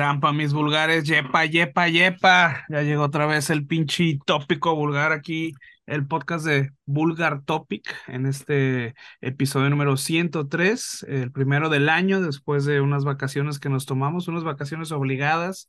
[0.00, 1.04] Trampa, mis vulgares.
[1.04, 2.64] Yepa, yepa, yepa.
[2.70, 5.52] Ya llegó otra vez el pinche tópico vulgar aquí,
[5.84, 12.64] el podcast de Vulgar Topic, en este episodio número 103, el primero del año, después
[12.64, 15.68] de unas vacaciones que nos tomamos, unas vacaciones obligadas.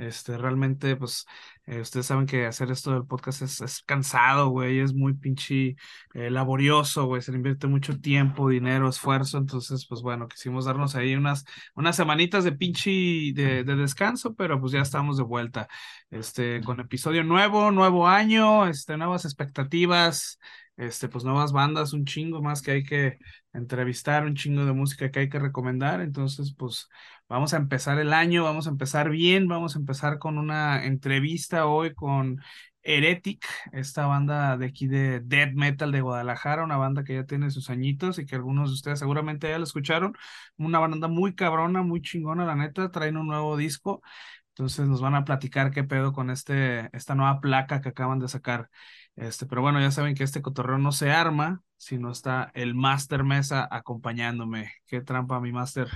[0.00, 1.26] Este, realmente, pues,
[1.66, 5.76] eh, ustedes saben que hacer esto del podcast es, cansado, güey, es muy pinche
[6.14, 10.94] eh, laborioso, güey, se le invierte mucho tiempo, dinero, esfuerzo, entonces, pues bueno, quisimos darnos
[10.94, 12.90] ahí unas, unas semanitas de pinche
[13.34, 15.68] de, de, descanso, pero pues ya estamos de vuelta,
[16.10, 20.38] este, con episodio nuevo, nuevo año, este, nuevas expectativas,
[20.80, 23.18] este, pues nuevas bandas, un chingo más que hay que
[23.52, 26.00] entrevistar, un chingo de música que hay que recomendar.
[26.00, 26.88] Entonces, pues
[27.28, 31.66] vamos a empezar el año, vamos a empezar bien, vamos a empezar con una entrevista
[31.66, 32.40] hoy con
[32.82, 37.50] Heretic, esta banda de aquí de death metal de Guadalajara, una banda que ya tiene
[37.50, 40.14] sus añitos y que algunos de ustedes seguramente ya la escucharon,
[40.56, 44.02] una banda muy cabrona, muy chingona, la neta, traen un nuevo disco.
[44.48, 48.28] Entonces nos van a platicar qué pedo con este, esta nueva placa que acaban de
[48.28, 48.68] sacar.
[49.16, 52.74] Este, pero bueno, ya saben que este cotorreo no se arma si no está el
[52.74, 54.72] Master Mesa acompañándome.
[54.86, 55.88] Qué trampa, mi Master.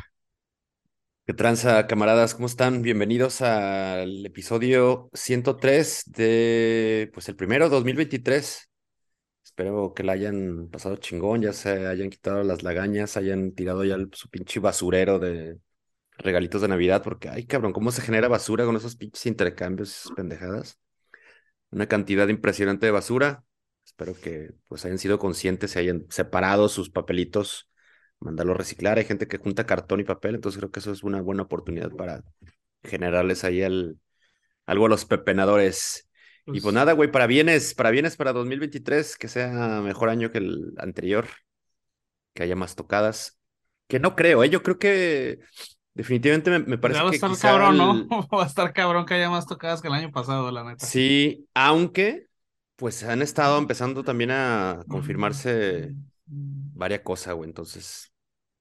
[1.26, 2.34] ¿Qué tranza, camaradas?
[2.34, 2.82] ¿Cómo están?
[2.82, 8.68] Bienvenidos al episodio 103 de, pues el primero, 2023.
[9.42, 13.96] Espero que la hayan pasado chingón, ya se hayan quitado las lagañas, hayan tirado ya
[14.12, 15.58] su pinche basurero de
[16.18, 20.12] regalitos de Navidad, porque, ay, cabrón, ¿cómo se genera basura con esos pinches intercambios, esas
[20.12, 20.78] pendejadas?
[21.74, 23.44] Una cantidad impresionante de basura.
[23.84, 27.68] Espero que pues hayan sido conscientes, se hayan separado sus papelitos,
[28.20, 28.98] mandarlo a reciclar.
[28.98, 31.90] Hay gente que junta cartón y papel, entonces creo que eso es una buena oportunidad
[31.90, 32.22] para
[32.82, 33.98] generarles ahí el,
[34.66, 36.08] algo a los pepenadores.
[36.46, 40.30] y pues, pues nada, güey, para bienes, para bienes para 2023, que sea mejor año
[40.30, 41.26] que el anterior,
[42.32, 43.38] que haya más tocadas.
[43.86, 44.48] Que no creo, ¿eh?
[44.48, 45.40] Yo creo que
[45.94, 47.04] Definitivamente me, parece que.
[47.04, 48.08] Va a estar cabrón, ¿no?
[48.32, 50.84] Va a estar cabrón que haya más tocadas que el año pasado, la neta.
[50.84, 52.26] Sí, aunque
[52.76, 55.94] pues han estado empezando también a confirmarse
[56.26, 57.48] varias cosas, güey.
[57.48, 58.12] Entonces,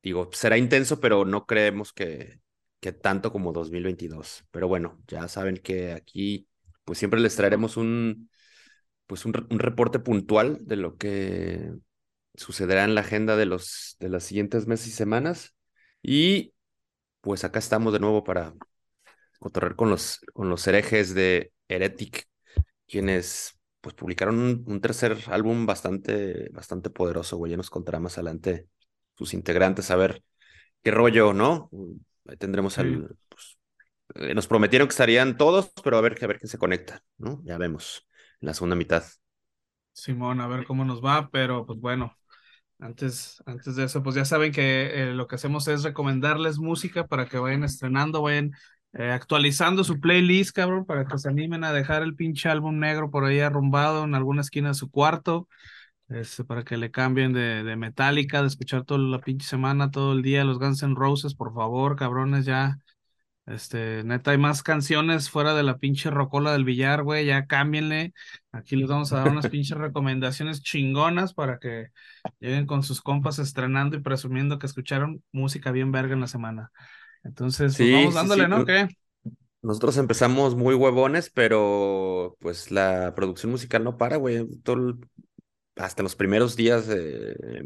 [0.03, 2.39] digo, será intenso, pero no creemos que,
[2.79, 4.45] que tanto como 2022.
[4.51, 6.47] Pero bueno, ya saben que aquí,
[6.85, 8.29] pues siempre les traeremos un,
[9.07, 11.71] pues un, un reporte puntual de lo que
[12.35, 15.55] sucederá en la agenda de los de las siguientes meses y semanas.
[16.03, 16.53] Y
[17.23, 18.53] pues acá estamos de nuevo para
[19.39, 22.27] cotorrear con los, con los herejes de Heretic,
[22.85, 27.51] quienes pues publicaron un, tercer álbum bastante, bastante poderoso, güey.
[27.51, 28.67] Ya nos contará más adelante
[29.15, 30.21] sus integrantes a ver
[30.81, 31.69] qué rollo, ¿no?
[32.27, 33.15] Ahí tendremos al.
[33.29, 33.57] Pues,
[34.15, 37.41] eh, nos prometieron que estarían todos, pero a ver, a ver quién se conecta, ¿no?
[37.45, 38.05] Ya vemos
[38.41, 39.05] en la segunda mitad.
[39.93, 42.17] Simón, a ver cómo nos va, pero pues bueno,
[42.83, 47.07] antes, antes de eso, pues ya saben que eh, lo que hacemos es recomendarles música
[47.07, 48.51] para que vayan estrenando, vayan
[48.93, 53.09] eh, actualizando su playlist, cabrón, para que se animen a dejar el pinche álbum negro
[53.09, 55.47] por ahí arrumbado en alguna esquina de su cuarto,
[56.09, 60.13] este, para que le cambien de, de Metallica, de escuchar toda la pinche semana, todo
[60.13, 62.79] el día, los Guns N' Roses, por favor, cabrones, ya
[63.45, 67.25] este, neta, hay más canciones fuera de la pinche rocola del billar, güey.
[67.25, 68.13] Ya cámbienle.
[68.51, 71.87] Aquí les vamos a dar unas pinches recomendaciones chingonas para que
[72.39, 76.71] lleguen con sus compas estrenando y presumiendo que escucharon música bien verga en la semana.
[77.23, 78.65] Entonces, pues vamos dándole, ¿no?
[78.65, 78.87] ¿Qué?
[79.61, 84.45] Nosotros empezamos muy huevones, pero pues la producción musical no para, güey.
[85.75, 86.87] hasta los primeros días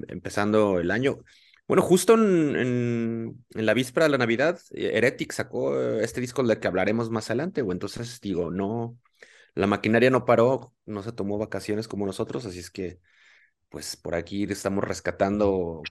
[0.08, 1.20] empezando el año.
[1.68, 6.60] Bueno, justo en, la víspera de la Navidad, eh, Heretic sacó eh, este disco del
[6.60, 8.98] que hablaremos más adelante, o entonces digo, no,
[9.56, 13.00] la maquinaria no paró, no se tomó vacaciones como nosotros, así es que,
[13.70, 15.84] pues por aquí estamos rescatando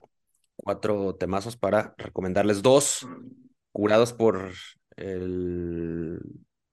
[0.55, 3.07] cuatro temazos para recomendarles dos,
[3.71, 4.53] curados por
[4.97, 6.19] el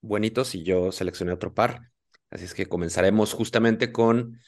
[0.00, 1.90] Buenitos y yo seleccioné otro par.
[2.30, 4.40] Así es que comenzaremos justamente con,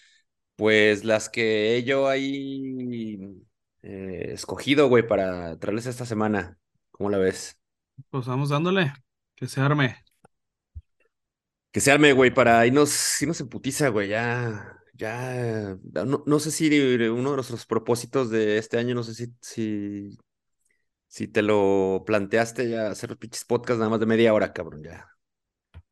[0.56, 3.19] pues, las que yo ahí
[3.88, 6.58] eh, escogido, güey, para traerles esta semana.
[6.90, 7.56] ¿Cómo la ves?
[8.10, 8.92] Pues vamos dándole,
[9.36, 10.04] que se arme.
[11.70, 16.66] Que se arme, güey, para irnos, irnos en putiza, güey, ya, ya, no, sé si
[17.08, 20.18] uno de nuestros propósitos de este año, no sé si, si,
[21.06, 25.06] si te lo planteaste ya hacer pinches podcast nada más de media hora, cabrón, ya.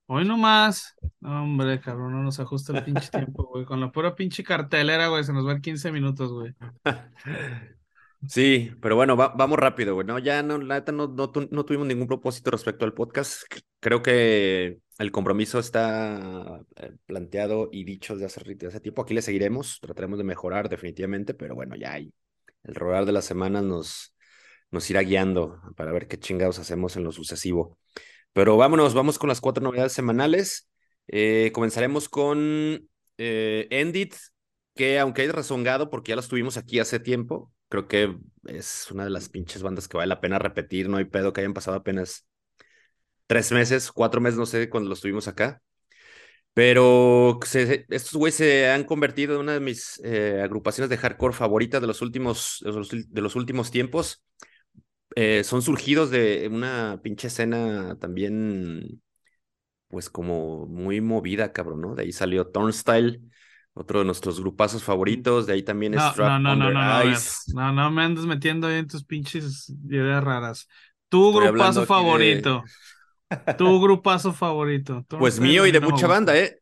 [0.07, 0.97] Hoy nomás.
[1.23, 3.65] Hombre, cabrón, no nos ajusta el pinche tiempo, güey.
[3.65, 6.55] Con la pura pinche cartelera, güey, se nos van 15 minutos, güey.
[8.29, 10.07] Sí, pero bueno, vamos rápido, güey.
[10.23, 13.43] Ya no, la neta no, no, tuvimos ningún propósito respecto al podcast.
[13.81, 19.03] Creo que el compromiso está eh, planteado y dicho desde hace, hace tiempo.
[19.03, 22.13] Aquí le seguiremos, trataremos de mejorar definitivamente, pero bueno, ya hay.
[22.63, 24.15] El rodar de las semanas nos,
[24.71, 27.79] nos irá guiando para ver qué chingados hacemos en lo sucesivo.
[28.33, 30.69] Pero vámonos, vamos con las cuatro novedades semanales.
[31.09, 32.89] Eh, comenzaremos con
[33.19, 34.15] eh, Endit,
[34.75, 38.17] que aunque hay rezongado porque ya los tuvimos aquí hace tiempo, creo que
[38.47, 41.41] es una de las pinches bandas que vale la pena repetir, no hay pedo que
[41.41, 42.27] hayan pasado apenas
[43.27, 45.63] tres meses, cuatro meses, no sé, cuando los tuvimos acá.
[46.55, 51.35] Pero se, estos güeyes se han convertido en una de mis eh, agrupaciones de hardcore
[51.35, 54.25] favoritas de los últimos, de los, últimos tiempos.
[55.17, 59.03] Eh, son surgidos de una pinche escena también,
[59.89, 61.95] pues como muy movida, cabrón, ¿no?
[61.97, 63.21] De ahí salió Turnstile,
[63.75, 67.53] otro de nuestros grupazos favoritos, de ahí también No, Strap no, no, no, no, Ice.
[67.55, 70.69] no, no me andes metiendo ahí en tus pinches ideas raras.
[71.09, 71.87] Tu Estoy grupazo aquí de...
[71.87, 72.65] favorito,
[73.57, 75.05] tu grupazo favorito.
[75.09, 76.37] Pues mío y de mucha banda.
[76.37, 76.61] ¿eh?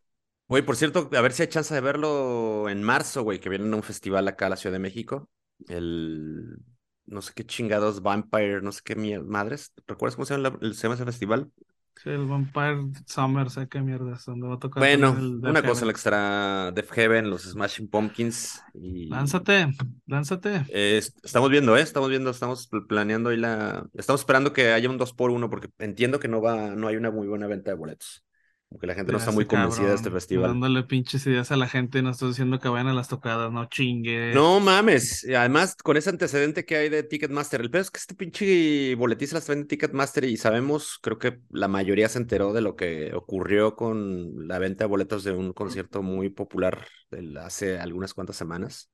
[0.49, 3.73] Güey, por cierto, a ver si hay chance de verlo en marzo, güey, que vienen
[3.73, 5.29] a un festival acá a la Ciudad de México.
[5.69, 6.59] El,
[7.06, 9.73] no sé qué chingados, Vampire, no sé qué mier- madres.
[9.87, 11.50] ¿Recuerdas cómo se llama, la- se llama ese festival?
[11.94, 15.12] Sí, el Vampire Summer, sé qué mierda es, donde va a tocar Bueno,
[15.44, 15.91] una cosa, el Heaven.
[15.91, 19.69] extra Def Heaven, los Smashing Pumpkins y Lánzate,
[20.06, 20.67] lánzate.
[20.67, 21.83] eh, est- estamos viendo, ¿eh?
[21.83, 23.89] Estamos viendo, estamos pl- planeando ahí la...
[23.94, 26.97] Estamos esperando que haya un 2 por 1 porque entiendo que no va, no hay
[26.97, 28.25] una muy buena venta de boletos.
[28.73, 30.49] Como que la gente no está muy convencida de este festival.
[30.49, 33.67] dándole pinches ideas a la gente, no estoy diciendo que vayan a las tocadas, no
[33.67, 34.35] chingues.
[34.35, 37.99] No mames, y además con ese antecedente que hay de Ticketmaster, el peor es que
[37.99, 42.63] este pinche boletiza las vende Ticketmaster y sabemos, creo que la mayoría se enteró de
[42.63, 47.79] lo que ocurrió con la venta de boletos de un concierto muy popular del- hace
[47.79, 48.91] algunas cuantas semanas.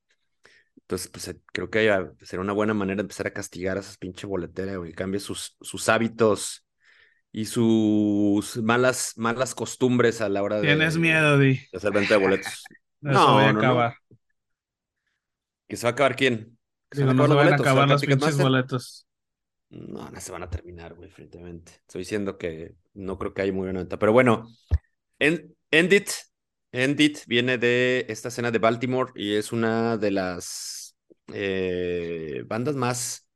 [0.81, 1.89] Entonces, pues eh, creo que
[2.23, 5.57] será una buena manera de empezar a castigar a esas pinche boleteras, güey, cambie sus,
[5.61, 6.65] sus hábitos
[7.33, 11.61] y sus malas, malas costumbres a la hora Tienes de, miedo, Di.
[11.73, 12.65] de hacer venta de boletos.
[13.01, 13.95] De eso voy a No, no, acabar.
[14.11, 14.19] no.
[15.69, 16.59] ¿Que se va a acabar quién?
[16.91, 19.07] ¿Que se Digo, van a no acabar los van a acabar los pinches boletos.
[19.71, 21.73] No, no se van a terminar, güey, definitivamente.
[21.83, 23.99] Estoy diciendo que no creo que haya muy buena venta.
[23.99, 24.49] Pero bueno,
[25.21, 26.11] End, End It,
[26.73, 30.97] End It viene de esta escena de Baltimore y es una de las
[31.35, 33.28] eh, bandas más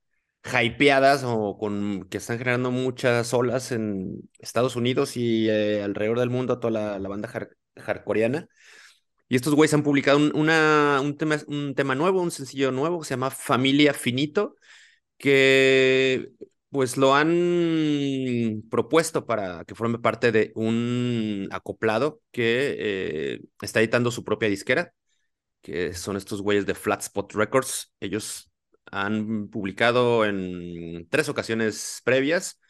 [0.44, 6.31] hypeadas o con que están generando muchas olas en Estados Unidos y eh, alrededor del
[6.31, 8.49] mundo, toda la, banda har- hardcoreana.
[9.29, 13.06] Y estos güeyes han publicado un, un, tema, un tema nuevo, un sencillo nuevo que
[13.06, 14.56] se llama Familia Finito
[15.19, 16.33] que
[16.71, 24.11] pues lo han propuesto para que forme parte de un acoplado que eh, está editando
[24.11, 24.94] su propia disquera,
[25.62, 27.94] que son estos güeyes de Flat Spot Records.
[28.00, 28.51] Ellos
[28.93, 32.61] han publicado en tres ocasiones previas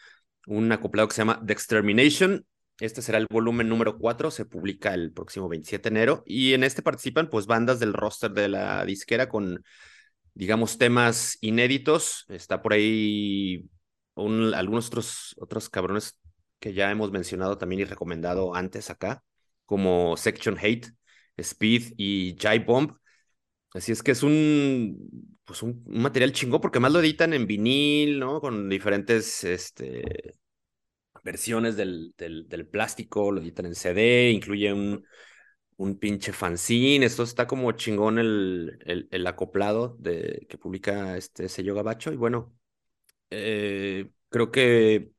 [0.46, 2.46] un acoplado que se llama The Extermination.
[2.80, 6.64] Este será el volumen número 4, se publica el próximo 27 de enero y en
[6.64, 9.62] este participan pues bandas del roster de la disquera con
[10.34, 12.24] digamos, temas inéditos.
[12.28, 13.68] Está por ahí
[14.14, 16.18] un, algunos otros, otros cabrones
[16.58, 19.24] que ya hemos mencionado también y recomendado antes acá,
[19.66, 20.88] como Section Hate,
[21.36, 22.92] Speed y Jive Bomb.
[23.74, 28.18] Así es que es un, pues un, material chingón porque más lo editan en vinil,
[28.18, 28.40] ¿no?
[28.40, 30.34] Con diferentes este,
[31.24, 35.04] versiones del, del, plástico, lo editan en CD, incluye un,
[35.76, 37.06] un pinche fanzine.
[37.06, 38.78] Esto está como chingón el,
[39.10, 42.12] el, acoplado de, que publica este sello Gabacho.
[42.12, 42.54] Y bueno,
[43.30, 45.12] eh, creo que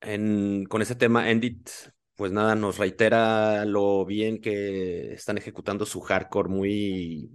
[0.00, 1.70] con ese tema, Endit,
[2.16, 7.30] pues nada, nos reitera lo bien que están ejecutando su hardcore, muy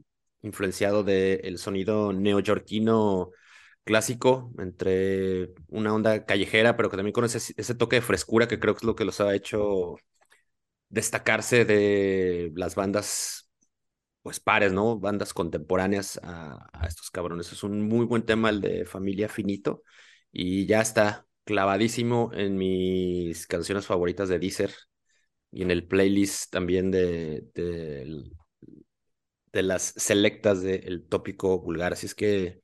[0.47, 3.31] influenciado del sonido neoyorquino
[3.87, 8.75] clásico, entre una onda callejera, pero que también con ese, toque de frescura que creo
[8.75, 9.95] que es lo que los ha hecho
[10.89, 13.49] destacarse de las bandas,
[14.21, 14.99] pues pares, ¿no?
[14.99, 17.51] Bandas contemporáneas a, estos cabrones.
[17.51, 19.83] Es un muy buen tema el de Familia Finito
[20.31, 24.73] y ya está clavadísimo en mis canciones favoritas de Deezer
[25.51, 28.31] y en el playlist también de, de,
[29.53, 31.93] de las selectas del tópico vulgar.
[31.93, 32.61] Así es que,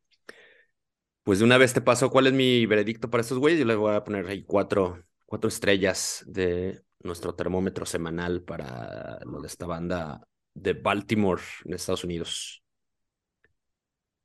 [1.24, 3.60] pues de una vez te paso cuál es mi veredicto para estos güeyes.
[3.60, 9.42] Yo les voy a poner ahí cuatro, cuatro estrellas de nuestro termómetro semanal para lo
[9.42, 12.64] de esta banda de Baltimore, en Estados Unidos.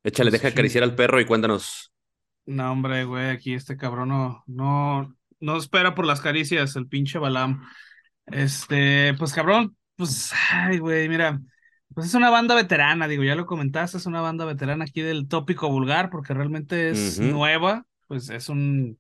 [0.03, 1.93] Échale, Pues deja acariciar al perro y cuéntanos.
[2.47, 7.19] No, hombre, güey, aquí este cabrón no, no, no espera por las caricias, el pinche
[7.19, 7.63] Balam.
[8.27, 11.41] Este, pues cabrón, pues, ay, güey, mira,
[11.95, 15.29] pues es una banda veterana, digo, ya lo comentaste, es una banda veterana aquí del
[15.29, 18.99] tópico vulgar, porque realmente es nueva, pues es un,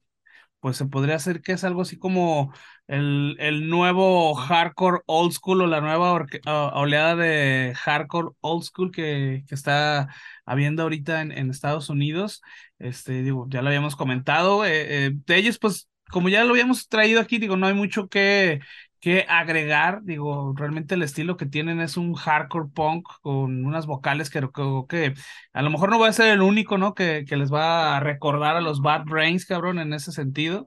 [0.60, 2.52] pues se podría hacer que es algo así como
[2.88, 6.26] el, el nuevo hardcore old school o la nueva
[6.74, 10.08] oleada de hardcore old school que, que está
[10.44, 12.42] habiendo ahorita en, en Estados Unidos.
[12.78, 14.64] Este, digo, ya lo habíamos comentado.
[14.64, 18.08] eh, eh, de ellos, pues como ya lo habíamos traído aquí, digo, no hay mucho
[18.08, 18.60] que,
[19.00, 24.30] que agregar, digo, realmente el estilo que tienen es un hardcore punk con unas vocales
[24.30, 25.14] que creo que,
[25.52, 26.94] a lo mejor no voy a ser el único, ¿no?
[26.94, 30.66] Que, que les va a recordar a los Bad Brains, cabrón, en ese sentido.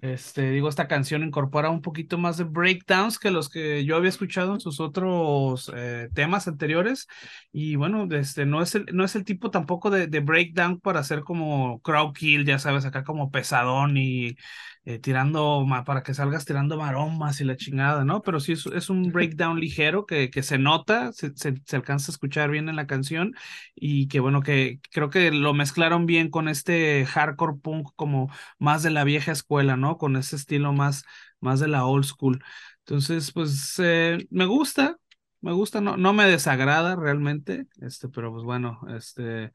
[0.00, 4.10] Este, digo, esta canción incorpora un poquito más de breakdowns que los que yo había
[4.10, 7.08] escuchado en sus otros eh, temas anteriores.
[7.50, 11.00] Y bueno, este, no, es el, no es el tipo tampoco de, de breakdown para
[11.00, 14.36] hacer como crowd kill, ya sabes, acá como pesadón y
[14.88, 18.22] eh, tirando, para que salgas tirando maromas y la chingada, ¿no?
[18.22, 22.14] Pero sí es, es un breakdown ligero que, que se nota, se, se, alcanza a
[22.14, 23.34] escuchar bien en la canción
[23.74, 28.82] y que bueno, que creo que lo mezclaron bien con este hardcore punk como más
[28.82, 29.98] de la vieja escuela, ¿no?
[29.98, 31.04] Con ese estilo más,
[31.40, 32.42] más de la old school.
[32.78, 34.96] Entonces, pues eh, me gusta,
[35.42, 39.52] me gusta, no, no me desagrada realmente, este, pero pues bueno, este,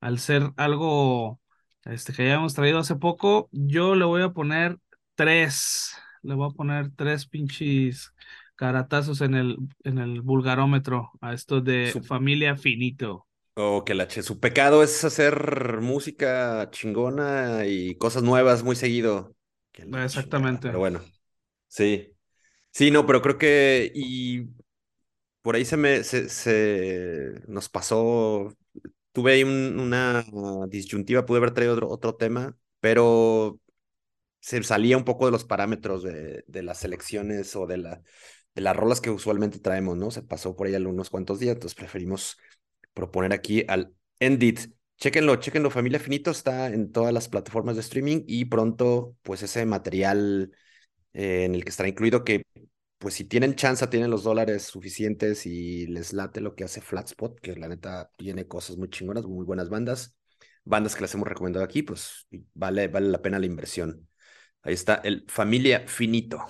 [0.00, 1.40] al ser algo
[1.84, 4.78] este que ya hemos traído hace poco, yo le voy a poner
[5.14, 5.92] tres,
[6.22, 8.12] le voy a poner tres pinches
[8.56, 12.02] caratazos en el, en el vulgarómetro a esto de su...
[12.02, 13.26] familia finito.
[13.54, 19.34] O que la che, su pecado es hacer música chingona y cosas nuevas muy seguido.
[19.74, 20.68] Exactamente.
[20.68, 21.00] Pero bueno,
[21.68, 22.12] sí.
[22.72, 24.48] Sí, no, pero creo que y
[25.42, 28.54] por ahí se me se, se nos pasó
[29.12, 30.24] tuve ahí una
[30.68, 33.60] disyuntiva, pude haber traído otro, otro, tema, pero
[34.40, 38.02] se salía un poco de los parámetros de, de las selecciones o de, la,
[38.54, 40.10] de las rolas que usualmente traemos, ¿no?
[40.10, 42.38] Se pasó por ahí unos cuantos días, entonces preferimos
[42.94, 44.60] proponer aquí al Endit.
[44.96, 49.64] Chéquenlo, chéquenlo, Familia Finito está en todas las plataformas de streaming y pronto, pues ese
[49.64, 50.50] material
[51.12, 52.42] eh, en el que estará incluido, que
[52.98, 57.40] pues si tienen chance, tienen los dólares suficientes y les late lo que hace Flatspot,
[57.40, 60.16] que la neta tiene cosas muy chingonas, muy buenas bandas,
[60.64, 64.08] bandas que las hemos recomendado aquí, pues vale, vale la pena la inversión.
[64.62, 66.44] Ahí está el Familia Finito.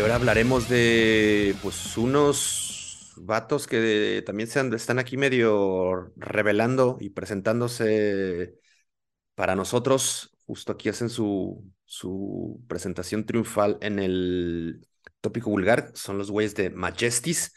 [0.00, 8.54] Ahora hablaremos de pues unos vatos que también se están aquí medio revelando y presentándose
[9.34, 10.36] para nosotros.
[10.46, 14.86] Justo aquí hacen su, su presentación triunfal en el
[15.20, 15.92] tópico vulgar.
[15.94, 17.52] Son los güeyes de Majestis,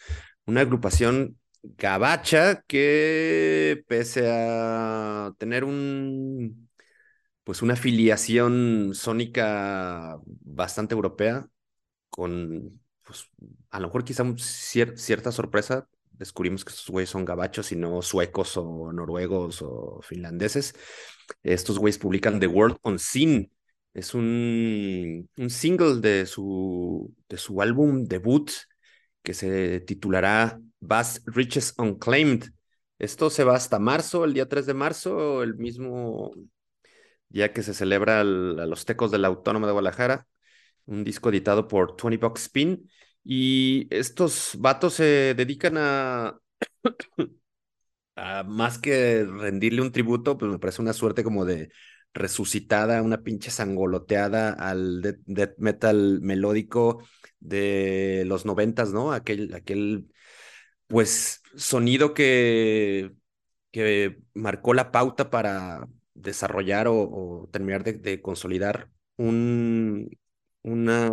[0.46, 6.70] una agrupación gabacha que pese a tener un
[7.44, 11.48] pues una afiliación sónica bastante europea,
[12.13, 13.27] con, pues,
[13.72, 18.55] a lo mejor quizá cierta sorpresa, descubrimos que estos güeyes son gabachos y no suecos
[18.58, 20.75] o noruegos o finlandeses.
[21.41, 23.50] Estos güeyes publican The World on Scene.
[23.96, 28.51] Es un, un single de su, de su álbum debut
[29.24, 32.46] que se titulará Bass Riches Unclaimed.
[33.00, 36.32] Esto se va hasta marzo, el día 3 de marzo, el mismo
[37.29, 40.27] día que se celebra a los tecos de la Autónoma de Guadalajara
[40.86, 42.90] un disco editado por 20 Bucks Spin.
[43.24, 46.38] Y estos vatos se dedican a,
[48.16, 51.70] a, más que rendirle un tributo, pues me parece una suerte como de
[52.13, 57.04] resucitada, una pinche sangoloteada al death, metal melódico
[57.40, 59.13] de los noventas, ¿no?
[59.13, 60.10] Aquel, aquel,
[60.88, 63.13] pues, sonido que,
[63.72, 70.10] que marcó la pauta para desarrollar o, terminar de consolidar un,
[70.63, 71.10] una,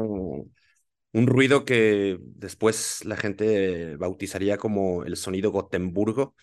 [1.13, 6.35] un ruido que después la gente bautizaría como el sonido Gotemburgo.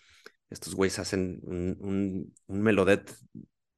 [0.50, 3.10] Estos güeyes hacen un, un, melodet,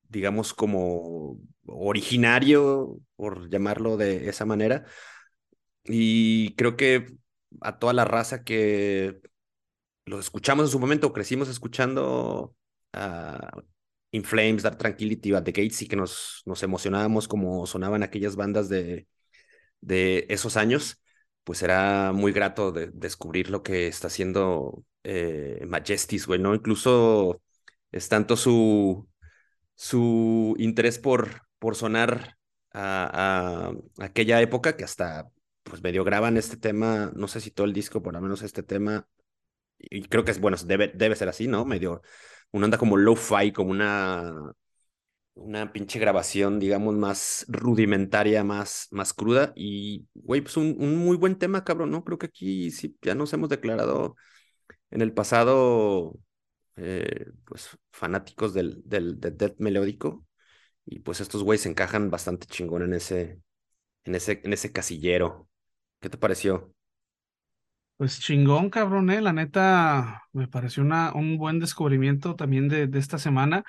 [0.08, 4.84] digamos, como originario, por llamarlo de esa manera.
[5.84, 7.06] Y creo que
[7.60, 9.20] a toda la raza que
[10.06, 12.54] los escuchamos en su momento, crecimos escuchando
[12.92, 13.62] a
[14.12, 18.36] In Flames, Dark Tranquility, At the Gates y que nos, nos emocionábamos como sonaban aquellas
[18.36, 19.06] bandas de,
[19.80, 21.00] de esos años,
[21.44, 26.54] pues será muy grato de, descubrir lo que está haciendo eh, Majestis, güey, ¿no?
[26.54, 27.42] Incluso
[27.92, 29.08] es tanto su,
[29.74, 32.38] su interés por, por sonar
[32.72, 35.30] a, aquella época que hasta
[35.62, 38.62] pues medio graban este tema, no sé si todo el disco, por lo menos este
[38.62, 39.08] tema,
[39.78, 41.64] y creo que es, bueno, debe, debe ser así, ¿no?
[41.64, 42.02] Medio,
[42.52, 44.52] una onda como low-fi, como una,
[45.34, 51.16] una pinche grabación, digamos, más rudimentaria, más, más cruda, y, güey, pues un, un muy
[51.16, 52.04] buen tema, cabrón, ¿no?
[52.04, 54.16] Creo que aquí sí, ya nos hemos declarado
[54.90, 56.18] en el pasado,
[56.76, 60.26] eh, pues, fanáticos del, del, del death melódico,
[60.86, 63.40] y pues estos güeyes encajan bastante chingón en ese,
[64.04, 65.48] en ese, en ese casillero.
[66.00, 66.74] ¿Qué te pareció?
[68.00, 69.20] Pues chingón, cabrón, eh.
[69.20, 73.62] La neta, me pareció una, un buen descubrimiento también de, de esta semana.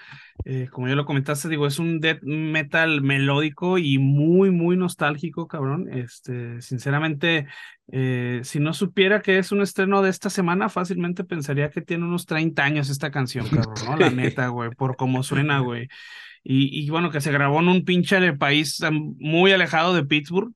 [0.45, 5.49] Eh, como ya lo comentaste, digo, es un death metal melódico y muy, muy nostálgico,
[5.49, 5.89] cabrón.
[5.91, 7.47] Este, sinceramente,
[7.91, 12.05] eh, si no supiera que es un estreno de esta semana, fácilmente pensaría que tiene
[12.05, 13.97] unos 30 años esta canción, cabrón, ¿no?
[13.97, 15.89] La neta, güey, por cómo suena, güey.
[16.41, 20.53] Y, y bueno, que se grabó en un pinche país muy alejado de Pittsburgh.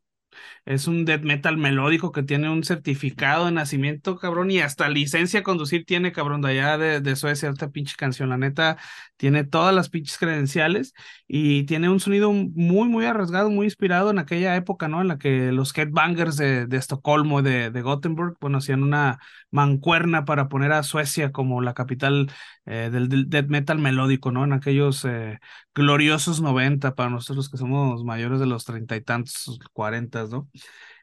[0.65, 5.41] Es un death metal melódico que tiene un certificado de nacimiento, cabrón, y hasta licencia
[5.41, 8.29] a conducir tiene, cabrón, de allá de, de Suecia, esta pinche canción.
[8.29, 8.77] La neta,
[9.17, 10.93] tiene todas las pinches credenciales
[11.27, 15.01] y tiene un sonido muy, muy arriesgado, muy inspirado en aquella época, ¿no?
[15.01, 19.19] En la que los headbangers de, de Estocolmo de, de Gothenburg, bueno, hacían una
[19.51, 22.31] mancuerna para poner a Suecia como la capital
[22.65, 24.43] eh, del, del death metal melódico, ¿no?
[24.43, 25.39] En aquellos eh,
[25.73, 30.49] gloriosos 90 para nosotros que somos mayores de los treinta y tantos, cuarentas, ¿no?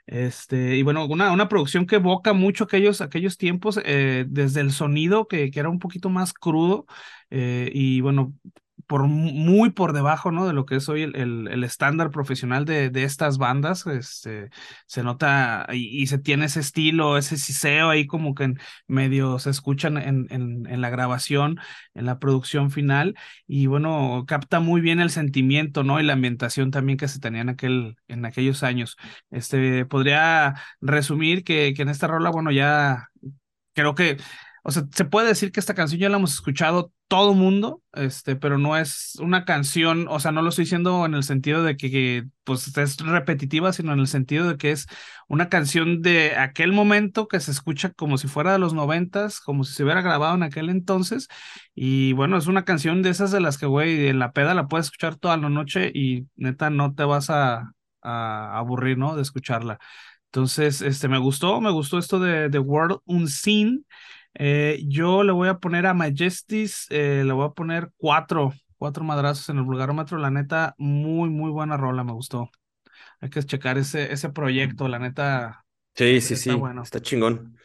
[0.07, 4.73] Este, y bueno, una, una producción que evoca mucho aquellos, aquellos tiempos, eh, desde el
[4.73, 6.87] sonido que, que, era un poquito más crudo,
[7.31, 8.35] eh, y bueno,
[8.87, 10.47] por muy por debajo, ¿no?
[10.47, 14.51] De lo que es hoy el, el, el estándar profesional de, de, estas bandas, este,
[14.87, 19.39] se nota y, y, se tiene ese estilo, ese siseo ahí como que en medio
[19.39, 21.59] se escuchan en, en, en, la grabación,
[21.95, 23.15] en la producción final,
[23.47, 26.01] y bueno, capta muy bien el sentimiento, ¿no?
[26.01, 28.97] Y la ambientación también que se tenía en, aquel, en aquellos años.
[29.31, 33.09] Este, podría resumir que, que en esta rola, bueno, ya
[33.75, 34.19] creo que
[34.65, 38.37] o sea, se puede decir que esta canción ya la hemos escuchado todo mundo, este,
[38.37, 41.77] pero no es una canción, o sea, no lo estoy diciendo en el sentido de
[41.77, 44.87] que, pues es repetitiva, sino en el sentido de que es
[45.29, 49.65] una canción de aquel momento que se escucha como si fuera de los noventas, como
[49.65, 51.29] si se hubiera grabado en aquel entonces.
[51.75, 54.67] Y bueno, es una canción de esas de las que, güey, en la peda la
[54.67, 59.17] puedes escuchar toda la noche y neta no te vas a, a aburrir, ¿no?
[59.17, 59.79] De escucharla.
[60.29, 63.85] Entonces, este, me gustó, me gustó esto de The World Unseen.
[64.35, 69.05] Eh, yo le voy a poner a Majestis, eh, le voy a poner cuatro, cuatro
[69.05, 70.19] madrazos en el vulgarómetro.
[70.19, 72.51] La neta, muy, muy buena rola, me gustó.
[73.21, 75.65] Hay que checar ese, ese proyecto, la neta.
[75.95, 76.83] Sí, sí, está sí, bueno.
[76.83, 77.59] está chingón.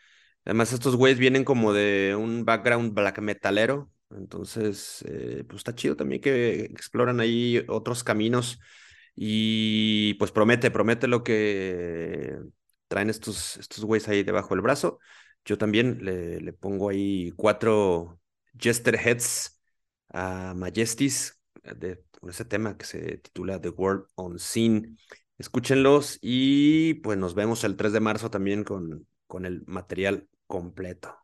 [0.45, 5.95] Además, estos güeyes vienen como de un background black metalero, entonces, eh, pues está chido
[5.95, 8.59] también que exploran ahí otros caminos
[9.15, 12.37] y pues promete, promete lo que
[12.87, 14.99] traen estos, estos güeyes ahí debajo del brazo.
[15.47, 18.19] Yo también le, le pongo ahí cuatro
[18.59, 19.61] Jester Heads
[20.09, 24.97] a Majestis de, con ese tema que se titula The World on Scene.
[25.37, 31.15] Escúchenlos y pues nos vemos el 3 de marzo también con, con el material completo.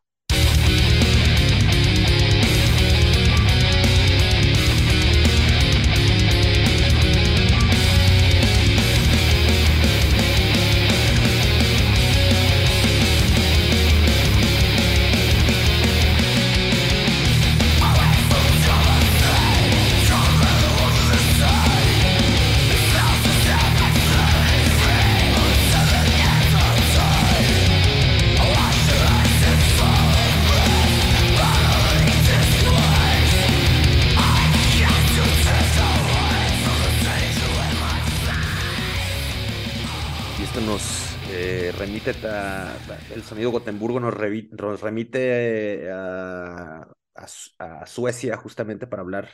[43.12, 44.14] El sonido Gotemburgo nos,
[44.52, 47.26] nos remite a, a,
[47.58, 49.30] a, Suecia justamente para hablar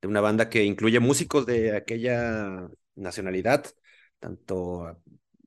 [0.00, 3.66] de una banda que incluye músicos de aquella nacionalidad,
[4.18, 5.02] tanto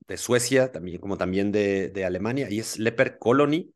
[0.06, 3.72] de Suecia también, como también de, de Alemania, y es Leper Colony,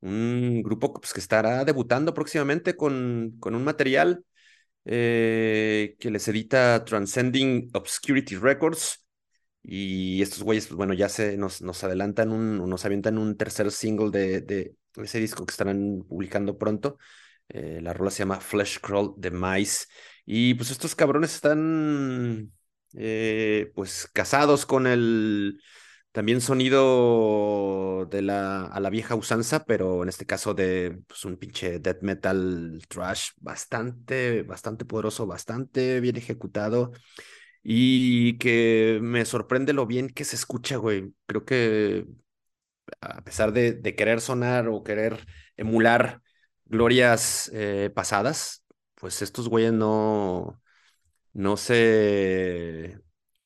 [0.00, 4.24] un grupo pues, que estará debutando próximamente con, con un material
[4.84, 9.03] eh, que les edita Transcending Obscurity Records,
[9.66, 13.70] y estos güeyes, pues bueno, ya se nos, nos adelantan un, nos avientan un tercer
[13.72, 16.98] single de, de ese disco que estarán publicando pronto.
[17.48, 19.86] Eh, la rola se llama Flesh Crawl de Mice.
[20.26, 22.52] Y pues estos cabrones están
[22.94, 25.60] eh, pues casados con el
[26.12, 31.36] también sonido de la, a la vieja usanza, pero en este caso de pues, un
[31.36, 36.92] pinche death metal trash bastante, bastante poderoso, bastante bien ejecutado.
[37.64, 41.14] Y que me sorprende lo bien que se escucha, güey.
[41.26, 42.06] Creo que
[43.00, 46.22] a pesar de, de querer sonar o querer emular
[46.66, 50.60] glorias eh, pasadas, pues estos güeyes no,
[51.32, 52.98] no se,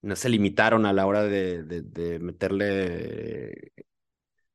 [0.02, 3.72] no se limitaron a la hora de, de, meterle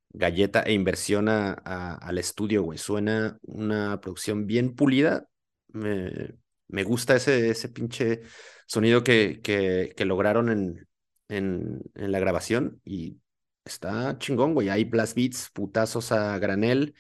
[0.10, 1.54] galleta e inversión a,
[1.96, 2.78] al estudio, güey.
[2.78, 5.28] Suena una producción bien pulida.
[5.70, 6.36] Me,
[6.68, 8.22] me gusta ese, ese pinche
[8.68, 10.88] sonido que, que, que lograron en,
[11.30, 13.20] en, la grabación y
[13.66, 14.70] está chingón, güey.
[14.70, 16.96] Hay blast beats, putazos a granel.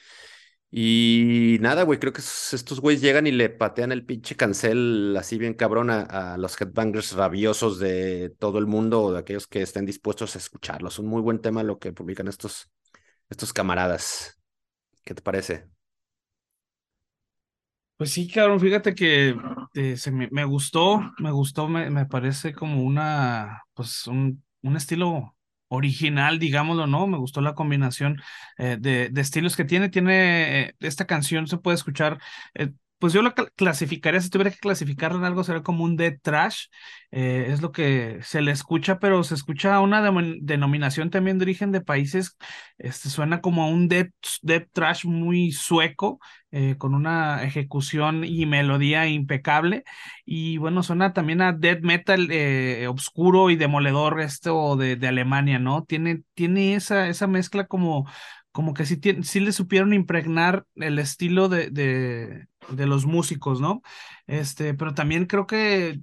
[0.71, 5.38] Y nada, güey, creo que estos güeyes llegan y le patean el pinche cancel así
[5.38, 9.62] bien cabrón a, a, los headbangers rabiosos de todo el mundo o de aquellos que
[9.62, 10.89] estén dispuestos a escucharlo.
[10.89, 12.71] Es un muy buen tema lo que publican estos,
[13.30, 14.39] estos camaradas.
[15.04, 15.72] ¿Qué te parece?
[17.97, 19.36] Pues sí, cabrón, fíjate que
[19.75, 24.75] eh, se me, me, gustó, me gustó, me, me parece como una, pues un, un
[24.75, 25.38] estilo
[25.69, 27.08] original, digámoslo, ¿no?
[27.08, 28.21] Me gustó la combinación
[28.58, 29.89] eh, de, de, estilos que tiene.
[29.89, 32.19] Tiene eh, esta canción, se puede escuchar
[33.04, 36.68] pues yo la clasificaría, si tuviera que clasificarla en algo, sería como un dead trash,
[37.12, 41.44] eh, es lo que se le escucha, pero se escucha una de denominación también de
[41.44, 42.38] origen de países,
[42.78, 44.08] este suena como a un dead,
[44.72, 49.84] trash muy sueco, eh, con una ejecución y melodía impecable,
[50.26, 55.60] y bueno, suena también a dead metal eh, oscuro y demoledor esto de, de Alemania,
[55.60, 55.84] ¿no?
[55.84, 58.06] Tiene, tiene esa, esa mezcla como
[58.54, 63.82] como que sí, sí le supieron impregnar el estilo de, de, de, los músicos, ¿no?
[64.28, 65.99] Este, pero también creo que,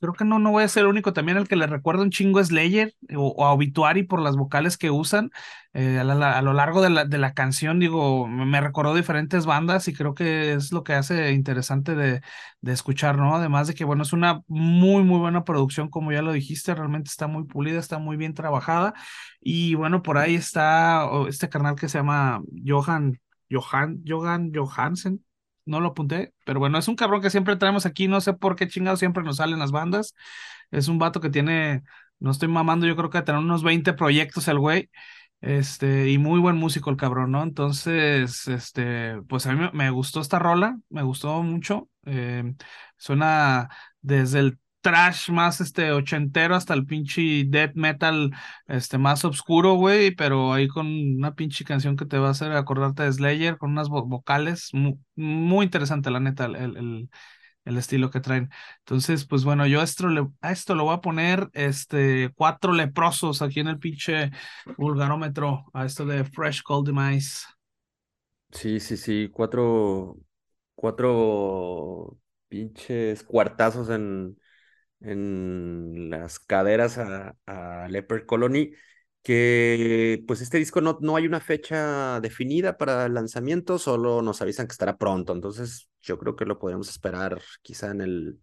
[0.00, 2.10] creo que no, no voy a ser el único, también el que le recuerda un
[2.10, 5.30] chingo es Slayer o, o a Obituary por las vocales que usan
[5.74, 9.46] eh, a, la, a, lo largo de la, de la canción, digo, me recordó diferentes
[9.46, 12.20] bandas y creo que es lo que hace interesante de,
[12.60, 13.34] de escuchar, ¿no?
[13.36, 17.08] Además de que, bueno, es una muy, muy buena producción, como ya lo dijiste, realmente
[17.10, 18.94] está muy pulida, está muy bien trabajada
[19.40, 23.20] y bueno, por ahí está este carnal que se llama Johan,
[23.50, 25.24] Johan, Johan Johansen,
[25.64, 28.56] no lo apunté, pero bueno, es un cabrón que siempre traemos aquí, no sé por
[28.56, 30.14] qué chingados siempre nos salen las bandas.
[30.70, 31.82] Es un vato que tiene,
[32.18, 34.90] no estoy mamando, yo creo que tener unos 20 proyectos el güey.
[35.40, 37.42] Este, y muy buen músico el cabrón, ¿no?
[37.42, 41.88] Entonces, este, pues a mí me, me gustó esta rola, me gustó mucho.
[42.06, 42.54] Eh,
[42.96, 43.68] suena
[44.00, 48.30] desde el trash más este ochentero hasta el pinche death metal
[48.66, 52.52] este más oscuro, güey, pero ahí con una pinche canción que te va a hacer
[52.52, 54.70] acordarte de Slayer con unas vo vocales
[55.14, 57.08] muy, interesante la neta el,
[57.64, 58.50] el, estilo que traen.
[58.80, 63.40] Entonces, pues bueno, yo esto, le, a esto lo voy a poner este cuatro leprosos
[63.40, 64.32] aquí en el pinche
[64.76, 67.46] vulgarómetro a esto de Fresh Cold Demise.
[68.50, 70.18] Sí, sí, sí, cuatro
[70.74, 72.18] cuatro
[72.48, 74.36] pinches cuartazos en
[75.02, 78.72] en las caderas a, a Leper Colony,
[79.22, 84.42] que pues este disco no, no hay una fecha definida para el lanzamiento, solo nos
[84.42, 88.40] avisan que estará pronto, entonces yo creo que lo podríamos esperar quizá en el,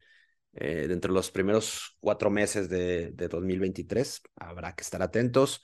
[0.54, 5.63] eh, dentro de los primeros cuatro meses de, de 2023, habrá que estar atentos,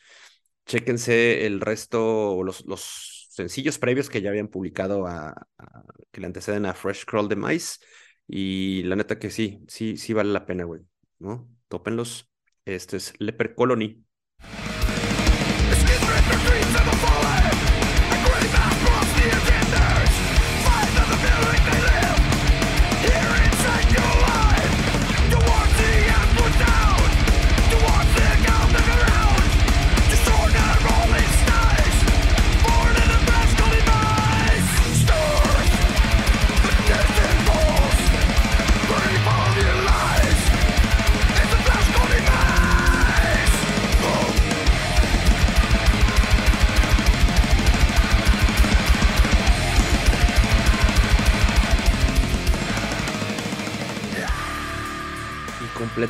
[0.65, 5.47] chéquense el resto, los, los sencillos previos que ya habían publicado a,
[6.11, 7.77] que le anteceden a Fresh Crawl de Mice,
[8.27, 10.81] y la neta que sí, sí, sí vale la pena, güey,
[11.19, 11.49] ¿no?
[11.67, 12.29] Tópenlos.
[12.65, 14.05] Este es Leper Colony.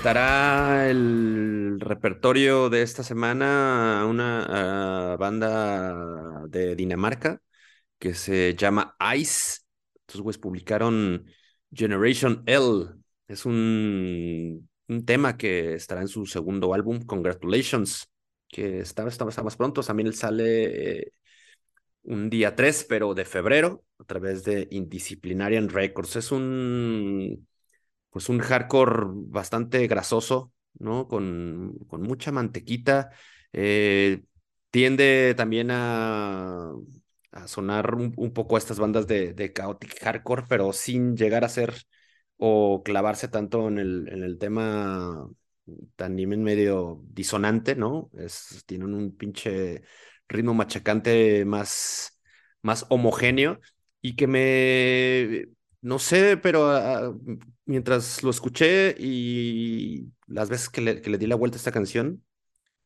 [0.06, 7.42] Completará el repertorio de esta semana una banda de Dinamarca
[7.98, 9.62] que se llama Ice.
[9.96, 11.26] Estos güeyes publicaron
[11.74, 12.86] Generation L.
[13.28, 14.70] Es un,
[15.08, 18.08] tema que estará en su segundo álbum, Congratulations,
[18.48, 19.82] que está, está, está más pronto.
[19.82, 21.12] También sale eh,
[22.04, 26.16] un día 3, pero de febrero, a través de Indisciplinarian Records.
[26.16, 27.48] Es un
[28.16, 31.06] pues un hardcore bastante grasoso, ¿no?
[31.10, 33.10] Con, con mucha mantequita.
[33.52, 34.24] Eh,
[34.70, 36.72] tiende también a,
[37.34, 41.50] a sonar un, poco a estas bandas de, de chaotic hardcore, pero sin llegar a
[41.50, 41.74] ser
[42.38, 45.28] o clavarse tanto en el, en el tema
[45.98, 48.10] también medio disonante, ¿no?
[48.18, 49.82] Es, tienen un pinche
[50.30, 52.22] ritmo machacante más,
[52.62, 53.60] más homogéneo
[54.02, 55.48] y que me,
[55.82, 57.14] no sé, pero ah,
[57.66, 62.24] mientras lo escuché y las veces que le, di la vuelta a esta canción,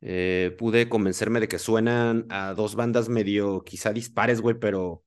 [0.01, 5.03] eh, pude convencerme de que suenan a dos bandas medio quizá dispares, güey, pero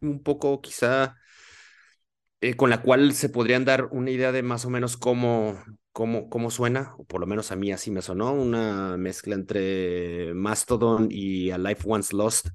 [0.00, 1.16] un poco quizá
[2.40, 5.58] eh, con la cual se podrían dar una idea de más o menos cómo,
[5.92, 10.32] cómo, cómo suena, o por lo menos a mí así me sonó, una mezcla entre
[10.34, 12.48] Mastodon y A Life Once Lost.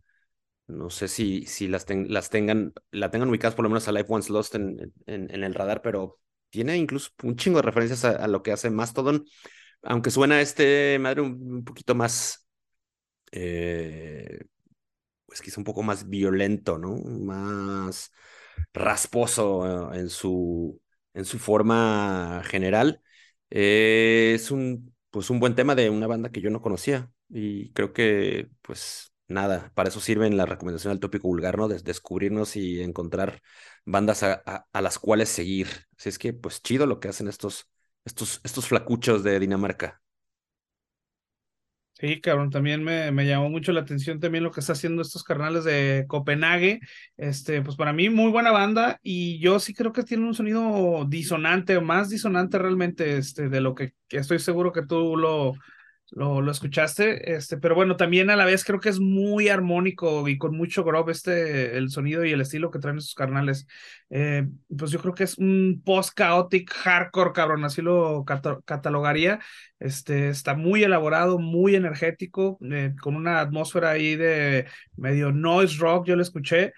[0.67, 4.07] No sé si, si las, las tengan, la tengan ubicadas por lo menos a Life
[4.09, 6.19] Once Lost en, en, el radar, pero
[6.55, 9.25] tiene incluso un chingo de referencias a, lo que hace Mastodon,
[9.83, 12.47] aunque suena este madre un, poquito más,
[13.31, 14.45] eh,
[15.25, 16.95] pues quizá un poco más violento, ¿no?
[16.97, 18.11] Más
[18.73, 20.81] rasposo en su,
[21.13, 23.01] en su forma general.
[23.49, 27.71] Eh, es un, pues un buen tema de una banda que yo no conocía y
[27.73, 31.67] creo que, pues nada, para eso sirven la recomendación del tópico vulgar, ¿no?
[31.67, 33.41] De descubrirnos y encontrar
[33.85, 35.67] bandas a, las cuales seguir.
[35.97, 37.69] Así es que, pues chido lo que hacen estos,
[38.03, 40.01] estos, estos flacuchos de Dinamarca.
[41.97, 45.23] Sí, cabrón, también me, me, llamó mucho la atención también lo que está haciendo estos
[45.23, 46.81] carnales de Copenhague.
[47.15, 51.05] Este, pues para mí, muy buena banda, y yo sí creo que tiene un sonido
[51.07, 55.53] disonante, más disonante realmente, este, de lo que estoy seguro que tú lo,
[56.11, 60.27] lo, lo, escuchaste, este, pero bueno, también a la vez creo que es muy armónico
[60.27, 63.67] y con mucho groove este, el sonido y el estilo que traen estos carnales.
[64.09, 68.23] Eh, pues yo creo que es un post-chaotic hardcore, cabrón, así lo
[68.65, 69.39] catalogaría.
[69.79, 76.07] Este, está muy elaborado, muy energético, eh, con una atmósfera ahí de medio noise rock,
[76.07, 76.73] yo lo escuché.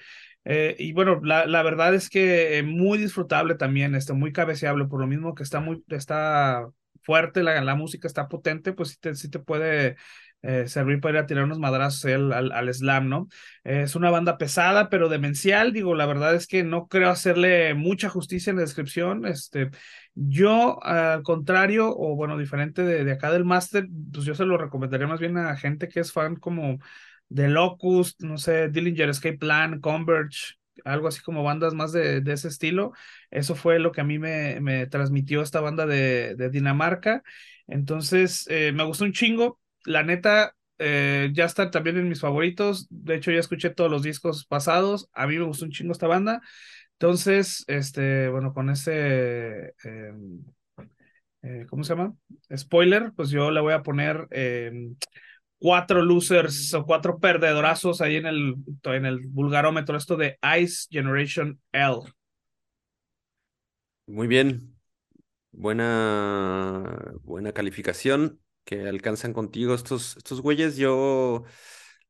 [0.46, 5.02] Eh, y bueno, la, la, verdad es que muy disfrutable también, este, muy cabeceable, por
[5.02, 6.70] lo mismo que está muy, está
[7.08, 9.96] fuerte, la, la música está potente, pues sí te, sí te puede
[10.42, 13.30] eh, servir para ir a tirar unos madrazos al, al, slam, ¿no?
[13.64, 18.10] es una banda pesada, pero demencial, digo, la verdad es que no creo hacerle mucha
[18.10, 19.72] justicia en la descripción, este,
[20.16, 24.58] yo al contrario, o bueno, diferente de, de acá del máster, pues yo se lo
[24.58, 26.80] recomendaría más bien a gente que es fan como
[27.30, 32.34] de Locust, no sé, Dillinger Escape Plan, Converge, algo así como bandas más de, de
[32.34, 32.94] ese estilo.
[33.32, 37.24] Eso fue lo que a mí me, me transmitió esta banda de, de Dinamarca.
[37.68, 39.60] Entonces, eh, me gustó un chingo.
[39.86, 42.88] La neta, eh, ya está también en mis favoritos.
[42.90, 45.10] De hecho, ya escuché todos los discos pasados.
[45.14, 46.42] A mí me gustó un chingo esta banda.
[46.94, 50.44] Entonces, este, bueno, con ese, em,
[51.42, 52.16] eh, ¿cómo se llama?
[52.56, 54.96] Spoiler, pues yo le voy a poner em,
[55.60, 61.60] cuatro losers o cuatro perdedorazos ahí en el, en el vulgarómetro, esto de Ice Generation
[61.72, 62.02] L.
[64.08, 64.76] Muy bien.
[65.54, 70.78] Buena, buena calificación que alcanzan contigo estos, estos güeyes.
[70.78, 71.46] Yo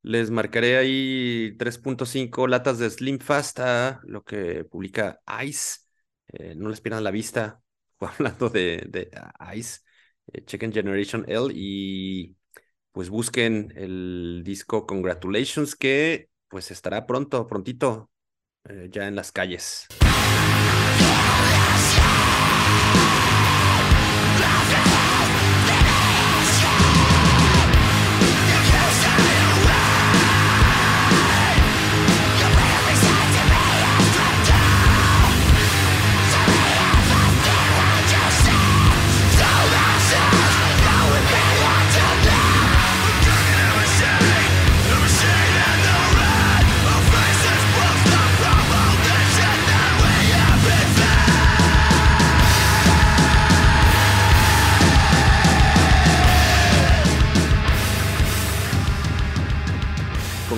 [0.04, 5.82] les marcaré ahí 3.5 latas de Slim Fast a lo que publica Ice.
[6.30, 7.62] Eh, no les pierdan la vista
[8.02, 9.12] hablando de, de
[9.56, 9.82] Ice.
[10.34, 12.37] Eh, chequen Generation L y
[12.98, 18.10] pues busquen el disco Congratulations que pues estará pronto, prontito,
[18.68, 19.86] eh, ya en las calles.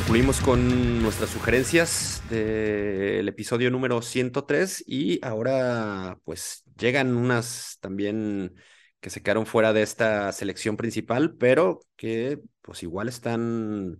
[0.09, 8.55] Concluimos con nuestras sugerencias del episodio número 103 y ahora pues llegan unas también
[9.01, 13.99] que se quedaron fuera de esta selección principal, pero que pues igual están,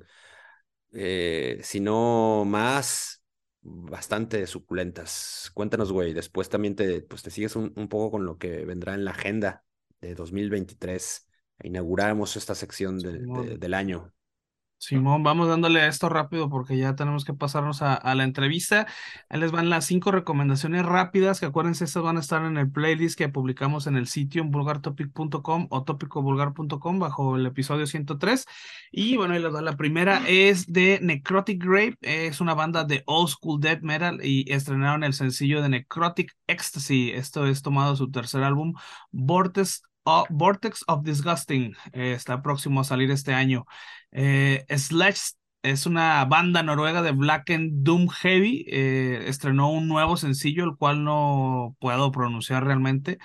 [0.94, 3.24] eh, si no más,
[3.62, 5.52] bastante suculentas.
[5.54, 9.06] Cuéntanos, güey, después también te, pues, te sigues un, poco con lo que vendrá en
[9.06, 9.64] la agenda
[10.02, 11.28] de 2023.
[11.62, 14.12] Inauguramos esta sección del año.
[14.80, 18.88] Simón, vamos dándole a esto rápido porque ya tenemos que pasarnos a, la entrevista.
[19.30, 23.18] Les van las cinco recomendaciones rápidas, que acuérdense, estas van a estar en el playlist
[23.18, 28.46] que publicamos en el sitio en vulgartopic.com o topicovulgar.com bajo el episodio 103.
[28.92, 29.30] Y bueno.
[29.40, 34.52] La primera es de Necrotic Grave, es una banda de old school death metal y
[34.52, 37.12] estrenaron el sencillo de Necrotic Ecstasy.
[37.12, 38.74] Esto es tomado su tercer álbum,
[39.12, 39.84] Vortex
[40.30, 41.76] Vortex of Disgusting.
[41.94, 43.66] Eh, está próximo a salir este año.
[44.12, 48.66] Eh, Slash es una banda noruega de Black Doom Heavy.
[48.70, 53.18] Eh, estrenó un nuevo sencillo, el cual no puedo pronunciar realmente.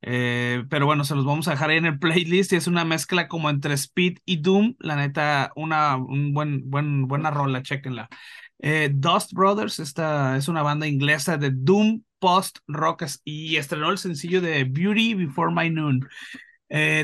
[0.00, 2.52] Eh, pero bueno, se los vamos a dejar ahí en el playlist.
[2.52, 4.74] Y es una mezcla como entre Speed y Doom.
[4.78, 8.08] La neta, una un buen, buen, buena rola, chequenla.
[8.58, 13.98] Eh, Dust Brothers, esta es una banda inglesa de Doom Post Rock y estrenó el
[13.98, 16.08] sencillo de Beauty Before My Noon.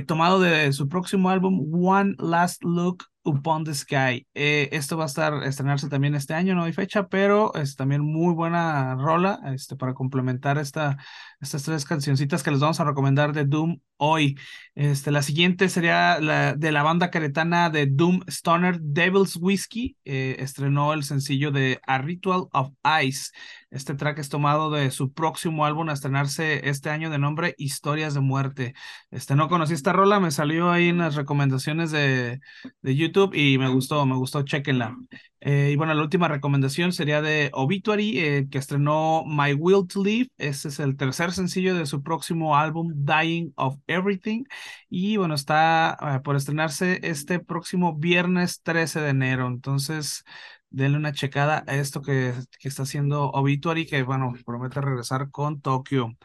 [0.07, 4.27] tomado de su próximo álbum One Last Look Upon the Sky.
[4.35, 8.01] Eh, esto va a estar estrenarse también este año, no hay fecha, pero es también
[8.01, 10.97] muy buena rola este, para complementar esta,
[11.41, 14.39] estas tres cancioncitas que les vamos a recomendar de Doom hoy.
[14.75, 19.97] Este, la siguiente sería la, de la banda caretana de Doom Stoner Devil's Whiskey.
[20.05, 22.73] Eh, estrenó el sencillo de A Ritual of
[23.03, 23.31] Ice.
[23.71, 28.15] Este track es tomado de su próximo álbum a estrenarse este año de nombre Historias
[28.15, 28.75] de Muerte.
[29.11, 32.41] Este, no conocí esta rola, me salió ahí en las recomendaciones de,
[32.83, 34.97] de YouTube y me gustó, me gustó, chequenla.
[35.41, 40.03] Eh, y bueno, la última recomendación sería de Obituary, eh, que estrenó My Will to
[40.03, 40.31] Live.
[40.37, 44.45] Este es el tercer sencillo de su próximo álbum, Dying of Everything.
[44.91, 49.47] Y bueno, está eh, por estrenarse este próximo viernes 13 de enero.
[49.47, 50.25] Entonces,
[50.71, 55.61] denle una checada a esto que, que está haciendo Obituary, que bueno, promete regresar con
[55.61, 56.17] Tokio.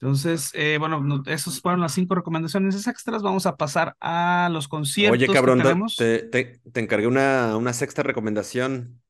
[0.00, 3.22] Entonces, eh, bueno, esas fueron las cinco recomendaciones extras.
[3.22, 5.18] Vamos a pasar a los conciertos.
[5.18, 5.62] Oye, cabrón,
[5.96, 9.02] Te, te, encargué una, una sexta recomendación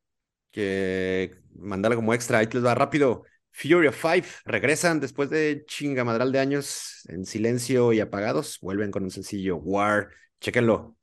[0.50, 2.38] que mandala como extra.
[2.38, 3.22] Ahí te les va rápido.
[3.52, 8.58] Fury of Five regresan después de chingamadral de años en silencio y apagados.
[8.60, 10.08] Vuelven con un sencillo War.
[10.40, 10.96] Chéquenlo.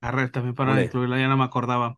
[0.00, 1.96] Arre, también para incluirla, ya no me acordaba.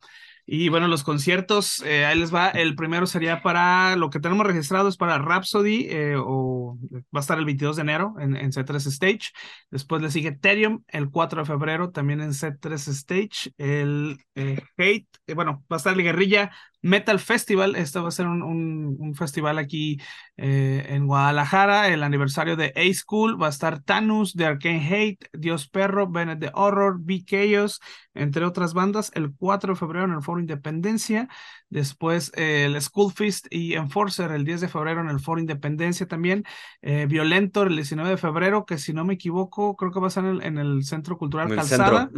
[0.52, 2.48] Y bueno, los conciertos, eh, ahí les va.
[2.48, 6.76] El primero sería para lo que tenemos registrado es para Rhapsody, eh, o
[7.14, 9.30] va a estar el 22 de enero en, en C3 Stage.
[9.70, 13.52] Después le sigue Ethereum el 4 de febrero también en C3 Stage.
[13.58, 16.50] El eh, Hate, bueno, va a estar el Guerrilla
[16.82, 17.76] Metal Festival.
[17.76, 20.00] Este va a ser un, un, festival aquí
[20.36, 21.88] eh, en Guadalajara.
[21.88, 26.50] El aniversario de A-School va a estar Thanos de Arcane Hate, Dios Perro, Bennett de
[26.54, 27.80] Horror, Be Chaos,
[28.14, 29.10] entre otras bandas.
[29.14, 31.28] El 4 de febrero en el Foro Independencia.
[31.68, 36.06] Después eh, el School Feast y Enforcer el 10 de febrero en el Foro Independencia
[36.06, 36.44] también.
[36.82, 40.10] Eh, Violentor el 19 de febrero, que si no me equivoco, creo que va a
[40.10, 42.10] ser en el, Centro Cultural Calzada.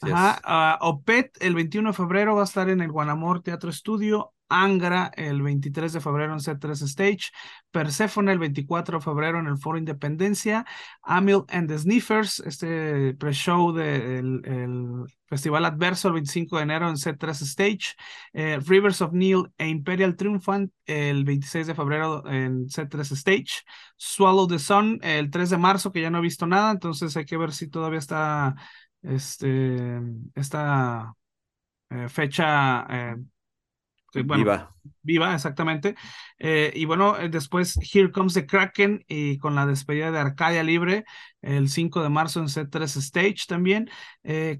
[0.00, 5.10] Ajá, OPET el 21 de febrero va a estar en el Guanamor Teatro Estudio, Angra
[5.14, 7.32] el 23 de febrero en C3 Stage,
[7.70, 10.64] Persephone el 24 de febrero en el Foro Independencia,
[11.02, 16.96] Amil and the Sniffers, este pre-show del el Festival Adverso el 25 de enero en
[16.96, 17.94] C3 Stage,
[18.32, 23.64] eh, Rivers of Neil e Imperial Triumphant el 26 de febrero en C3 Stage,
[23.96, 27.26] Swallow the Sun el 3 de marzo que ya no he visto nada, entonces hay
[27.26, 28.54] que ver si todavía está
[29.02, 30.00] este,
[30.34, 31.14] esta
[31.90, 33.16] eh, fecha eh,
[34.24, 34.74] viva.
[35.02, 35.94] Viva, exactamente.
[36.38, 41.04] Eh, y bueno, después Here Comes the Kraken y con la despedida de Arcadia Libre
[41.40, 43.88] el 5 de marzo en C3 Stage también.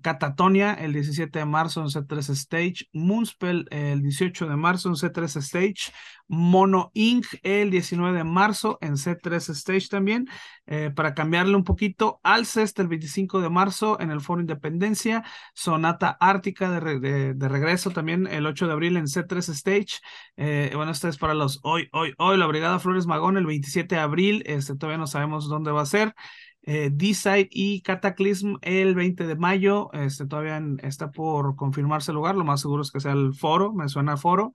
[0.00, 2.86] Catatonia el 17 de marzo en C3 Stage.
[2.92, 5.92] Moonspell el 18 de marzo en C3 Stage.
[6.28, 7.26] Mono Inc.
[7.42, 10.28] el 19 de marzo en C3 Stage también.
[10.66, 15.24] Eh, para cambiarle un poquito, Alcest el 25 de marzo en el Foro Independencia.
[15.54, 20.00] Sonata Ártica de, de, regreso también el 8 de abril en C3 Stage.
[20.36, 22.36] Eh, bueno, esto es para los hoy, hoy, hoy.
[22.36, 24.42] La Brigada Flores Magón el 27 de abril.
[24.46, 26.14] Este, todavía no sabemos dónde va a ser.
[26.62, 29.92] Eh, D-Side y Cataclysm el 20 de mayo.
[29.92, 32.36] Este, todavía está por confirmarse el lugar.
[32.36, 33.72] Lo más seguro es que sea el foro.
[33.72, 34.52] Me suena foro.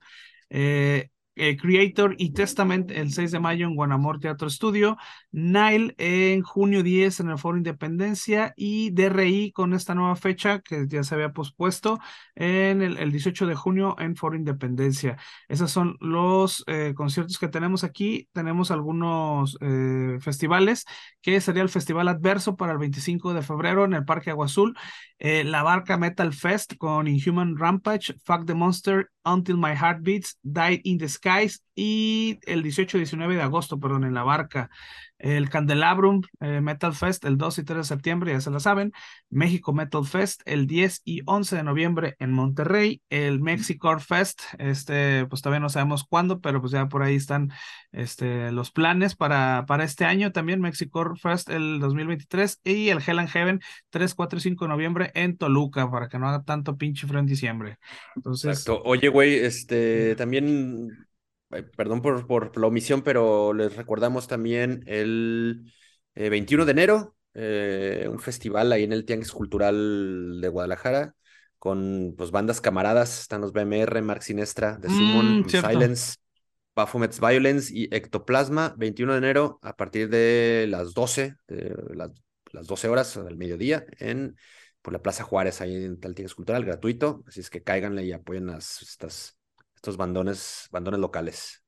[0.50, 4.96] Eh, eh, Creator y Testament el 6 de mayo en Guanamor Teatro Estudio,
[5.32, 10.86] Nile en junio 10 en el Foro Independencia y DRI con esta nueva fecha que
[10.86, 11.98] ya se había pospuesto
[12.34, 15.16] en el, 18 de junio en Foro Independencia.
[15.48, 18.28] Esos son los eh, conciertos que tenemos aquí.
[18.32, 20.84] Tenemos algunos eh, festivales,
[21.20, 24.76] que sería el Festival Adverso para el 25 de febrero en el Parque Agua Azul,
[25.18, 30.80] la Barca Metal Fest con Inhuman Rampage, Fuck the Monster, Until My Heart Beats, Die
[30.84, 34.70] in the Skies y el 18-19 de agosto, perdón, en la barca.
[35.24, 38.92] El Candelabrum eh, Metal Fest el 2 y 3 de septiembre, ya se lo saben.
[39.30, 43.00] México Metal Fest el 10 y 11 de noviembre en Monterrey.
[43.08, 47.52] El Mexico Fest, este, pues todavía no sabemos cuándo, pero pues ya por ahí están
[47.90, 50.60] este, los planes para, para este año también.
[50.60, 55.10] Mexico Fest el 2023 y el Hell and Heaven 3, 4 y 5 de noviembre
[55.14, 57.78] en Toluca, para que no haga tanto pinche frío en diciembre.
[58.14, 58.66] Entonces.
[58.84, 61.06] Oye, güey, este, también
[61.62, 65.72] perdón por, por la omisión, pero les recordamos también el
[66.14, 71.14] 21 eh, de enero eh, un festival ahí en el Tianguis Cultural de Guadalajara
[71.58, 75.70] con pues bandas camaradas, están los BMR, Mark Sinestra, The Summon, Mm, cierto.
[75.70, 76.16] Silence,
[76.76, 82.10] Baphomets Violence y Ectoplasma, 21 de enero a partir de las 12, de las,
[82.52, 84.36] las 12 horas del mediodía en
[84.82, 88.12] por la Plaza Juárez, ahí en el Tianguis Cultural, gratuito, así es que cáiganle y
[88.12, 89.38] apoyen a estas,
[89.84, 91.62] estos bandones, bandones locales.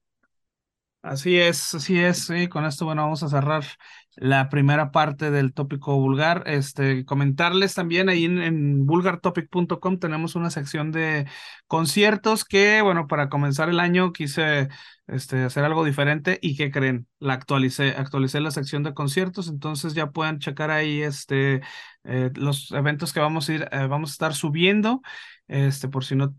[1.02, 2.24] Así es, así es.
[2.26, 3.62] Sí, con esto, bueno, vamos a cerrar
[4.16, 6.42] la primera parte del tópico vulgar.
[6.46, 11.28] Este, comentarles también ahí en, en vulgartopic.com tenemos una sección de
[11.68, 14.68] conciertos que, bueno, para comenzar el año quise
[15.06, 17.06] este, hacer algo diferente y ¿qué creen?
[17.20, 21.60] La actualicé, actualicé la sección de conciertos, entonces ya pueden checar ahí este,
[22.02, 25.02] eh, los eventos que vamos a ir, eh, vamos a estar subiendo,
[25.46, 26.34] este, por si no,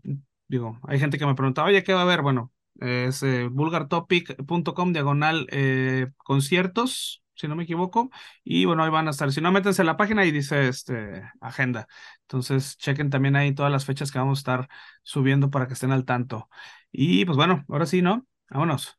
[0.48, 2.22] digo, hay gente que me preguntaba, oye, ¿qué va a haber?
[2.22, 8.10] Bueno es eh, vulgartopic.com diagonal eh, conciertos, si no me equivoco,
[8.44, 9.32] y bueno, ahí van a estar.
[9.32, 11.86] Si no, métanse en la página y dice este, agenda.
[12.22, 14.68] Entonces, chequen también ahí todas las fechas que vamos a estar
[15.02, 16.48] subiendo para que estén al tanto.
[16.90, 18.26] Y pues bueno, ahora sí, ¿no?
[18.50, 18.96] Vámonos.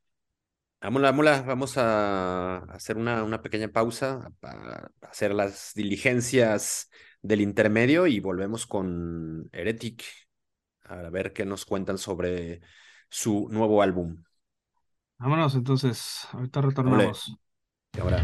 [0.82, 6.90] Vámonos, vámonos, vamos a hacer una, una pequeña pausa para hacer las diligencias
[7.22, 10.06] del intermedio y volvemos con Heretic
[10.90, 12.62] a ver qué nos cuentan sobre
[13.10, 14.24] su nuevo álbum.
[15.18, 17.36] Vámonos, entonces, ahorita retornamos.
[17.96, 18.24] Y ahora.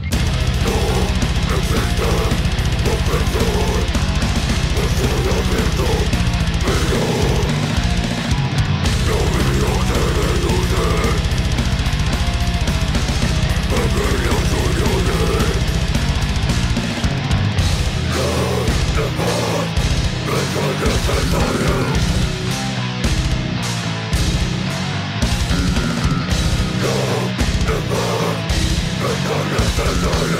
[29.05, 30.34] Vem cá,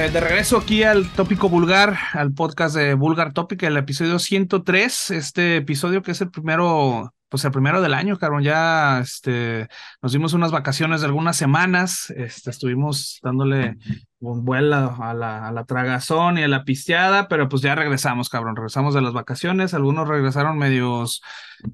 [0.00, 5.10] Eh, de regreso aquí al tópico vulgar, al podcast de Vulgar Topic, el episodio 103,
[5.10, 9.68] este episodio que es el primero, pues el primero del año, cabrón, ya este,
[10.00, 13.76] nos dimos unas vacaciones de algunas semanas, este, estuvimos dándole
[14.20, 18.30] un vuelo a la, a la tragazón y a la pisteada, pero pues ya regresamos,
[18.30, 21.20] cabrón, regresamos de las vacaciones, algunos regresaron medios,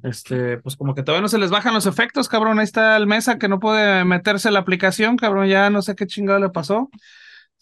[0.02, 3.06] este, pues como que todavía no se les bajan los efectos, cabrón, ahí está el
[3.06, 6.90] mesa que no puede meterse la aplicación, cabrón, ya no sé qué chingado le pasó.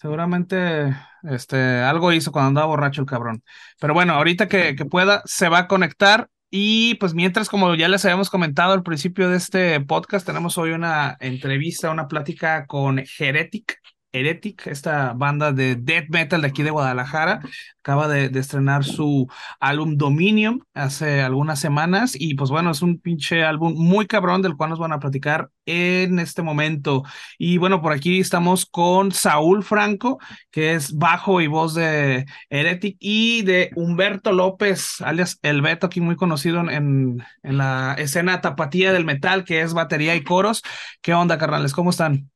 [0.04, 3.42] Seguramente este, algo hizo cuando andaba borracho el cabrón.
[3.80, 6.28] Pero bueno, ahorita que, que pueda, se va a conectar.
[6.50, 10.72] Y pues mientras, como ya les habíamos comentado al principio de este podcast, tenemos hoy
[10.72, 13.80] una entrevista, una plática con Heretic.
[14.14, 17.40] Heretic, esta banda de death metal de aquí de Guadalajara,
[17.80, 19.28] acaba de, estrenar su
[19.60, 24.56] álbum Dominion hace algunas semanas y pues bueno, es un pinche álbum muy cabrón del
[24.56, 27.02] cual nos van a platicar en este momento.
[27.38, 30.18] Y bueno, por aquí estamos con Saúl Franco,
[30.50, 36.00] que es bajo y voz de Heretic y de Humberto López, alias El Beto, aquí
[36.00, 40.62] muy conocido en, en la escena tapatía del metal, que es batería y coros.
[41.02, 41.72] ¿Qué onda, carnales?
[41.72, 42.30] ¿Cómo están?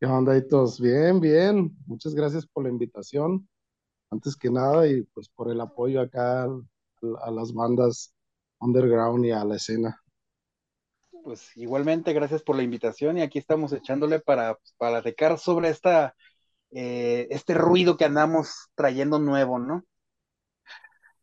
[0.00, 0.80] ¿Qué onda, Hitos?
[0.80, 1.76] Bien, bien.
[1.86, 3.46] Muchas gracias por la invitación.
[4.10, 8.14] Antes que nada, y pues por el apoyo acá a, las bandas
[8.60, 10.02] underground y a la escena.
[11.22, 15.02] Pues igualmente, gracias por la invitación y aquí estamos echándole para, para
[15.36, 16.16] sobre esta,
[16.70, 19.84] eh, este ruido que andamos trayendo nuevo, ¿no?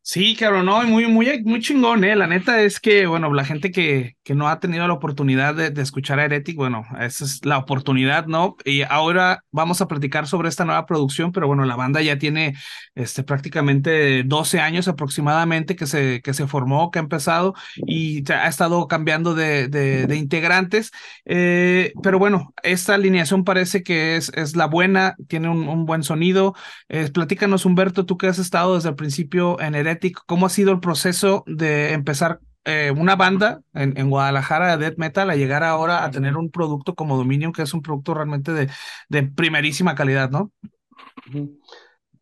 [0.10, 2.16] Sí, cabrón, no, muy, muy, muy chingón, ¿eh?
[2.16, 5.70] La neta es que, bueno, la gente que, que no ha tenido la oportunidad de,
[5.70, 8.55] de, escuchar a Heretic, bueno, esa es la oportunidad, ¿no?
[8.64, 12.55] Y ahora vamos a platicar sobre esta nueva producción, pero bueno, la banda ya tiene
[12.95, 18.47] este, prácticamente 12 años aproximadamente que se, que se formó, que ha empezado y ha
[18.47, 20.91] estado cambiando de, de, de integrantes.
[21.26, 26.03] Eh, pero bueno, esta alineación parece que es, es la buena, tiene un, un buen
[26.03, 26.55] sonido.
[26.88, 29.97] Eh, platícanos, Humberto, tú que has estado desde el principio en Heretic.
[30.26, 35.30] ¿Cómo ha sido el proceso de empezar eh, una banda en, Guadalajara de death metal
[35.30, 38.70] a llegar ahora a tener un producto como Dominion, que es un producto realmente de,
[39.08, 40.52] de primerísima calidad, ¿no?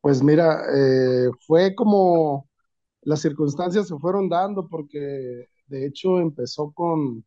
[0.02, 2.48] Pues mira, eh, fue como
[3.02, 7.26] las circunstancias se fueron dando porque de hecho empezó con,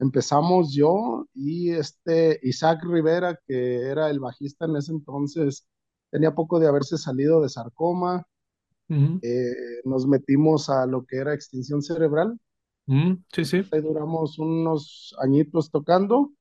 [0.00, 5.68] empezamos yo y este Isaac Rivera, que era el bajista en ese entonces,
[6.10, 8.26] tenía poco de haberse salido de sarcoma,
[8.90, 9.18] Uh -huh.
[9.22, 12.38] eh, nos metimos a lo que era extinción cerebral.
[12.86, 13.24] Uh -huh.
[13.32, 13.62] Sí, sí.
[13.72, 16.32] Ahí duramos unos añitos tocando,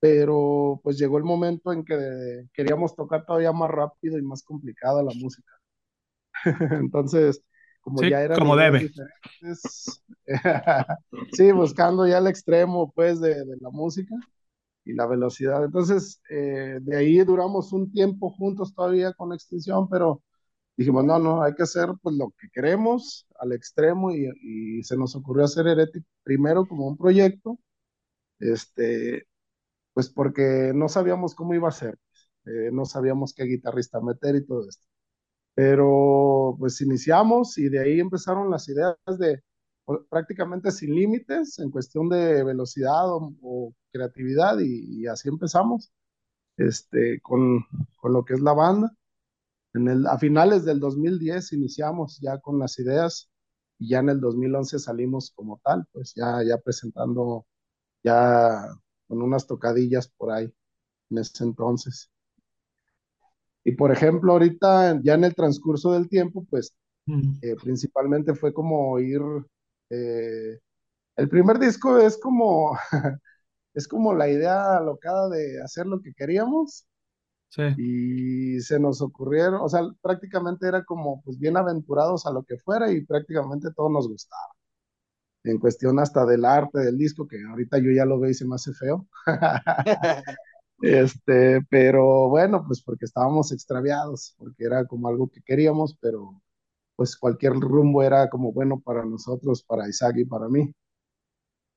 [0.00, 5.02] pero pues llegó el momento en que queríamos tocar todavía más rápido y más complicada
[5.02, 5.52] la música.
[6.84, 7.42] Entonces,
[7.80, 8.90] como Sí, ya eran como debe.
[11.32, 14.14] sí, buscando ya el extremo, pues, de, de la música
[14.84, 15.64] y la velocidad.
[15.64, 20.22] Entonces, eh, de ahí duramos un tiempo juntos todavía con Extinción, pero
[20.76, 24.96] dijimos, no, no, hay que hacer pues lo que queremos al extremo y, y se
[24.96, 27.58] nos ocurrió hacer Heretic primero como un proyecto,
[28.40, 29.26] este,
[29.94, 31.98] pues porque no sabíamos cómo iba a ser,
[32.46, 34.86] eh, no sabíamos qué guitarrista meter y todo esto.
[35.54, 39.42] Pero pues iniciamos y de ahí empezaron las ideas de
[40.10, 45.92] prácticamente sin límites en cuestión de velocidad o, o creatividad y, y, así empezamos
[46.56, 47.66] este, con,
[48.00, 48.92] con, lo que es la banda.
[49.74, 53.30] En el, a finales del 2010 iniciamos ya con las ideas
[53.78, 57.46] y ya en el 2011 salimos como tal, pues ya, ya presentando
[58.04, 58.68] ya
[59.08, 60.52] con unas tocadillas por ahí
[61.10, 62.10] en ese entonces.
[63.64, 66.74] Y por ejemplo, ahorita ya en el transcurso del tiempo, pues
[67.06, 67.38] mm.
[67.42, 69.20] eh, principalmente fue como ir,
[69.90, 70.58] eh,
[71.16, 72.76] el primer disco es como,
[73.74, 76.86] es como la idea alocada de hacer lo que queríamos.
[77.52, 77.62] Sí.
[77.76, 82.56] Y se nos ocurrieron, o sea, prácticamente era como pues bien aventurados a lo que
[82.58, 84.54] fuera y prácticamente todo nos gustaba.
[85.44, 88.46] En cuestión hasta del arte del disco, que ahorita yo ya lo veo y se
[88.46, 89.06] me hace feo.
[90.82, 96.42] Este, pero bueno, pues porque estábamos extraviados, porque era como algo que queríamos, pero
[96.96, 100.74] pues cualquier rumbo era como bueno para nosotros, para Isaac y para mí.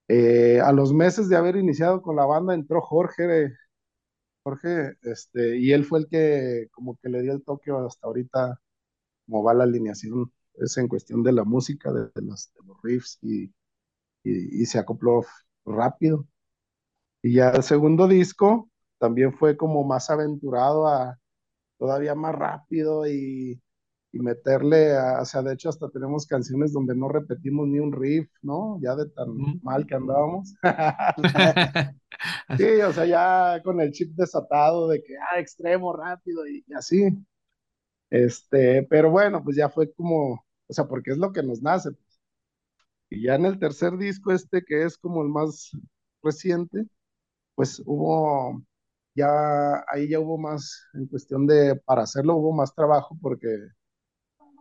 [0.07, 3.53] Eh, a los meses de haber iniciado con la banda entró Jorge,
[4.45, 8.61] Jorge, este, y él fue el que como que le dio el toque hasta ahorita,
[9.25, 13.19] como va la alineación, es en cuestión de la música, de, los, de los, riffs,
[13.23, 13.45] y,
[14.23, 15.25] y, y se acopló
[15.65, 16.27] rápido.
[17.23, 18.69] Y ya el segundo disco,
[18.99, 21.19] también fue como más aventurado a
[21.79, 23.61] todavía más rápido y,
[24.15, 27.91] y meterle, a, o sea, de hecho hasta tenemos canciones donde no repetimos ni un
[27.91, 28.79] riff, ¿no?
[28.81, 29.59] Ya de tan mm.
[29.61, 30.55] mal que andábamos.
[32.57, 36.73] sí, o sea, ya con el chip desatado de que, ah, extremo, rápido y, y
[36.73, 37.09] así.
[38.09, 41.91] Este, pero bueno, pues ya fue como, o sea, porque es lo que nos nace.
[41.91, 42.21] Pues.
[43.09, 45.71] Y ya en el tercer disco este, que es como el más
[46.23, 46.85] reciente,
[47.55, 48.61] pues hubo
[49.15, 53.47] ya ahí ya hubo más, en cuestión de, para hacerlo hubo más trabajo porque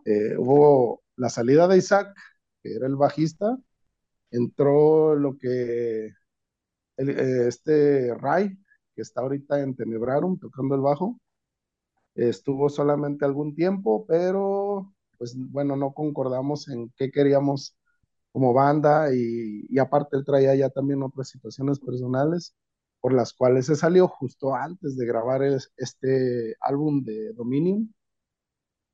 [0.05, 2.15] eh, hubo la salida de Isaac,
[2.63, 3.57] que era el bajista,
[4.31, 8.57] entró lo que, eh, este Ray,
[8.95, 11.19] que está ahorita en Tenebrarum tocando el bajo,
[12.15, 17.77] estuvo solamente algún tiempo, pero pues bueno, no concordamos en qué queríamos
[18.31, 22.53] como banda y aparte él traía ya también otras situaciones personales
[23.05, 25.43] por las cuales se salió justo antes de grabar
[25.77, 27.93] este álbum de Dominion.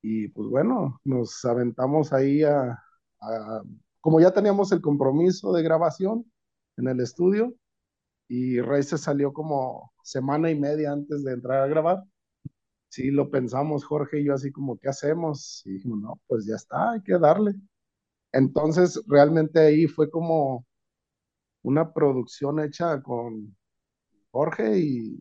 [0.02, 2.84] Y pues bueno, nos aventamos ahí a,
[4.02, 6.32] como ya teníamos el compromiso de grabación
[6.78, 7.54] en el estudio,
[8.28, 12.04] y Rey se salió como semana y media antes de entrar a grabar.
[12.90, 15.64] Sí, lo pensamos Jorge y yo así como, ¿qué hacemos?
[15.66, 17.54] Y dijimos, no, pues ya está, hay que darle.
[18.34, 20.66] Entonces, realmente ahí fue como
[21.64, 23.56] una producción hecha con,
[24.32, 25.20] Jorge y,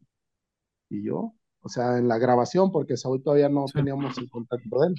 [0.91, 3.75] y yo, o sea, en la grabación, porque Saúl todavía no sí.
[3.75, 4.95] teníamos el contacto de él.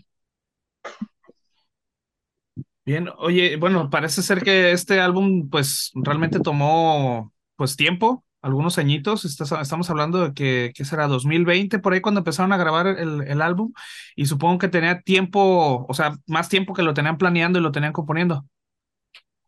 [2.84, 9.24] Bien, oye, bueno, parece ser que este álbum, pues, realmente tomó, pues, tiempo, algunos añitos,
[9.24, 11.08] estamos hablando de que, ¿qué será?
[11.08, 13.72] 2020, por ahí cuando empezaron a grabar el, el álbum,
[14.16, 17.72] y supongo que tenía tiempo, o sea, más tiempo que lo tenían planeando y lo
[17.72, 18.46] tenían componiendo.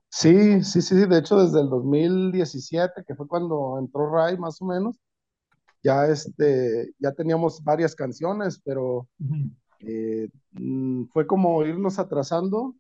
[0.10, 4.66] Sí, sí, sí, de hecho desde el 2017, que fue cuando entró Ray más o
[4.66, 4.96] menos,
[5.84, 9.08] ya, este, ya teníamos varias canciones, pero
[9.80, 10.30] eh,
[11.12, 12.76] fue como irnos atrasando,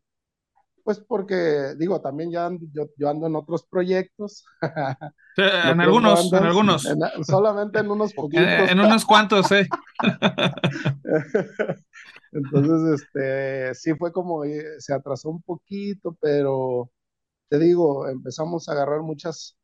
[0.83, 4.45] pues porque, digo, también ya ando, yo, yo, ando en otros proyectos.
[5.35, 6.85] Sí, en algunos, andas, en algunos.
[6.85, 8.45] En, solamente en unos poquitos.
[8.45, 9.67] En, en unos cuantos, sí.
[12.31, 16.91] Entonces, este, sí fue como, eh, se atrasó un poquito, pero
[17.49, 19.57] te digo, empezamos a agarrar muchas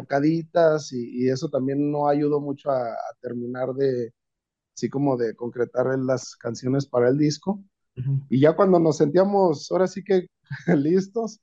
[0.00, 4.12] tocaditas y, y eso también no ayudó mucho a, a, terminar de,
[4.76, 7.62] así como de concretar las canciones para el disco.
[7.96, 8.26] Uh -huh.
[8.30, 10.26] Y ya cuando nos sentíamos, ahora sí que
[10.76, 11.40] listos,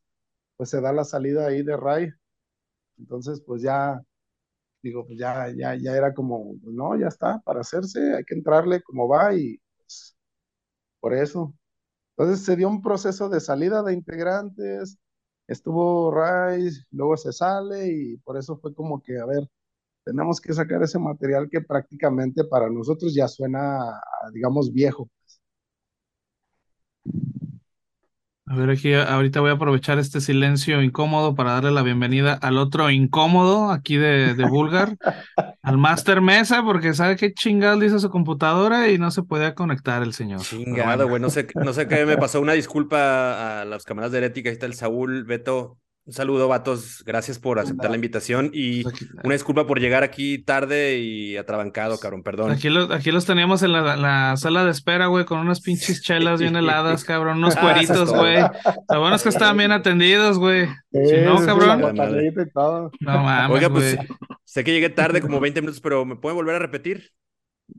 [0.58, 2.10] pues se da la salida ahí de Ray.
[2.98, 4.02] Entonces, pues ya,
[4.84, 8.36] digo, pues ya, ya, ya era como, pues no, ya está, para hacerse, hay que
[8.36, 10.18] entrarle como va y pues,
[11.00, 11.54] por eso.
[12.18, 14.98] Entonces se dio un proceso de salida de integrantes,
[15.48, 19.50] estuvo Rice, luego se sale y por eso fue como que, a ver,
[20.06, 24.00] tenemos que sacar ese material que prácticamente para nosotros ya suena,
[24.34, 25.10] digamos, viejo.
[28.50, 32.58] A ver, aquí ahorita voy a aprovechar este silencio incómodo para darle la bienvenida al
[32.58, 34.96] otro incómodo aquí de, de Bulgar,
[35.62, 40.02] al Master Mesa, porque sabe qué chingado dice su computadora y no se podía conectar
[40.02, 40.40] el señor.
[40.40, 41.22] Chingado, güey.
[41.22, 42.40] No sé, no sé qué me pasó.
[42.40, 44.50] Una disculpa a los camaradas de Herética.
[44.50, 45.78] Ahí está el Saúl, Beto.
[46.08, 47.04] Un saludo, vatos.
[47.06, 48.50] Gracias por aceptar la invitación.
[48.54, 48.96] Y Pues
[49.26, 52.24] una disculpa por llegar aquí tarde y atrabancado, cabrón.
[52.24, 52.52] Perdón.
[52.52, 56.02] aquí los, aquí los teníamos en la, la sala de espera, güey, con unas pinches
[56.02, 58.38] chelas bien heladas, cabrón, unos Ah, cueritos, güey.
[58.90, 60.68] Lo bueno es que estaban bien atendidos, güey.
[60.94, 61.82] Si no, cabrón.
[61.82, 63.98] No mames, Oiga, pues
[64.46, 67.12] sé que llegué tarde, como 20 minutos, pero ¿me pueden volver a repetir?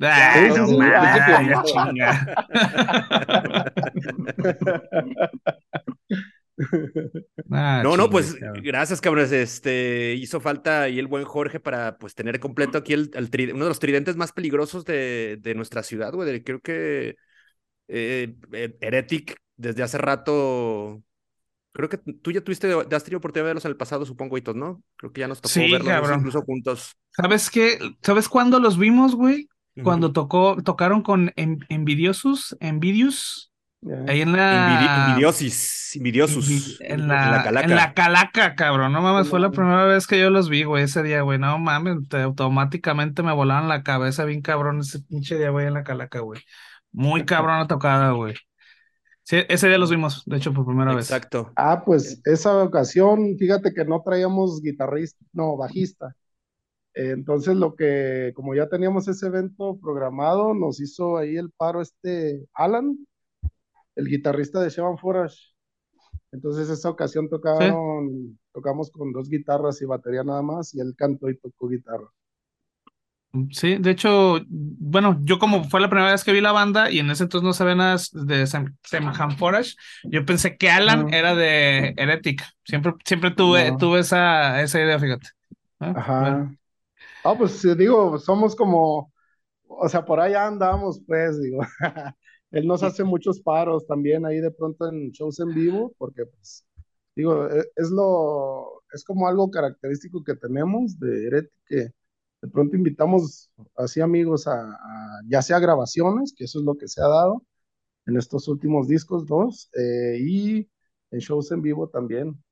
[0.02, 1.48] Ah, no mames, sí, sí.
[1.48, 2.44] ya chinga.
[7.50, 8.62] Ah, No, no, pues cabrón.
[8.64, 9.32] gracias, cabrones.
[9.32, 13.52] Este hizo falta ahí el buen Jorge para pues tener completo aquí el, el tri-
[13.52, 16.42] uno de los tridentes más peligrosos de, de nuestra ciudad, güey.
[16.42, 17.16] Creo que
[17.88, 21.02] eh, eh, Heretic desde hace rato.
[21.72, 24.36] Creo que tú ya tuviste, ya has tenido oportunidad de verlos en el pasado, supongo,
[24.36, 24.82] Hitos, ¿no?
[24.96, 26.18] Creo que ya nos tocó Sí, verlos cabrón.
[26.18, 26.96] incluso juntos.
[27.11, 27.78] ¿Sabes qué?
[28.02, 29.48] ¿Sabes cuándo los vimos, güey?
[29.84, 32.56] Cuando tocó, tocaron con En- Envidiosus.
[34.06, 35.06] Ahí en la...
[35.10, 36.48] envidiosis, envidiosus.
[36.48, 37.66] Envi- En En la, la calaca.
[37.66, 38.92] en la calaca, cabrón.
[38.92, 41.38] No mames, fue la primera vez que yo los vi, güey, ese día, güey.
[41.38, 45.74] No mames, te- automáticamente me volaron la cabeza bien cabrón ese pinche día, güey, en
[45.74, 46.40] la calaca, güey.
[46.92, 48.34] Muy cabrón la tocada, güey.
[49.22, 51.04] Sí, ese día los vimos, de hecho, por primera vez.
[51.10, 51.52] Exacto.
[51.54, 56.14] Ah, pues esa ocasión, fíjate que no traíamos guitarrista, no, bajista.
[56.94, 62.46] Entonces lo que, como ya teníamos ese evento programado, nos hizo ahí el paro este
[62.54, 62.98] Alan,
[63.99, 65.38] el guitarrista de Shevan Forage.
[66.32, 71.30] Entonces esa ocasión tocaron, tocamos con dos guitarras y batería nada más, y él cantó
[71.30, 72.09] y tocó guitarra.
[73.53, 76.99] Sí, de hecho, bueno, yo como fue la primera vez que vi la banda y
[76.99, 78.74] en ese entonces no sabía nada de Sam
[79.38, 79.74] Forage,
[80.05, 81.09] yo pensé que Alan Ah.
[81.12, 82.42] era de Heretic.
[82.64, 83.76] Siempre, siempre tuve, No.
[83.76, 85.28] tuve esa, esa idea, fíjate.
[85.78, 85.99] Bueno.
[86.01, 86.55] Ajá.
[87.24, 89.12] Ah, pues eh, digo, somos como,
[89.68, 91.61] o sea, por allá andamos, pues, digo.
[92.51, 96.66] Él nos hace muchos paros también ahí de pronto en shows en vivo, porque pues,
[97.16, 101.76] digo, e- es lo, es como algo característico que tenemos de Heretic, que
[102.42, 106.88] de pronto invitamos así amigos a, a- ya sea grabaciones, que eso es lo que
[106.88, 107.44] se ha dado
[108.07, 110.70] en estos últimos discos, dos, eh, y
[111.12, 112.42] en shows en vivo también.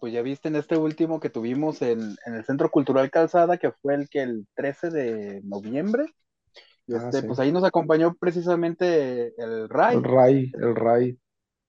[0.00, 3.72] Pues ya viste en este último que tuvimos en, en el Centro Cultural Calzada, que
[3.72, 6.06] fue el que el 13 de noviembre.
[6.86, 7.26] Y Ah, este, sí.
[7.26, 9.98] pues ahí nos acompañó precisamente el Ray.
[9.98, 11.18] El Ray, el Ray.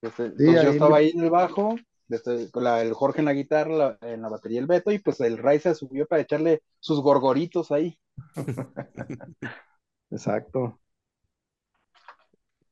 [0.01, 1.75] Este, Sí, entonces yo estaba ahí en el bajo,
[2.09, 4.99] este, con la- el Jorge en la guitarra, la- en la batería el Beto, y
[4.99, 7.97] pues el Ray se subió para echarle sus gorgoritos ahí.
[10.09, 10.79] Exacto.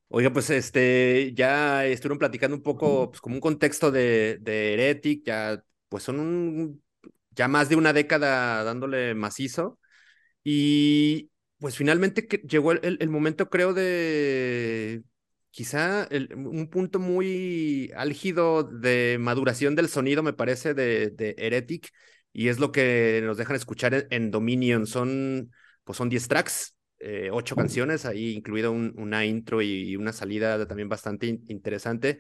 [0.10, 5.24] Oiga, pues este, ya estuvieron platicando un poco, pues como un contexto de, de Heretic,
[5.26, 6.84] ya, pues son un,
[7.32, 9.80] ya más de una década dándole macizo.
[10.44, 11.32] Y
[11.64, 15.04] pues finalmente que llegó el, el- el momento, creo, de
[15.52, 21.90] quizá el- un punto muy álgido de maduración del sonido, me parece, de, de Heretic,
[22.34, 24.86] y es lo que nos dejan escuchar en, en Dominion.
[24.88, 25.52] Son,
[25.86, 30.12] pues son 10 tracks, eh, ocho canciones, ahí incluida un- una intro y, y una
[30.14, 32.20] salida también bastante in- interesante.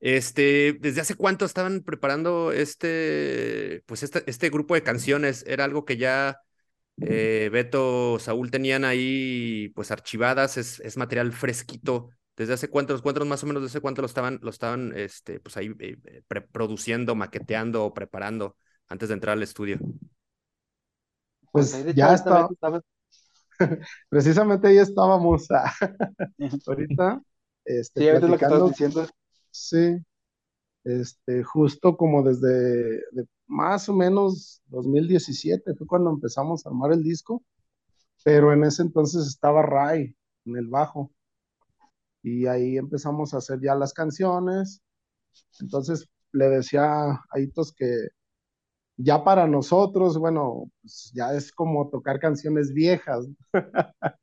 [0.00, 5.44] Este, ¿desde hace cuánto estaban preparando este, pues este, este grupo de canciones?
[5.48, 6.38] ¿Era algo que ya
[7.00, 10.56] eh, Beto, Saúl tenían ahí pues archivadas?
[10.56, 12.10] ¿Es, es material fresquito?
[12.36, 15.40] ¿Desde hace cuántos, cuántos más o menos, desde hace cuánto lo estaban, lo estaban este,
[15.40, 16.22] pues ahí eh, eh,
[16.52, 18.56] produciendo, maqueteando o preparando
[18.88, 19.82] antes de entrar al estudio?
[21.52, 22.50] Pues ahí de hecho ya estaba-
[24.08, 25.72] precisamente ahí estábamos ah,
[26.66, 27.22] ahorita,
[27.64, 29.06] este, Sí, ahorita lo que estabas platicando, diciendo.
[29.50, 29.98] sí,
[30.84, 32.48] este, justo como desde
[33.12, 37.42] de más o menos 2017 fue cuando empezamos a armar el disco,
[38.24, 40.16] pero en ese entonces estaba Ray
[40.46, 41.12] en el bajo.
[42.22, 44.82] Y ahí empezamos a hacer ya las canciones,
[45.60, 48.08] entonces le decía a Hitos que
[48.96, 53.26] ya para nosotros, bueno, pues ya es como tocar canciones viejas,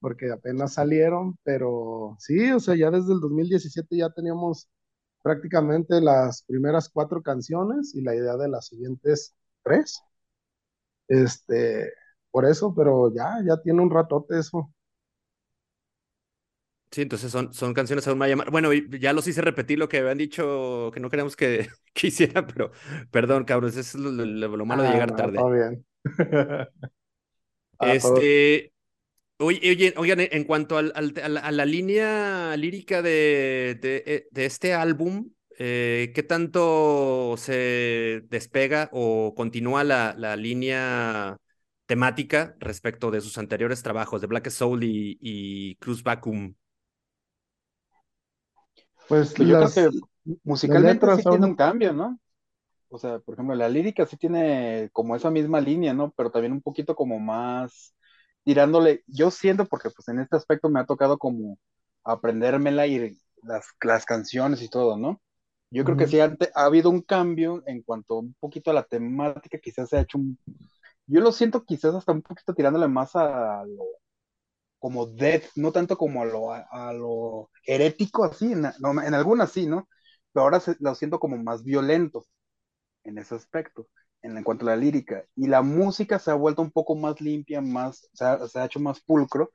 [0.00, 4.68] porque apenas salieron, pero sí, o sea, ya desde el 2017 ya teníamos
[5.26, 10.04] prácticamente las primeras cuatro canciones y la idea de las siguientes tres.
[11.08, 11.92] Este,
[12.30, 14.70] por eso, pero ya, ya tiene un ratote eso.
[16.90, 18.50] Sí, entonces son, son canciones aún más llamadas.
[18.52, 22.46] Bueno, ya los hice repetir lo que habían dicho que no queríamos que, que hicieran,
[22.46, 22.70] pero
[23.10, 25.46] perdón, cabros, eso es lo, lo- lo malo de Ah, llegar no, tarde.
[25.50, 25.84] todo bien.
[27.78, 28.72] Ah, Este,
[29.38, 36.12] Oye, oigan, en cuanto al, a, la, línea lírica de, de, de este álbum, eh,
[36.14, 41.36] ¿qué tanto se despega o continúa la, la, línea
[41.84, 46.54] temática respecto de sus anteriores trabajos, de Black Soul y, y Cruz Vacuum?
[49.08, 49.98] Pues, pues yo creo que
[50.44, 52.18] musicalmente sí tiene un cambio, ¿no?
[52.88, 56.12] O sea, por ejemplo, la lírica sí tiene como esa misma línea, ¿no?
[56.16, 57.95] Pero también un poquito como más
[58.46, 61.58] tirándole, yo siento, porque pues en este aspecto me ha tocado como
[62.04, 65.20] aprendérmela y las, las canciones y todo, ¿no?
[65.68, 69.58] Yo creo que sí ha, habido un cambio en cuanto un poquito a la temática,
[69.58, 70.38] quizás se ha hecho un...
[71.06, 73.84] Yo lo siento quizás hasta un poquito tirándole más a lo
[74.78, 79.66] como death, no tanto como a lo, a, lo herético así, en, en algunas sí,
[79.66, 79.88] ¿no?
[80.32, 82.24] Pero ahora lo siento como más violento
[83.02, 83.88] en ese aspecto,
[84.26, 85.24] en, cuanto a la lírica.
[85.36, 89.00] Y la música se ha vuelto un poco más limpia, más, se ha, hecho más
[89.00, 89.50] pulcro,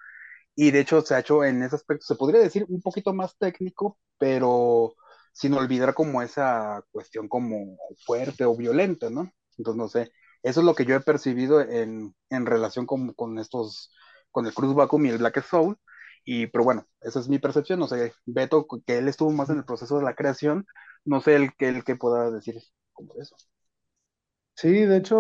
[0.56, 3.38] y de hecho se ha hecho en ese aspecto, se podría decir un poquito más
[3.38, 4.96] técnico, pero
[5.34, 9.32] sin olvidar como esa cuestión como fuerte o violenta, ¿no?
[9.58, 10.12] Entonces, no sé,
[10.44, 13.94] eso es lo que yo he percibido en, en relación con, con, estos,
[14.32, 15.78] con el Cruz Vacuum y el Black Soul,
[16.26, 19.58] y, pero bueno, esa es mi percepción, no sé, Beto, que él estuvo más en
[19.58, 20.66] el proceso de la creación,
[21.06, 22.56] no sé el el que pueda decir
[22.94, 23.36] como eso.
[24.62, 25.18] Sí, de hecho,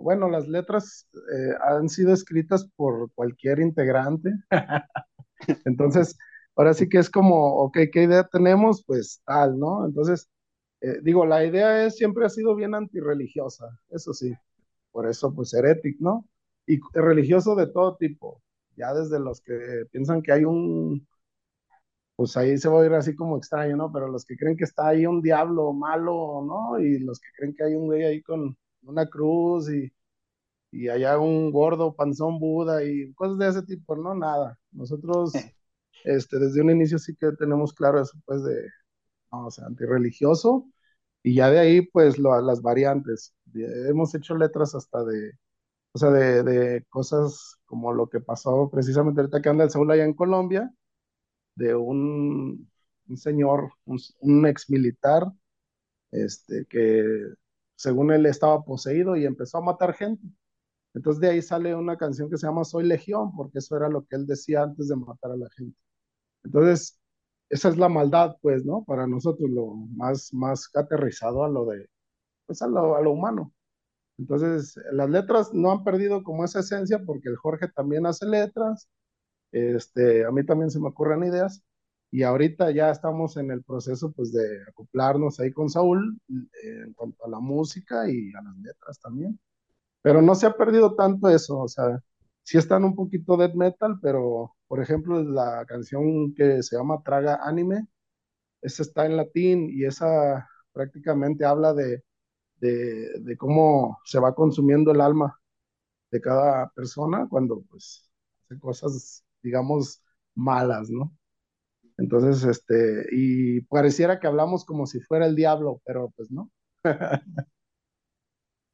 [0.00, 4.30] bueno, las letras eh, han sido escritas por cualquier integrante.
[5.64, 6.16] Entonces,
[6.56, 8.84] ahora sí que es como, ok, ¿qué idea tenemos?
[8.86, 9.86] Pues tal, ¿no?
[9.86, 10.28] Entonces,
[10.82, 14.34] eh, digo, la idea es, siempre ha sido bien antirreligiosa, eso sí,
[14.92, 16.28] por eso pues herético, ¿no?
[16.66, 18.42] Y religioso de todo tipo,
[18.76, 21.06] ya desde los que piensan que hay un,
[22.16, 23.92] pues ahí se va a ir así como extraño, ¿no?
[23.92, 26.78] Pero los que creen que está ahí un diablo malo, ¿no?
[26.80, 29.92] Y los que creen que hay un güey ahí con una cruz y,
[30.72, 34.58] y allá un gordo panzón Buda y cosas de ese tipo, no, nada.
[34.72, 35.32] Nosotros
[36.04, 38.68] este, desde un inicio sí que tenemos claro eso, pues, de,
[39.32, 40.66] no, o sea, antirreligioso,
[41.22, 43.34] y ya de ahí, pues, lo, las variantes.
[43.54, 45.32] Hemos hecho letras hasta de,
[45.92, 49.90] o sea, de, de, cosas como lo que pasó precisamente ahorita que anda el Saúl
[49.90, 50.72] allá en Colombia,
[51.56, 52.70] de un,
[53.08, 55.24] un señor, un, un, ex militar,
[56.10, 57.34] este, que
[57.76, 60.26] según él estaba poseído y empezó a matar gente.
[60.94, 64.04] Entonces de ahí sale una canción que se llama Soy Legión, porque eso era lo
[64.06, 65.76] que él decía antes de matar a la gente.
[66.44, 67.00] Entonces,
[67.50, 68.84] esa es la maldad, pues, ¿no?
[68.84, 71.88] Para nosotros lo más, más aterrizado a lo de,
[72.46, 73.52] pues, a lo, a lo humano.
[74.18, 78.88] Entonces, las letras no han perdido como esa esencia porque el Jorge también hace letras,
[79.52, 81.62] este, a mí también se me ocurren ideas
[82.14, 86.92] y ahorita ya estamos en el proceso pues de acoplarnos ahí con Saúl eh, en
[86.92, 89.40] cuanto a la música y a las letras también.
[90.02, 92.02] Pero no se ha perdido tanto eso, o sea,
[92.44, 97.40] sí están un poquito death metal, pero por ejemplo la canción que se llama Traga
[97.42, 97.88] Anime,
[98.62, 102.04] esa está en latín y esa prácticamente habla de,
[102.56, 105.40] de, de cómo se va consumiendo el alma
[106.12, 108.10] de cada persona cuando pues
[108.44, 110.02] hace cosas, digamos,
[110.34, 111.12] malas, ¿no?
[111.96, 116.50] Entonces, este, y pareciera que hablamos como si fuera el diablo, pero pues no.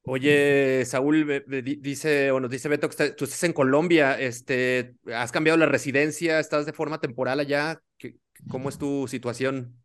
[0.05, 1.45] Oye, Saúl,
[1.81, 6.41] dice, o nos dice Beto que tú estás en Colombia, este, ¿has cambiado la residencia?
[6.41, 7.81] ¿Estás de forma temporal allá?
[8.49, 9.77] ¿Cómo es tu situación?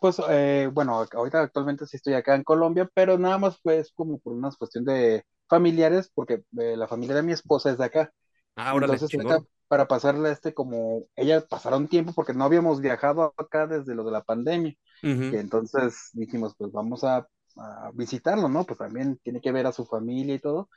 [0.00, 4.18] Pues, eh, bueno, ahorita actualmente sí estoy acá en Colombia, pero nada más pues como
[4.18, 8.12] por una cuestión de familiares, porque eh, la familia de mi esposa es de acá.
[8.56, 9.16] Ah, órale, Entonces,
[9.68, 14.04] para pasarle a este como, ella pasaron tiempo porque no habíamos viajado acá desde lo
[14.04, 14.74] de la pandemia.
[15.02, 18.64] Y entonces dijimos, pues vamos a a visitarlo, ¿no?
[18.64, 20.68] Pues también tiene que ver a su familia y todo.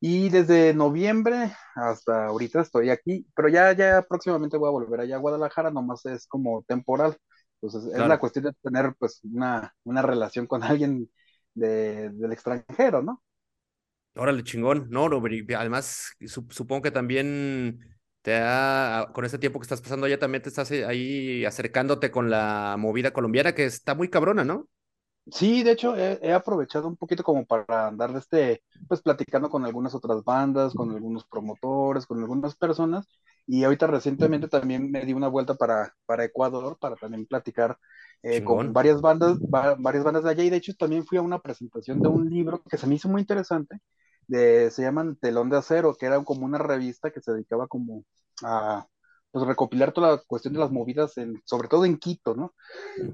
[0.00, 5.16] Y desde noviembre hasta ahorita estoy aquí, pero ya, ya próximamente voy a volver allá
[5.16, 7.16] a Guadalajara, nomás es como temporal.
[7.60, 11.10] Entonces es la cuestión de tener pues una, una relación con alguien
[11.54, 13.22] de, del extranjero, ¿no?
[14.16, 14.88] Órale, chingón.
[14.90, 15.22] No, no,
[15.56, 16.12] además
[16.50, 17.80] supongo que también
[18.24, 22.30] te ha, con este tiempo que estás pasando allá, también te estás ahí acercándote con
[22.30, 24.66] la movida colombiana, que está muy cabrona, ¿no?
[25.30, 29.66] Sí, de hecho, he, aprovechado un poquito como para andar de este, pues platicando con
[29.66, 33.06] algunas otras bandas, con algunos promotores, con algunas personas.
[33.46, 37.78] Y ahorita recientemente también me di una vuelta para, para Ecuador para también platicar
[38.22, 40.44] eh, con varias bandas, varias bandas de allá.
[40.44, 43.10] Y de hecho también fui a una presentación de un libro que se me hizo
[43.10, 43.80] muy interesante.
[44.26, 48.04] De, se llaman Telón de Acero, que era como una revista que se dedicaba como
[48.42, 48.86] a
[49.34, 52.54] pues recopilar toda la cuestión de las movidas, en, sobre todo en Quito, ¿no?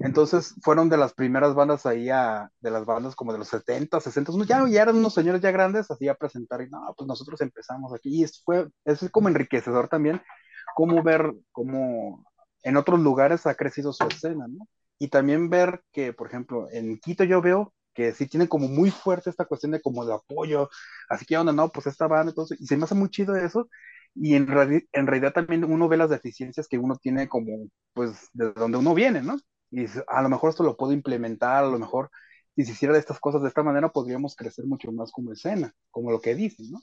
[0.00, 3.98] Entonces fueron de las primeras bandas ahí, a, de las bandas como de los 70,
[3.98, 7.40] 60, ya, ya eran unos señores ya grandes, así a presentar, y no, pues nosotros
[7.40, 10.20] empezamos aquí, y es, fue, es como enriquecedor también
[10.74, 12.22] cómo ver cómo
[12.62, 14.68] en otros lugares ha crecido su escena, ¿no?
[14.98, 18.90] Y también ver que, por ejemplo, en Quito yo veo que sí tienen como muy
[18.90, 20.70] fuerte esta cuestión de como de apoyo,
[21.08, 23.68] así que onda, no, pues esta banda, entonces, y se me hace muy chido eso,
[24.14, 24.48] y en,
[24.92, 28.94] en realidad también uno ve las deficiencias que uno tiene como, pues, de donde uno
[28.94, 29.38] viene, ¿no?
[29.70, 32.10] Y a lo mejor esto lo puedo implementar, a lo mejor
[32.56, 35.74] si se hiciera de estas cosas de esta manera podríamos crecer mucho más como escena,
[35.90, 36.80] como lo que dicen, ¿no?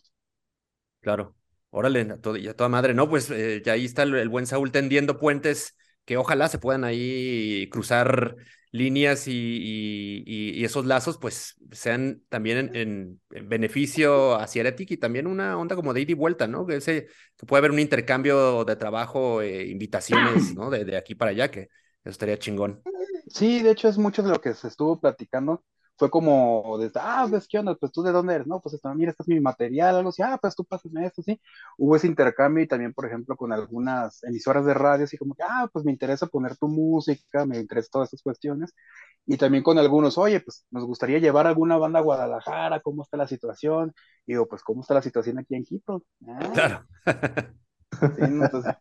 [1.02, 1.36] Claro.
[1.70, 2.94] Órale, a, todo, a toda madre.
[2.94, 5.76] No, pues eh, ya ahí está el, buen Saúl tendiendo puentes
[6.08, 8.38] que ojalá se puedan ahí cruzar
[8.72, 15.58] líneas y, y, esos lazos pues sean también en, beneficio hacia Eretic y también una
[15.58, 16.66] onda como de ida y vuelta, ¿no?
[16.66, 20.70] Que, ese, que puede haber un intercambio de trabajo, eh, invitaciones, ¿no?
[20.70, 21.64] De, de aquí para allá, que
[22.04, 22.82] eso estaría chingón.
[23.28, 25.66] Sí, de hecho es mucho de lo que se estuvo platicando
[25.98, 27.76] fue como, desde, ah, pues, ¿qué onda?
[27.76, 28.48] Pues, ¿tú de dónde eres?
[28.48, 31.22] No, pues, esto, mira, este es mi material, algo así, ah, pues, tú pásame esto,
[31.24, 31.42] sí.
[31.78, 35.44] Hubo ese intercambio y también, por ejemplo, con algunas emisoras de radio, así como que,
[35.44, 38.74] ah, pues, me interesa poner tu música, me interesa todas estas cuestiones.
[39.26, 43.18] Y también con algunos, oye, pues, nos gustaría llevar alguna banda a Guadalajara, ¿cómo está
[43.18, 43.94] la situación?
[44.26, 46.04] Y digo, pues, ¿cómo está la situación aquí en Quito?
[46.28, 46.86] Ah, claro.
[48.00, 48.76] Sí, entonces,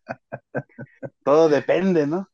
[1.25, 2.29] todo depende, ¿no?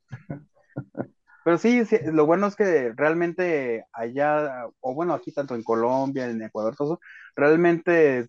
[1.44, 1.82] Pero sí,
[2.12, 6.94] lo bueno es que realmente allá, o bueno, aquí tanto en Colombia, en Ecuador, todo
[6.94, 7.00] eso,
[7.36, 8.28] realmente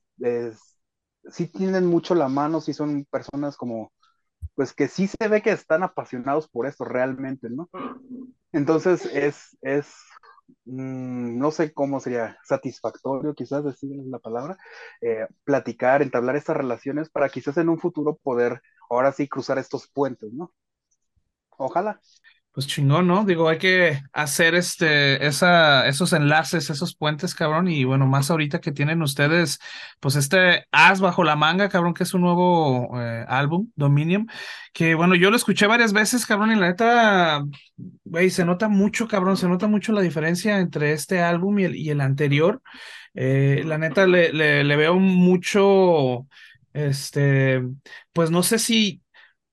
[1.30, 3.92] sí tienen mucho la mano, sí son personas como,
[4.56, 7.70] pues que sí se ve que están apasionados por esto realmente, ¿no?
[8.54, 9.88] Entonces es, es
[10.66, 14.58] mm, no sé cómo sería, satisfactorio quizás decir la palabra,
[15.02, 19.88] eh, platicar, entablar estas relaciones para quizás en un futuro poder ahora sí cruzar estos
[19.90, 20.54] puentes, ¿no?
[21.58, 22.00] Ojalá.
[22.54, 23.26] Pues chingón, ¿no?
[23.26, 27.68] Digo, hay que hacer este, esa, esos enlaces, esos puentes, cabrón.
[27.68, 29.58] Y bueno, más ahorita que tienen ustedes,
[30.00, 34.28] pues este As bajo la manga, cabrón, que es un nuevo eh, álbum, Dominium.
[34.72, 37.44] Que bueno, yo lo escuché varias veces, cabrón, y la neta,
[38.04, 41.76] güey, se nota mucho, cabrón, se nota mucho la diferencia entre este álbum y el,
[41.76, 42.62] y el anterior.
[43.16, 46.28] Eh, la neta, le, le veo mucho,
[46.74, 47.64] este,
[48.14, 49.02] pues no sé si,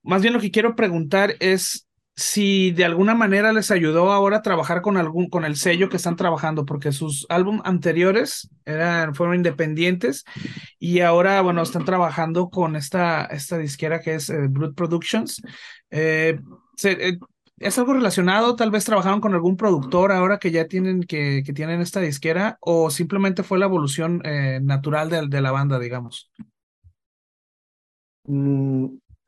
[0.02, 1.86] más bien lo que quiero preguntar es
[2.20, 5.96] si de alguna manera les ayudó ahora a trabajar con algún con el sello que
[5.96, 10.26] están trabajando porque sus álbumes anteriores eran fueron independientes
[10.78, 15.40] y ahora bueno están trabajando con esta esta disquera que es eh, Productions.
[15.90, 16.38] Eh,
[16.84, 17.18] eh,
[17.58, 21.54] es algo relacionado tal vez trabajaron con algún productor ahora que ya tienen que, que
[21.54, 24.22] tienen esta disquera o simplemente fue la evolución
[24.62, 26.30] natural de, de, la banda digamos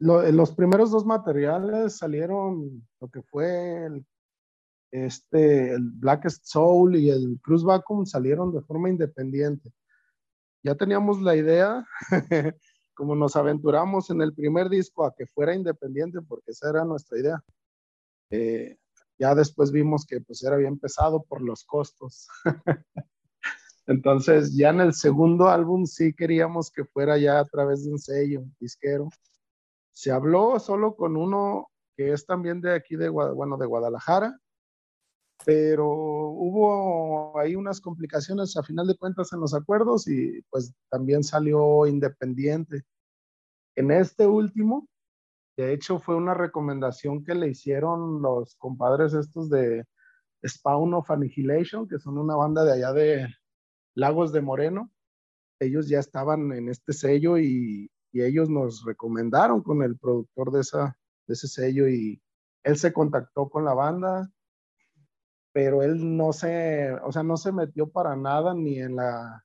[0.03, 4.07] mm, los primeros dos materiales salieron lo que fue el,
[4.91, 9.73] este, el Blackest Soul y el Cruz Vacuum salieron de forma independiente.
[10.63, 11.87] Ya teníamos la idea,
[12.95, 17.19] como nos aventuramos en el primer disco a que fuera independiente, porque esa era nuestra
[17.19, 17.45] idea.
[18.31, 18.77] Eh,
[19.19, 22.29] ya después vimos que pues era bien pesado por los costos.
[23.87, 27.99] Entonces ya en el segundo álbum sí queríamos que fuera ya a través de un
[27.99, 29.09] sello disquero
[29.93, 34.39] se habló solo con uno que es también de aquí, de, bueno, de Guadalajara,
[35.45, 41.23] pero hubo ahí unas complicaciones a final de cuentas en los acuerdos y pues también
[41.23, 42.85] salió independiente.
[43.77, 44.89] En este último,
[45.57, 49.85] de hecho fue una recomendación que le hicieron los compadres estos de
[50.47, 53.29] Spawn of Annihilation, que son una banda de allá de
[53.95, 54.91] Lagos de Moreno.
[55.61, 60.61] Ellos ya estaban en este sello y y ellos nos recomendaron con el productor de,
[60.61, 60.97] esa,
[61.27, 62.23] de ese sello y
[62.63, 64.31] él se contactó con la banda,
[65.53, 69.45] pero él no se, o sea, no se metió para nada ni en la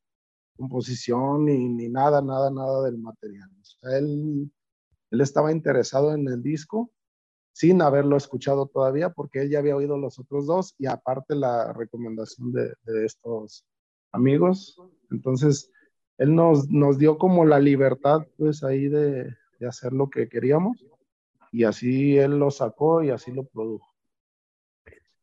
[0.58, 3.50] composición ni, ni nada, nada, nada del material.
[3.84, 4.52] Él,
[5.12, 6.92] él estaba interesado en el disco
[7.54, 11.74] sin haberlo escuchado todavía porque él ya había oído los otros dos y aparte la
[11.74, 13.66] recomendación de estos
[14.12, 14.80] amigos.
[15.10, 15.72] Entonces,
[16.18, 20.78] él nos, nos dio como la libertad, pues ahí de, de hacer lo que queríamos
[21.52, 23.88] y así él lo sacó y así lo produjo.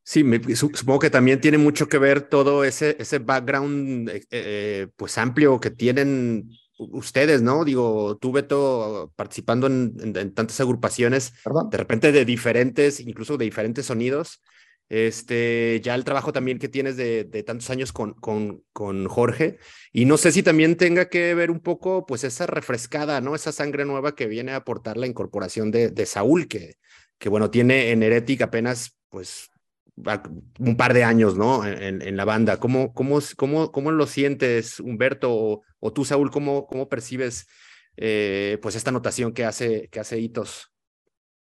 [0.03, 4.89] Sí, me, supongo que también tiene mucho que ver todo ese, ese background eh, eh,
[4.97, 7.65] pues amplio que tienen ustedes, ¿no?
[7.65, 11.33] Digo, tú, Beto, participando en, en tantas agrupaciones,
[11.71, 14.43] de repente de diferentes, incluso de diferentes sonidos,
[14.89, 19.59] este, ya el trabajo también que tienes de, tantos años con, con, con, Jorge,
[19.93, 23.35] y no sé si también tenga que ver un poco, pues, esa refrescada, ¿no?
[23.35, 26.77] Esa sangre nueva que viene a aportar la incorporación de, de Saúl, que,
[27.19, 29.51] que, bueno, tiene en Heretic apenas, pues,
[30.59, 31.65] un par de años, ¿no?
[31.65, 32.59] En, en la banda.
[32.59, 37.47] ¿Cómo, cómo, cómo, cómo lo sientes, Humberto, o, tú, Saúl, cómo, cómo percibes,
[37.97, 40.71] eh, pues, esta notación que hace, que hace Hitos?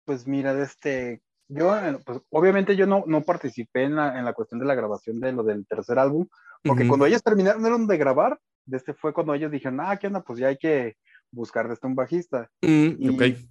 [0.06, 1.76] Pues mira, de este, yo,
[2.06, 5.32] pues obviamente yo no, no participé en la, en la cuestión de la grabación de
[5.32, 6.28] lo del tercer álbum,
[6.64, 10.22] porque cuando ellos terminaron de grabar, de este fue cuando ellos dijeron, ah, ¿qué onda?
[10.22, 10.98] Pues ya hay que
[11.32, 12.50] buscar de este un bajista.
[12.62, 13.50] Mm, y,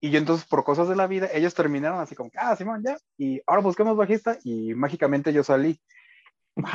[0.00, 2.96] y yo entonces, por cosas de la vida, ellos terminaron así como, ah, Simón, ya,
[3.18, 5.80] y ahora busquemos bajista, y mágicamente yo salí.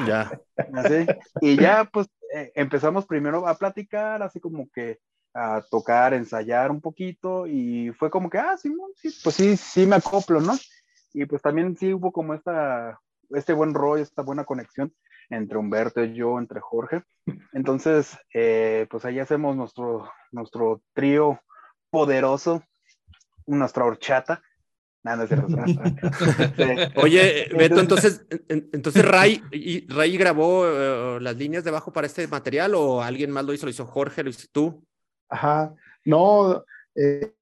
[0.05, 0.29] Ya.
[0.73, 1.07] Así,
[1.41, 4.99] y ya, pues, eh, empezamos primero a platicar, así como que
[5.33, 8.71] a tocar, ensayar un poquito, y fue como que, ah, sí,
[9.23, 10.53] pues sí, sí me acoplo, ¿no?
[11.13, 12.99] Y pues también sí hubo como esta,
[13.29, 14.93] este buen rollo, esta buena conexión
[15.29, 17.03] entre Humberto y yo, entre Jorge.
[17.53, 21.39] Entonces, eh, pues ahí hacemos nuestro, nuestro trío
[21.89, 22.63] poderoso,
[23.45, 24.41] nuestra horchata.
[25.01, 25.63] Nada, no
[27.01, 29.41] Oye, Beto, entonces, entonces Ray,
[29.87, 33.65] Ray grabó eh, las líneas de bajo para este material o alguien más lo hizo,
[33.65, 34.85] lo hizo Jorge, lo hizo tú.
[35.29, 35.73] Ajá,
[36.05, 36.63] no,
[36.95, 37.33] eh,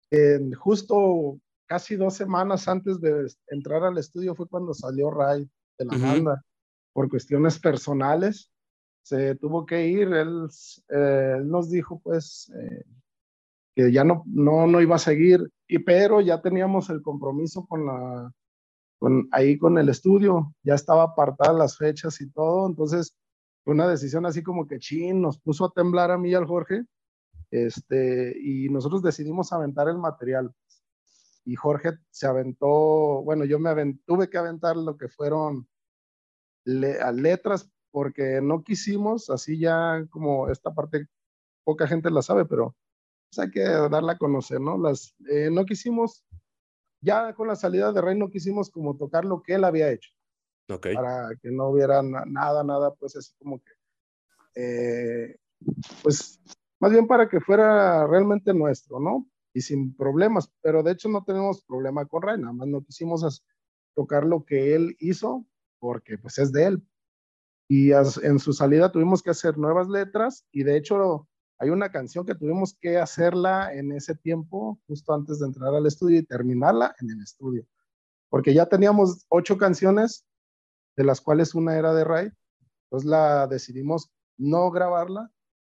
[0.58, 5.98] justo casi dos semanas antes de entrar al estudio fue cuando salió Ray de la
[5.98, 6.44] banda
[6.94, 8.52] por cuestiones personales,
[9.04, 10.48] se tuvo que ir, él,
[10.90, 12.84] eh, nos dijo pues eh,
[13.76, 17.86] que ya no, no, no iba a seguir, y, pero ya teníamos el compromiso con
[17.86, 18.32] la,
[19.00, 23.16] con, ahí con el estudio, ya estaba apartadas las fechas y todo, entonces
[23.64, 26.46] fue una decisión así como que chin, nos puso a temblar a mí y al
[26.46, 26.84] Jorge,
[27.52, 30.54] este, y nosotros decidimos aventar el material.
[31.46, 33.72] Y Jorge se aventó, bueno, yo me
[34.06, 35.68] tuve que aventar lo que fueron
[37.02, 41.08] a letras porque no quisimos, así ya como esta parte
[41.64, 42.76] poca gente la sabe, pero
[43.30, 44.78] pues, hay que darla a conocer, ¿no?
[44.78, 46.26] Las, eh, no quisimos,
[47.02, 50.12] ya con la salida de Rey no quisimos como tocar lo que él había hecho.
[50.70, 50.96] Okay.
[50.96, 53.72] Para que no hubiera nada, nada, pues así como que,
[54.56, 55.38] eh,
[56.04, 56.42] pues
[56.80, 59.28] más bien para que fuera realmente nuestro, ¿no?
[59.54, 63.44] Y sin problemas, pero de hecho no tenemos problema con Rey, nada más no quisimos
[63.96, 65.46] tocar lo que él hizo
[65.80, 66.88] porque pues es de él.
[67.68, 71.28] Y en su salida tuvimos que hacer nuevas letras y de hecho
[71.60, 75.88] hay una canción que tuvimos que hacerla en ese tiempo, justo antes de entrar al
[75.88, 77.66] estudio y terminarla en el estudio.
[78.30, 80.26] Porque ya teníamos ocho canciones,
[80.96, 82.32] de las cuales una era de Ray,
[82.84, 85.32] entonces la decidimos no grabarla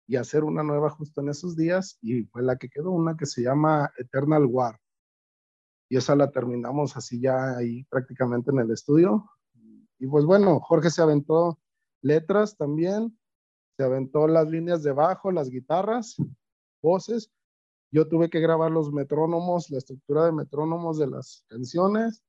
[0.09, 3.26] y hacer una nueva justo en esos días y fue la que quedó, una que
[3.26, 4.80] se llama Eternal War.
[5.88, 9.30] Y esa la terminamos así ya ahí prácticamente en el estudio
[9.98, 11.59] y pues bueno, Jorge se aventó
[12.02, 13.18] letras también,
[13.76, 16.16] se aventó las líneas de bajo, las guitarras,
[16.82, 17.30] voces.
[17.90, 22.22] Yo tuve que grabar los metrónomos, la estructura de metrónomos de las canciones,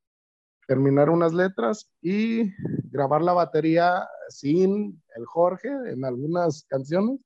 [0.68, 2.52] terminar unas letras y
[2.92, 7.20] grabar la batería sin el Jorge en algunas canciones,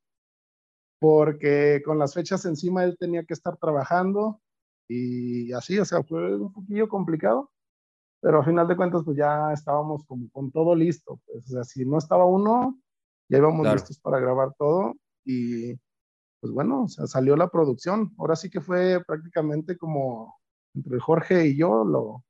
[1.03, 4.39] porque con las fechas encima él tenía que estar trabajando
[4.87, 7.51] y así, o sea, fue un poquillo complicado
[8.21, 11.65] pero a final de cuentas pues ya estábamos como con todo listo, pues, o sea,
[11.65, 12.79] si no estaba uno,
[13.27, 14.93] ya íbamos listos para grabar todo
[15.25, 15.73] y
[16.39, 20.39] pues bueno, o sea, salió la producción, ahora sí que fue prácticamente como
[20.73, 22.23] entre Jorge y yo lo,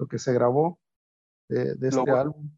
[0.00, 0.80] lo que se grabó
[1.48, 2.50] de, de este álbum.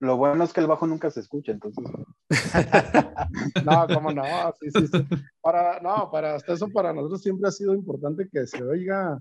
[0.00, 1.84] Lo bueno es que el bajo nunca se escucha, entonces.
[3.64, 4.22] no, cómo no,
[4.60, 5.06] sí, sí, sí.
[5.40, 9.20] Para, no, para hasta eso para nosotros siempre ha sido importante que se oiga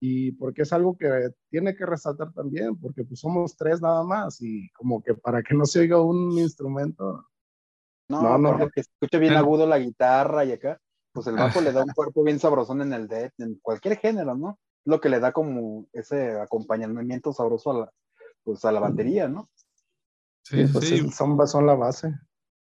[0.00, 4.40] y porque es algo que tiene que resaltar también, porque pues somos tres nada más
[4.40, 7.26] y como que para que no se oiga un instrumento.
[8.08, 8.68] No, no, no.
[8.68, 10.78] que escuche bien agudo la guitarra y acá,
[11.12, 14.36] pues el bajo le da un cuerpo bien sabrosón en el death, en cualquier género,
[14.36, 14.58] ¿no?
[14.84, 17.90] Lo que le da como ese acompañamiento sabroso a la,
[18.44, 19.48] pues a la batería, ¿no?
[20.44, 21.10] Sí, pues sí.
[21.10, 22.14] Son, son la base.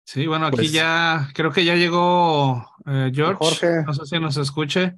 [0.06, 3.38] Sí, bueno, aquí pues ya, creo que ya llegó eh, George.
[3.40, 3.84] Jorge.
[3.84, 4.96] No sé si nos escuche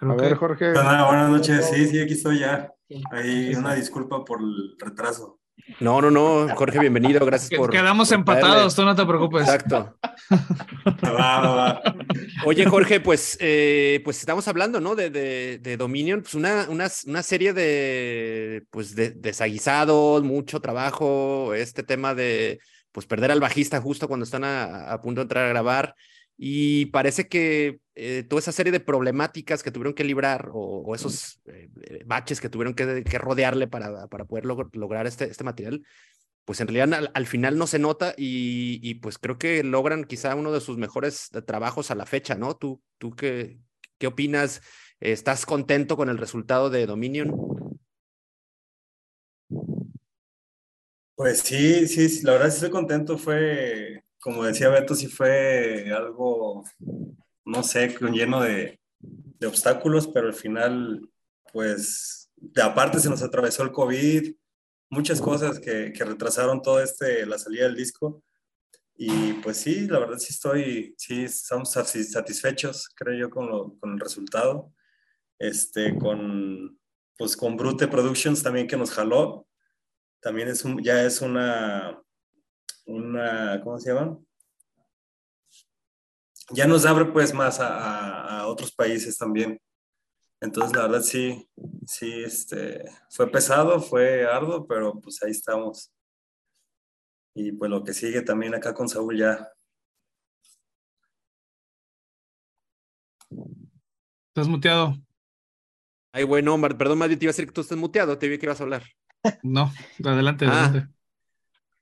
[0.00, 0.72] a ver, Jorge.
[0.72, 1.70] buenas noches.
[1.70, 2.72] Sí, sí, aquí estoy ya.
[3.10, 5.40] Ahí una disculpa por el retraso.
[5.80, 7.70] No, no, no, Jorge, bienvenido, gracias por.
[7.70, 9.42] Quedamos empatados, tú no te preocupes.
[9.42, 9.96] Exacto.
[12.44, 14.94] Oye, Jorge, pues, eh, pues estamos hablando, ¿no?
[14.94, 21.82] De, de, Dominion, pues una, una, una, serie de, pues, de desaguisados, mucho trabajo, este
[21.82, 22.60] tema de,
[22.92, 25.94] pues, perder al bajista justo cuando están a, a punto de entrar a grabar.
[26.38, 31.40] Y parece que eh, toda esa serie de problemáticas que tuvieron que librar o, esos
[31.46, 35.82] eh, eh, baches que tuvieron que, rodearle para, para poder lograr este, este material,
[36.44, 40.52] pues en realidad al, final no se nota y, pues creo que logran quizá uno
[40.52, 42.54] de sus mejores trabajos a la fecha, ¿no?
[42.54, 43.58] ¿Tú, tú qué,
[43.98, 44.60] qué opinas?
[45.00, 47.34] ¿Estás contento con el resultado de Dominion?
[51.14, 53.16] Pues sí, sí, la verdad sí estoy contento.
[53.16, 56.64] Fue como decía Beto, sí fue algo,
[57.46, 61.08] no sé, lleno de, de obstáculos, pero al final,
[61.52, 64.34] pues, de aparte se nos atravesó el COVID,
[64.90, 68.22] muchas cosas que, que retrasaron todo este, la salida del disco.
[68.98, 73.92] Y pues sí, la verdad sí estoy, sí, estamos satisfechos, creo yo, con, lo, con
[73.92, 74.72] el resultado.
[75.38, 76.78] Este, con,
[77.18, 79.46] pues con Brute Productions también que nos jaló.
[80.20, 82.02] También es un, ya es una,
[82.86, 84.18] una, ¿cómo se llama?
[86.50, 89.60] Ya nos abre pues más a, a, otros países también.
[90.40, 91.48] Entonces, la verdad sí,
[91.86, 95.92] sí, este, fue pesado, fue arduo, pero pues ahí estamos.
[97.34, 99.52] Y pues lo que sigue también acá con Saúl ya.
[104.28, 104.94] Estás muteado.
[106.12, 108.46] Ay, bueno, perdón, Madrid, te iba a decir que tú estás muteado, te vi que
[108.46, 108.84] ibas a hablar.
[109.42, 109.72] No,
[110.04, 110.88] adelante, ah.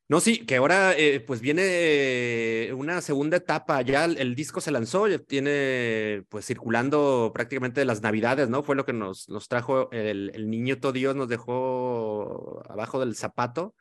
[0.07, 5.09] No, sí, que ahora eh, pues viene una segunda etapa, ya el, disco se lanzó,
[5.09, 8.63] ya tiene pues circulando prácticamente las navidades, ¿no?
[8.63, 13.17] Fue lo que nos, nos trajo el, el niño todo Dios, nos dejó abajo del
[13.17, 13.75] zapato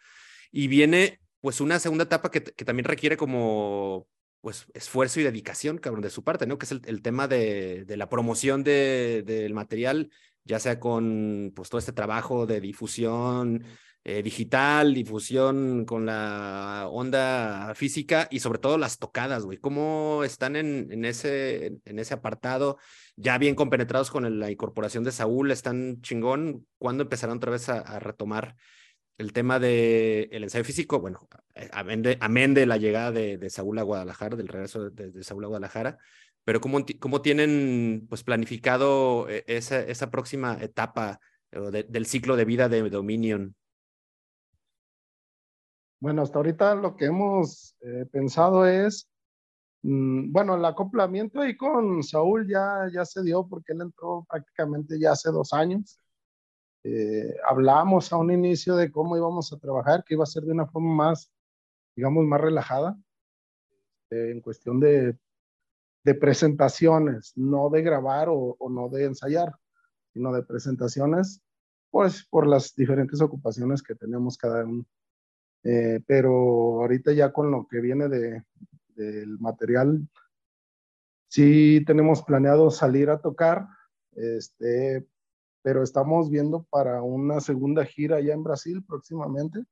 [0.50, 4.08] y viene pues una segunda etapa que, que también requiere como
[4.40, 6.58] pues esfuerzo y dedicación, cabrón, de su parte, ¿no?
[6.58, 10.10] Que es el, tema de, de, la promoción de, del material,
[10.46, 13.66] ya sea con pues todo este trabajo de difusión
[14.06, 19.60] eh, digital, difusión con la onda física y sobre todo las tocadas, güey.
[19.60, 22.78] ¿Cómo están en, ese, en ese apartado?
[23.16, 26.68] Ya bien compenetrados con la incorporación de Saúl, están chingón.
[26.78, 28.56] ¿Cuándo empezarán otra vez a, retomar
[29.18, 33.78] el tema del el ensayo físico, bueno, eh, amén de, la llegada de, de, Saúl
[33.80, 35.98] a Guadalajara, del regreso de, de, Saúl a Guadalajara,
[36.44, 41.20] pero ¿cómo, cómo tienen pues planificado eh, esa, esa próxima etapa
[41.52, 43.56] del ciclo de vida de Dominion?
[46.04, 49.10] Bueno, hasta ahorita lo que hemos eh, pensado es,
[49.84, 55.00] mmm, bueno, el acoplamiento ahí con Saúl ya, ya se dio porque él entró prácticamente
[55.00, 55.98] ya hace dos años.
[56.84, 60.52] Eh, hablamos a un inicio de cómo íbamos a trabajar, que iba a ser de
[60.52, 61.32] una forma más,
[61.96, 62.98] digamos, más relajada,
[64.10, 65.18] eh, en cuestión de,
[66.20, 69.56] presentaciones, no de grabar o, no de ensayar,
[70.12, 71.42] sino de presentaciones,
[71.92, 74.86] pues por las diferentes ocupaciones que tenemos cada uno.
[75.64, 78.44] Eh, pero ahorita ya con lo que viene de,
[78.96, 80.08] del material,
[81.28, 83.68] sí tenemos planeado salir a tocar,
[84.12, 85.08] este,
[85.62, 89.64] pero estamos viendo para una segunda gira ya en Brasil próximamente,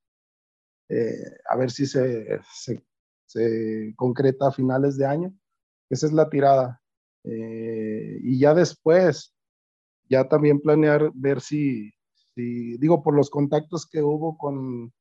[0.89, 2.83] eh, a ver si se, se,
[3.25, 5.33] se, concreta a finales de año.
[5.89, 6.81] Esa es la tirada.
[7.23, 9.33] Eh, y ya después,
[10.09, 11.93] ya también planear ver si,
[12.35, 14.91] si, digo, por los contactos que hubo con,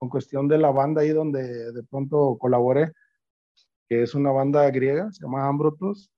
[0.00, 2.92] con cuestión de la banda ahí donde de pronto colaboré,
[3.86, 6.10] que es una banda griega, se llama Ambrotos,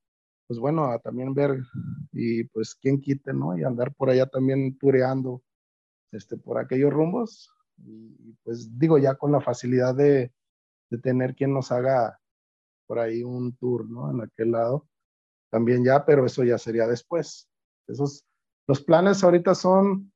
[0.47, 1.59] pues bueno, a también ver
[2.13, 3.57] y pues quién quite, ¿no?
[3.57, 5.43] Y andar por allá también tureando
[6.13, 7.51] este, por aquellos rumbos.
[7.77, 10.31] Y, pues digo, ya con la facilidad de,
[10.89, 12.19] de, tener quien nos haga
[12.87, 14.11] por ahí un tour, ¿no?
[14.11, 14.87] En aquel lado.
[15.49, 17.49] También ya, pero eso ya sería después.
[17.87, 18.25] Esos,
[18.67, 20.13] los planes ahorita son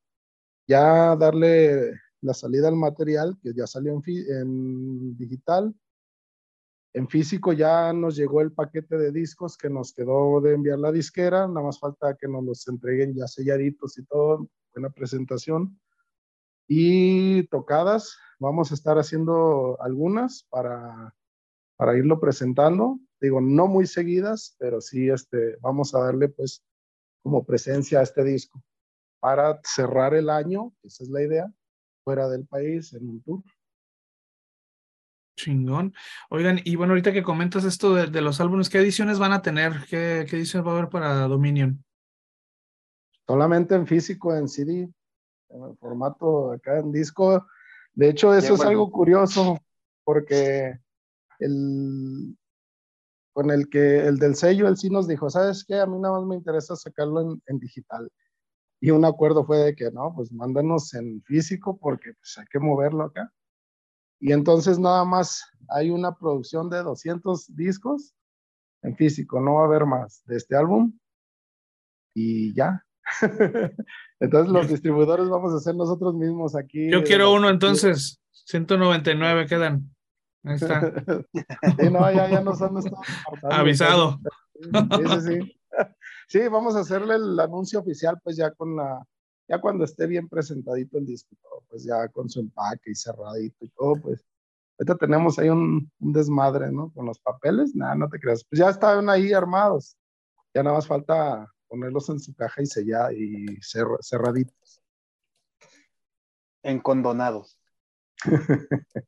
[0.68, 5.76] ya darle la salida al material que ya salió en, en digital,
[6.94, 10.92] en físico ya nos llegó el paquete de discos que nos quedó de enviar la
[10.92, 15.80] disquera, nada más falta que nos los entreguen ya selladitos y todo, buena presentación.
[16.68, 21.16] Y tocadas, vamos a estar haciendo algunas para,
[21.76, 23.00] para irlo presentando.
[23.22, 26.64] Digo, no muy seguidas, pero sí este, vamos a darle pues
[27.22, 28.64] como presencia a este disco
[29.20, 31.54] para cerrar el año, esa es la idea,
[32.08, 33.44] fuera del país en un tour.
[35.36, 35.94] Chingón.
[36.30, 39.42] Oigan, y bueno, ahorita que comentas esto de, de los álbumes, ¿qué ediciones van a
[39.42, 39.74] tener?
[39.90, 41.84] ¿Qué, ¿Qué, ediciones va a haber para Dominion?
[43.28, 44.90] Solamente en físico, en CD,
[45.50, 47.46] en el formato acá en disco.
[47.94, 49.60] De hecho, eso es algo curioso,
[50.06, 50.80] porque
[51.40, 52.38] el,
[53.34, 55.76] con el que el del sello, él sí nos dijo, ¿sabes qué?
[55.76, 58.10] A mí nada más me interesa sacarlo en, en digital.
[58.80, 62.60] Y un acuerdo fue de que no, pues mándanos en físico porque pues, hay que
[62.60, 63.32] moverlo acá.
[64.20, 68.14] Y entonces nada más hay una producción de 200 discos
[68.84, 70.98] en físico, no va a haber más de este álbum.
[72.14, 72.84] Y ya.
[74.20, 76.90] entonces los distribuidores vamos a hacer nosotros mismos aquí.
[76.92, 79.90] Yo quiero uno entonces, 199 quedan.
[80.44, 80.82] Ahí está.
[81.80, 83.02] sí, no, ya, ya nos han estado
[83.52, 84.20] Avisado.
[84.54, 85.57] Sí, sí, sí.
[86.28, 89.02] Sí, vamos a hacerle el anuncio oficial pues ya con la,
[89.48, 91.36] ya cuando esté bien presentadito el disco,
[91.70, 94.26] pues ya con su empaque y cerradito y todo, pues
[94.78, 96.92] ahorita tenemos ahí un, un desmadre, ¿no?
[96.94, 99.98] Con los papeles, nada, no te creas, pues ya estaban ahí armados,
[100.54, 103.46] ya nada más falta ponerlos en su caja y sellar y
[104.02, 104.82] cerraditos.
[106.62, 107.58] Encondonados.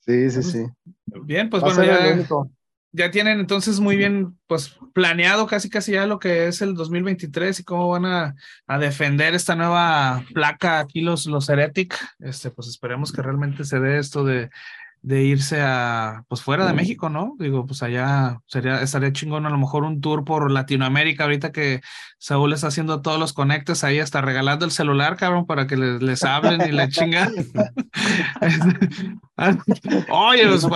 [0.00, 0.66] sí, sí, sí.
[1.06, 2.16] Bien, pues bueno, ya,
[2.96, 7.60] ya tienen entonces muy bien, pues planeado casi casi ya lo que es el 2023
[7.60, 8.34] y cómo van a,
[8.78, 11.94] defender esta nueva placa aquí los, los Heretic.
[12.18, 14.50] Este, pues esperemos que realmente se dé esto de
[15.06, 17.36] de irse a, pues fuera de México, ¿no?
[17.38, 21.80] Digo, pues allá sería, estaría chingón a lo mejor un tour por Latinoamérica, ahorita que
[22.18, 26.02] Saúl está haciendo todos los conectes ahí, hasta regalando el celular, cabrón, para que les,
[26.02, 27.32] les hablen y le chingan.
[30.10, 30.66] Oye, pues,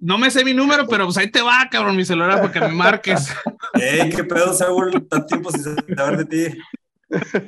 [0.00, 2.58] no me sé mi número, pero pues ahí te va, cabrón, mi celular para que
[2.58, 3.32] me marques.
[3.74, 6.58] Ey, qué pedo, Saúl, tanto tiempo sin saber de ti.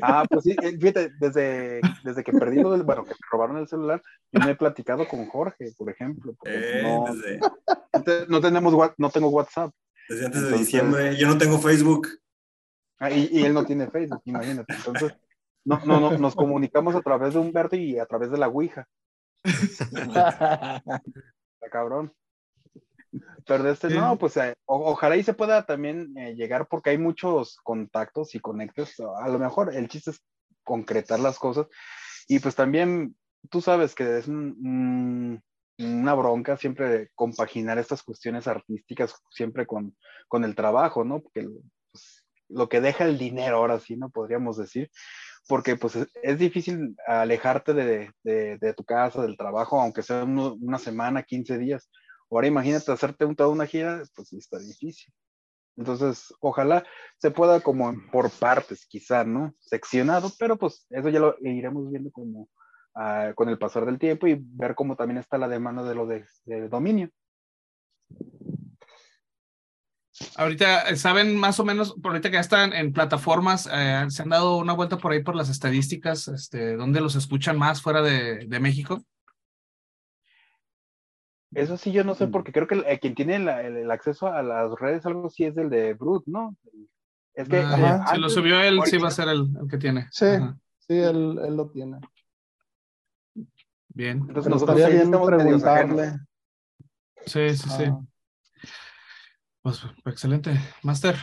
[0.02, 3.68] Ah, pues sí, eh, fíjate, desde, desde que perdí del, bueno, que me robaron el
[3.68, 6.34] celular, yo me he platicado con Jorge, por ejemplo.
[6.44, 6.82] Eh,
[8.28, 9.72] no, tenemos, no tengo WhatsApp.
[10.08, 12.08] Desde antes de diciembre, yo no tengo Facebook.
[12.98, 14.74] Ah, y, él no tiene Facebook, imagínate.
[14.74, 15.14] Entonces,
[15.64, 18.86] no, no, no, nos comunicamos a través de Humberto y a través de la Ouija.
[19.44, 20.82] Está
[21.70, 22.12] cabrón.
[23.46, 27.56] Pero este, no, pues eh, ojalá y se pueda también eh, llegar porque hay muchos
[27.62, 28.94] contactos y conectos.
[29.18, 30.24] A lo mejor el chiste es
[30.62, 31.66] concretar las cosas.
[32.26, 33.16] Y pues también
[33.50, 35.40] tú sabes que es una
[36.14, 39.96] bronca siempre compaginar estas cuestiones artísticas siempre con,
[40.28, 41.20] con el trabajo, ¿no?
[41.20, 41.48] Porque
[41.92, 44.10] pues, lo que deja el dinero, ahora sí, ¿no?
[44.10, 44.90] Podríamos decir,
[45.48, 51.22] porque pues es, difícil alejarte de, de, tu casa, del trabajo, aunque sea una semana,
[51.22, 51.90] 15 días.
[52.30, 55.12] Ahora imagínate hacerte un, toda una gira, pues está difícil.
[55.76, 56.84] Entonces, ojalá
[57.18, 59.54] se pueda como por partes, quizá, ¿no?
[59.58, 62.48] Seccionado, pero pues eso ya lo iremos viendo como
[62.94, 66.06] ah, con el pasar del tiempo y ver cómo también está la demanda de lo
[66.06, 66.24] de,
[66.68, 67.10] dominio.
[70.36, 74.28] Ahorita, ¿saben más o menos, por ahorita que ya están en plataformas, eh, se han
[74.28, 78.60] dado una vuelta por ahí por las estadísticas, este, ¿dónde los escuchan más fuera de
[78.60, 79.04] México?
[81.54, 82.30] Eso sí, yo no sé, mm.
[82.30, 85.70] porque creo que el, quien tiene el, acceso a las redes, algo sí es el
[85.70, 86.56] de Brut, ¿no?
[87.34, 87.58] Es que.
[87.58, 90.08] Ah, si lo subió él, sí va a ser el, que tiene.
[90.10, 90.26] Sí,
[90.78, 91.98] sí, él, él, lo tiene.
[93.88, 94.24] Bien.
[94.28, 96.18] Entonces nosotros estaría bien preguntarle.
[97.26, 97.84] Sí, sí, sí.
[99.62, 100.60] Pues excelente.
[100.82, 101.16] Master.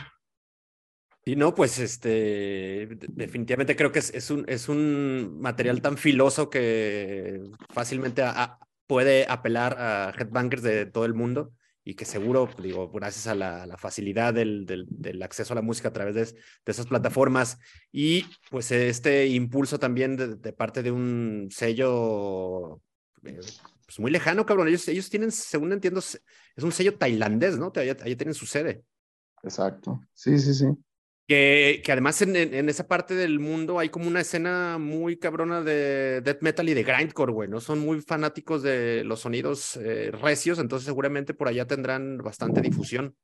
[1.24, 6.50] Y no, pues este, definitivamente creo que es, es, un, es un material tan filoso
[6.50, 7.40] que
[7.70, 8.58] fácilmente a,
[8.92, 13.76] puede apelar a headbangers de todo el mundo y que seguro, digo, gracias a la,
[13.78, 17.56] facilidad del, del, acceso a la música a través de, de esas plataformas
[17.90, 22.82] y pues este impulso también de, parte de un sello
[23.24, 23.40] eh,
[23.86, 24.68] pues muy lejano, cabrón.
[24.68, 27.72] Ellos, ellos tienen, según entiendo, es un sello tailandés, ¿no?
[27.74, 28.84] Allá, allá tienen su sede.
[29.42, 30.02] Exacto.
[30.12, 30.66] Sí, sí, sí.
[31.28, 36.42] Que, además en, esa parte del mundo hay como una escena muy cabrona de death
[36.42, 37.60] metal y de grindcore, güey, ¿no?
[37.60, 43.16] Son muy fanáticos de los sonidos eh, recios, entonces seguramente por allá tendrán bastante difusión.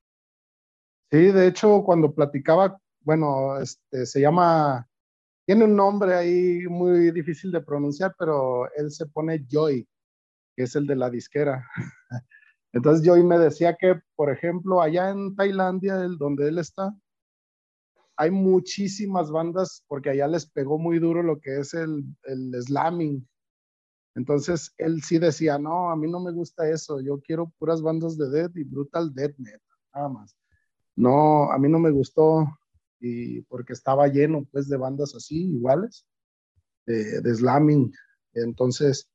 [1.10, 4.86] Sí, de hecho, cuando platicaba, bueno, este, se llama,
[5.46, 9.88] tiene un nombre ahí muy difícil de pronunciar, pero él se pone Joy,
[10.54, 11.66] que es el de la disquera.
[12.72, 16.94] Entonces Joy me decía que, por ejemplo, allá en Tailandia, donde él está,
[18.18, 23.26] hay muchísimas bandas porque allá les pegó muy duro lo que es el, el slamming.
[24.16, 28.18] Entonces él sí decía, no, a mí no me gusta eso, yo quiero puras bandas
[28.18, 29.60] de death y brutal death metal,
[29.94, 30.36] nada más.
[30.96, 32.44] No, a mí no me gustó
[32.98, 36.04] y porque estaba lleno pues de bandas así, iguales,
[36.86, 37.92] de, de slamming.
[38.32, 39.08] Entonces,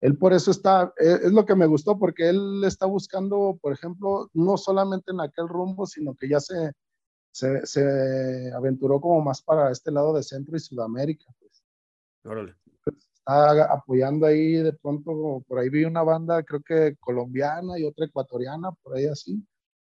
[0.00, 3.72] él por eso está, e, es lo que me gustó porque él está buscando, por
[3.72, 6.72] ejemplo, no solamente en aquel rumbo, sino que ya se,
[7.32, 11.24] se, aventuró como más para este lado de Centro y Sudamérica.
[11.38, 11.64] Pues.
[13.14, 18.06] está apoyando ahí de pronto, por ahí vi una banda, creo que colombiana y otra
[18.06, 19.42] ecuatoriana, por ahí así.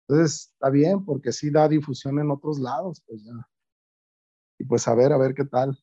[0.07, 3.33] Entonces está bien porque sí da difusión en otros lados, pues ya.
[4.57, 5.77] Y pues a ver, a ver qué tal.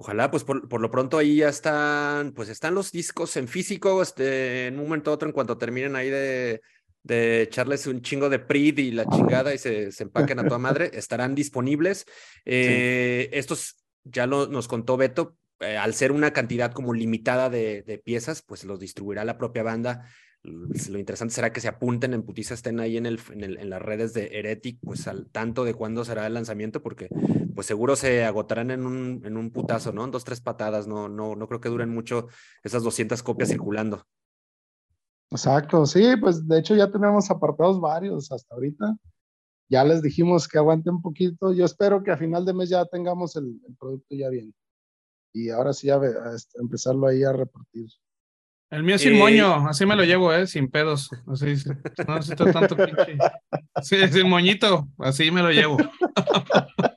[0.00, 4.00] Ojalá, pues por, por, lo pronto ahí ya están, pues están los discos en físico,
[4.00, 6.60] este, en un momento u otro, en cuanto terminen ahí de,
[7.08, 10.58] de echarles un chingo de PRID y la chingada y se, se empaquen a toda
[10.58, 12.04] madre, estarán disponibles.
[12.44, 17.82] Eh, estos ya lo, nos contó Beto, eh, al ser una cantidad como limitada de,
[17.82, 20.04] de, piezas, pues los distribuirá la propia banda.
[20.42, 23.70] Lo interesante será que se apunten en putiza, estén ahí en, el, en, el, en
[23.70, 27.08] las redes de Heretic, pues al tanto de cuándo será el lanzamiento, porque
[27.54, 30.04] pues seguro se agotarán en un, en un putazo, ¿no?
[30.04, 32.28] En dos, tres patadas, no, no, no creo que duren mucho
[32.62, 34.06] esas 200 copias circulando.
[35.30, 38.96] Exacto, sí, pues de hecho ya tenemos apartados varios hasta ahorita.
[39.70, 41.52] ya les dijimos que aguanten un poquito.
[41.52, 44.54] Yo espero que a final de mes ya tengamos el, producto ya bien.
[45.34, 46.00] Y ahora sí, a,
[46.34, 47.86] este, empezarlo ahí a repartir.
[48.70, 50.46] El mío es sin moño, así me lo llevo, ¿eh?
[50.46, 51.10] Sin pedos.
[51.26, 51.54] Así,
[52.08, 53.18] no necesito tanto pinche.
[53.82, 55.76] Sí, sin moñito, así me lo llevo.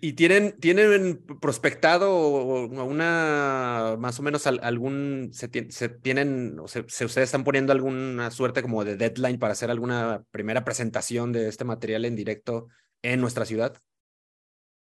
[0.00, 7.44] ¿Y, tienen, tienen prospectado una, más o menos algún, se, tienen, o se, ustedes están
[7.44, 12.16] poniendo alguna suerte como de deadline para hacer alguna primera presentación de este material en
[12.16, 12.68] directo
[13.02, 13.76] en nuestra ciudad?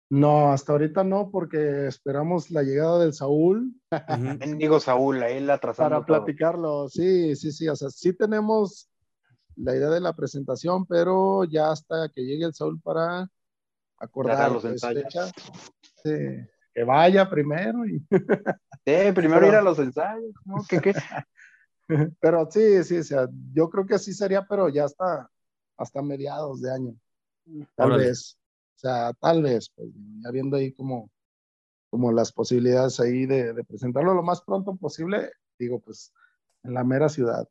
[0.08, 3.74] No, hasta ahorita no, porque esperamos la llegada del Saúl.
[4.56, 8.88] Digo Saúl, ahí la Para platicarlo, sí, sí, sí, o sea, sí tenemos
[9.56, 13.28] la idea de la presentación, pero ya hasta que llegue el Saúl para
[14.00, 15.04] acordar los ensayos.
[16.02, 17.86] que vaya primero.
[17.86, 18.04] Y...
[18.86, 20.64] Sí, primero ir a los ensayos, ¿no?
[20.66, 20.80] ¿Qué,
[22.20, 25.30] Pero sí, sí, o sea, yo creo que sí sería, pero ya hasta,
[25.76, 26.94] hasta mediados de año.
[27.76, 28.38] Tal vez.
[28.76, 29.90] O sea, tal vez, pues,
[30.24, 31.10] ya viendo ahí como,
[31.90, 36.12] como las posibilidades ahí de, de presentarlo lo más pronto posible, digo, pues,
[36.62, 37.46] en la mera ciudad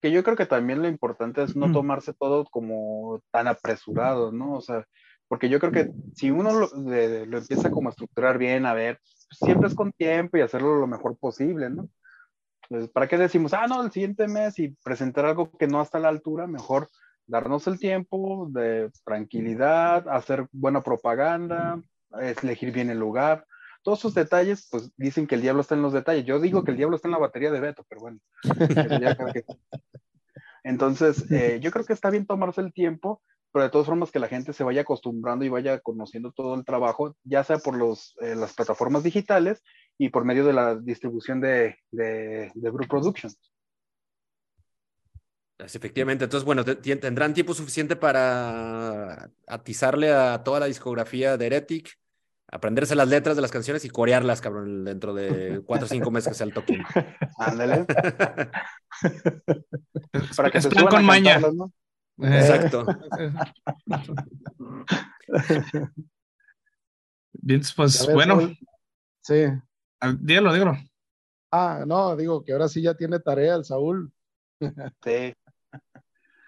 [0.00, 4.54] que yo creo que también lo importante es no tomarse todo como tan apresurado, ¿no?
[4.54, 4.86] O sea,
[5.28, 8.98] porque yo creo que si uno lo, empieza como a estructurar bien, a ver,
[9.30, 11.88] siempre es con tiempo y hacerlo lo mejor posible, ¿no?
[12.62, 15.98] Entonces, ¿para qué decimos, ah, no, el siguiente mes y presentar algo que no está
[15.98, 16.46] a la altura?
[16.46, 16.88] Mejor
[17.26, 21.80] darnos el tiempo de tranquilidad, hacer buena propaganda,
[22.42, 23.46] elegir bien el lugar.
[23.82, 26.24] Todos esos detalles, pues dicen que el diablo está en los detalles.
[26.26, 28.18] Yo digo que el diablo está en la batería de Beto, pero bueno.
[30.64, 33.22] Entonces, eh, yo creo que está bien tomarse el tiempo
[33.52, 36.64] pero de todas formas que la gente se vaya acostumbrando y vaya conociendo todo el
[36.64, 39.62] trabajo, ya sea por los, eh, las plataformas digitales
[39.96, 43.38] y por medio de la distribución de, de, de Brew Productions.
[45.58, 51.98] Efectivamente, entonces, bueno, tendrán tiempo suficiente para atizarle a toda la discografía de Heretic,
[52.46, 56.28] aprenderse las letras de las canciones y corearlas, cabrón, dentro de cuatro o cinco meses
[56.28, 56.78] que sea el toque.
[57.38, 57.86] Ándale.
[60.36, 61.40] para que se suban con maña.
[61.40, 61.72] ¿no?
[62.20, 62.86] Exacto.
[67.32, 68.40] Bien, pues bueno.
[69.22, 69.44] Sí.
[70.20, 70.76] Dígalo, dígalo.
[71.50, 74.12] Ah, no, digo que ahora sí ya tiene tarea el Saúl.
[75.04, 75.34] Sí.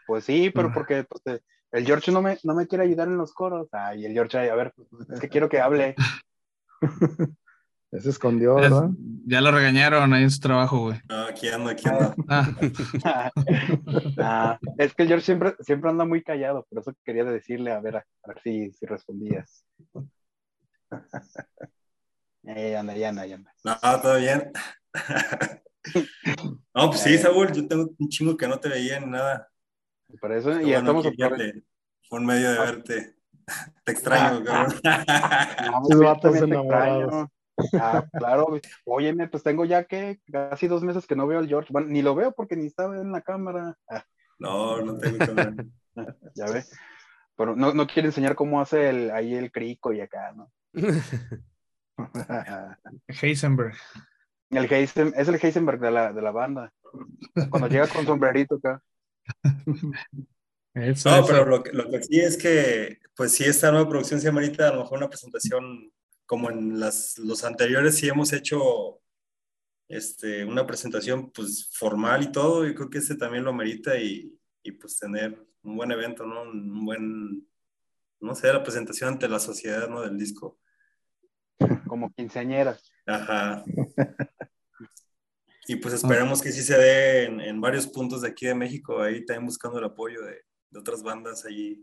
[0.07, 0.73] Pues sí, pero ah.
[0.75, 1.41] porque pues, eh,
[1.71, 3.69] el George no me, no me quiere ayudar en los coros.
[3.71, 4.75] Ay, el George, a ver,
[5.09, 5.95] es que quiero que hable.
[7.93, 8.91] Se escondió, ¿verdad?
[9.27, 11.01] Ya lo regañaron ahí en su trabajo, güey.
[11.09, 12.15] No, aquí ando, aquí ando.
[12.29, 12.49] Ah.
[14.19, 14.59] ah.
[14.79, 17.97] es que el George siempre, siempre anda muy callado, por eso quería decirle, a ver,
[17.97, 19.65] a, ver si, si respondías.
[22.47, 23.53] ahí anda, ya anda, ya anda.
[23.65, 24.53] No, todo bien.
[26.75, 29.49] no, pues sí, Saúl, yo tengo un chingo que no te veía ni nada.
[30.21, 31.11] Por eso, y estamos a
[32.09, 32.63] Fue un medio de ah.
[32.63, 33.17] verte.
[33.85, 34.81] Te extraño, cabrón.
[36.01, 37.29] No, pues, extraño.
[37.81, 41.73] Ah, claro, óyeme, pues tengo ya que casi dos meses que no veo al George.
[41.73, 43.77] Bueno, ni lo veo porque ni estaba en la cámara.
[43.89, 44.05] Ah.
[44.39, 45.55] No, no tengo cámara.
[46.35, 46.65] ya ve.
[47.37, 50.51] Pero no, no quiere enseñar cómo hace el, ahí el crico y acá, ¿no?
[53.23, 53.75] Heisenberg.
[54.51, 56.73] El Heisen, es el Heisenberg de la, de la banda.
[57.51, 58.83] Cuando llega con sombrerito acá.
[59.45, 64.69] no, pero lo, lo, que sí es que, pues sí, esta nueva producción se amerita
[64.69, 65.93] a lo mejor una presentación
[66.31, 69.03] como en las, los anteriores sí hemos hecho
[69.89, 74.33] este, una presentación pues formal y todo, yo creo que este también lo merita y,
[74.63, 76.43] y pues tener un buen evento, ¿no?
[76.43, 77.49] Un buen,
[78.21, 80.03] no sé, la presentación ante la sociedad, ¿no?
[80.03, 80.61] Del disco.
[81.89, 82.79] Como quinceañera.
[83.07, 83.65] Ajá.
[85.67, 89.01] Y pues esperemos que sí se dé en, en, varios puntos de aquí de México,
[89.01, 91.81] ahí también buscando el apoyo de, de otras bandas ahí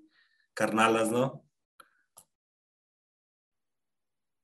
[0.53, 1.46] carnalas, ¿no?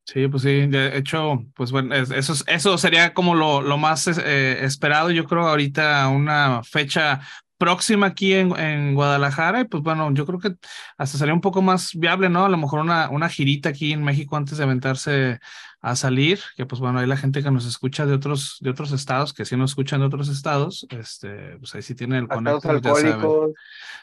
[0.06, 4.66] Sí, pues sí, de hecho, pues bueno, eso, eso sería como lo, lo más eh,
[4.66, 7.22] esperado, yo creo, ahorita una fecha
[7.58, 10.56] próxima aquí en, en, Guadalajara, y pues bueno, yo creo que
[10.98, 12.46] hasta sería un poco más viable, ¿no?
[12.46, 15.40] A lo mejor una, una girita aquí en México antes de aventarse
[15.84, 18.92] a salir, que pues bueno, hay la gente que nos escucha de otros, de otros
[18.92, 22.82] estados, que sí nos escuchan de otros estados, este, pues ahí sí tiene el conector,
[22.82, 22.94] ya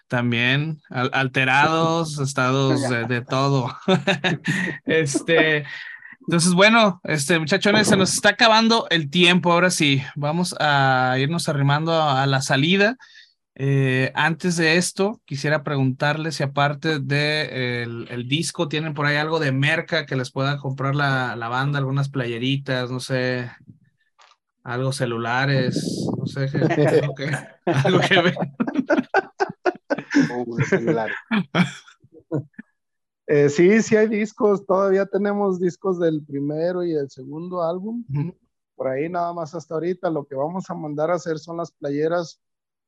[0.06, 3.74] También, alterados, estados de, de todo.
[4.84, 5.64] este,
[6.26, 9.52] entonces, bueno, este muchachones, se nos está acabando el tiempo.
[9.52, 12.96] Ahora sí, vamos a irnos arrimando a, la salida.
[13.54, 19.40] Eh, antes de esto, quisiera preguntarles si aparte de el, disco, tienen por ahí algo
[19.40, 23.50] de merca que les pueda comprar la, la banda, algunas playeritas, no sé,
[24.62, 26.48] algo celulares, no sé,
[27.00, 27.30] algo que,
[27.64, 28.34] algo que
[33.32, 38.04] eh, sí, sí hay discos, todavía tenemos discos del primero y el segundo álbum.
[38.74, 41.70] Por ahí nada más hasta ahorita lo que vamos a mandar a hacer son las
[41.70, 42.40] playeras.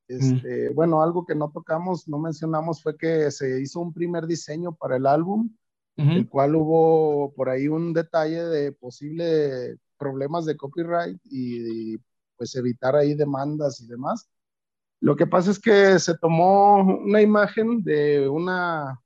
[0.09, 4.75] Este, Bueno, algo que no tocamos, no mencionamos fue que se hizo un primer diseño
[4.75, 5.49] para el álbum,
[5.97, 11.99] el cual hubo por ahí un detalle de posible problemas de copyright y,
[12.37, 14.29] pues evitar ahí demandas y demás.
[14.99, 19.02] Lo que pasa es que se tomó una imagen de una,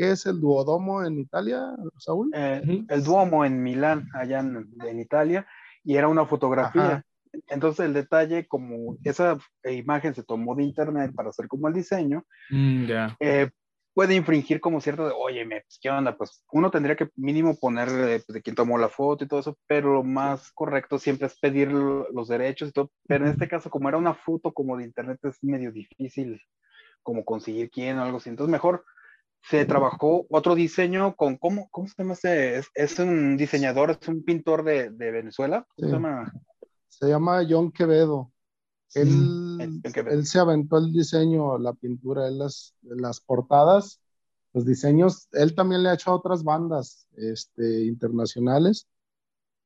[0.00, 2.30] ¿qué es el Duodomo en Italia, Saúl?
[2.34, 5.46] Eh, el Duomo en Milán, allá en, Italia,
[5.84, 7.04] y era una fotografía.
[7.48, 12.24] Entonces el detalle, como esa imagen se tomó de internet para hacer como el diseño,
[12.48, 12.86] mm,
[13.20, 13.50] eh,
[13.92, 16.16] puede infringir como cierto de, oye, pues, ¿qué onda?
[16.16, 19.40] Pues uno tendría que mínimo poner eh, pues, de quién tomó la foto y todo
[19.40, 22.90] eso, pero lo más correcto siempre es pedir los derechos y todo.
[23.06, 26.40] Pero en este caso, como era una foto como de internet, es medio difícil
[27.02, 28.30] como conseguir quién o algo así.
[28.30, 28.82] Entonces, mejor
[29.42, 32.62] se trabajó otro diseño con, ¿cómo, cómo se llama ese?
[32.74, 35.66] Es, un diseñador, es un pintor de, de Venezuela.
[35.76, 36.32] ¿Cómo se llama?
[36.88, 38.32] Se llama John Quevedo.
[38.94, 44.00] Él, él, se aventó el diseño, la pintura, él las, las portadas,
[44.52, 48.88] los diseños, él también le ha hecho a otras bandas este, internacionales.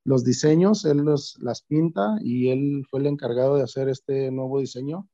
[0.04, 4.60] Los diseños, él los, las pinta y él fue el encargado de hacer este nuevo
[4.60, 5.08] diseño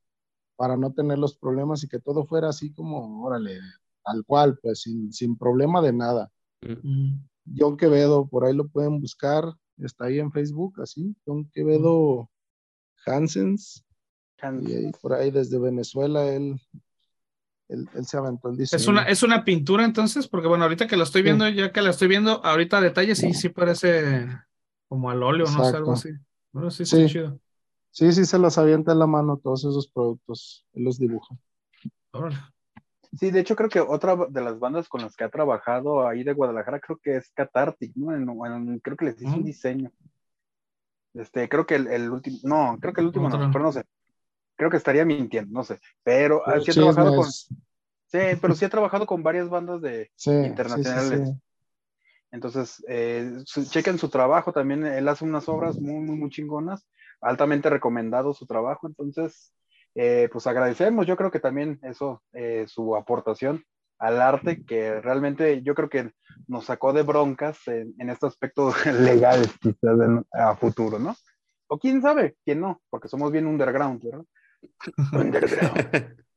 [0.57, 3.61] para no tener los problemas y que todo fuera así como, órale,
[4.05, 6.31] tal cual, pues sin, sin problema de nada.
[6.63, 7.15] Mm.
[7.57, 9.45] John Quevedo, por ahí lo pueden buscar,
[9.79, 12.31] está ahí en Facebook, así, John Quevedo
[13.07, 13.85] Hansens,
[14.63, 16.61] y por ahí desde Venezuela él,
[17.69, 18.81] él, se aventó el diseño.
[18.81, 20.29] ¿Es una, ¿Es una pintura entonces?
[20.29, 23.15] Porque bueno, ahorita que la estoy viendo, ya que la estoy viendo, ahorita a detalle
[23.15, 24.27] sí, sí parece
[24.89, 26.11] como al óleo, no sé, algo así.
[26.53, 27.07] Bueno, sí, sí.
[27.07, 27.39] Chido.
[27.93, 31.37] Sí, sí se las avienta en la mano todos esos productos, él los dibuja.
[33.19, 36.23] Sí, de hecho creo que otra de las bandas con las que ha trabajado ahí
[36.23, 38.11] de Guadalajara creo que es Catartic, ¿no?
[38.83, 39.91] creo que les hizo un diseño.
[41.15, 43.85] Este, creo que el, último, no, creo que el último no, pero no sé
[44.61, 47.49] creo que estaría mintiendo, no sé, pero ah, sí, ha trabajado con, sí,
[48.43, 51.33] pero sí ha trabajado con varias bandas de internacionales.
[52.31, 53.39] Entonces, eh,
[53.71, 56.87] chequen su trabajo también, él hace unas obras muy, muy, muy chingonas,
[57.23, 59.51] altamente recomendado su trabajo, entonces,
[59.95, 63.65] eh, pues agradecemos, yo creo que también eso, eh, su aportación
[63.99, 66.13] al arte, que realmente yo creo que
[66.47, 69.99] nos sacó de broncas en, en este aspecto legal, quizás
[70.33, 71.15] a futuro, ¿no?
[71.69, 74.25] O quién sabe, quién no, porque somos bien underground, ¿verdad?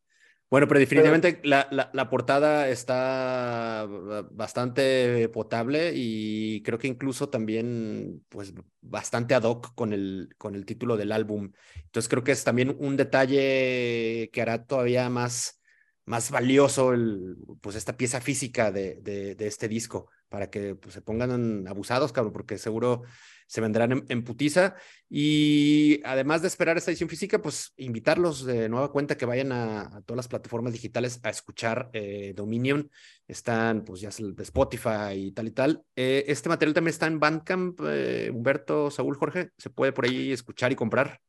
[0.53, 3.87] Bueno, pero definitivamente la, la, portada está
[4.29, 10.67] bastante potable y creo que incluso también, pues, bastante ad hoc con el, con el
[10.67, 11.53] título del álbum.
[11.85, 15.59] Entonces creo que es también un detalle que hará todavía más,
[16.05, 20.95] más valioso el, pues, esta pieza física de, de, de este disco para que pues,
[20.95, 23.03] se pongan abusados, cabrón, porque seguro
[23.45, 24.73] se vendrán en, putiza.
[25.07, 30.01] Y además de esperar esta edición física, pues invitarlos de nueva cuenta que vayan a,
[30.07, 32.89] todas las plataformas digitales a escuchar eh, Dominion.
[33.27, 35.83] Están, pues ya de Spotify y tal y tal.
[35.95, 39.51] Eh, este material también está en Bandcamp, eh, Humberto, Saúl, Jorge.
[39.59, 41.19] ¿Se puede por ahí escuchar y comprar?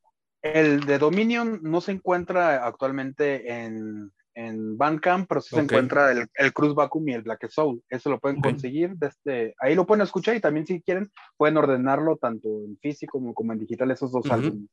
[0.40, 6.26] El de Dominion no se encuentra actualmente en, en Bandcamp, pero sí se encuentra el,
[6.34, 7.82] el Cruz Vacuum y el Black Soul.
[7.88, 12.16] Eso lo pueden conseguir desde ahí lo pueden escuchar y también si quieren pueden ordenarlo
[12.16, 14.68] tanto en físico como, en digital esos dos álbumes.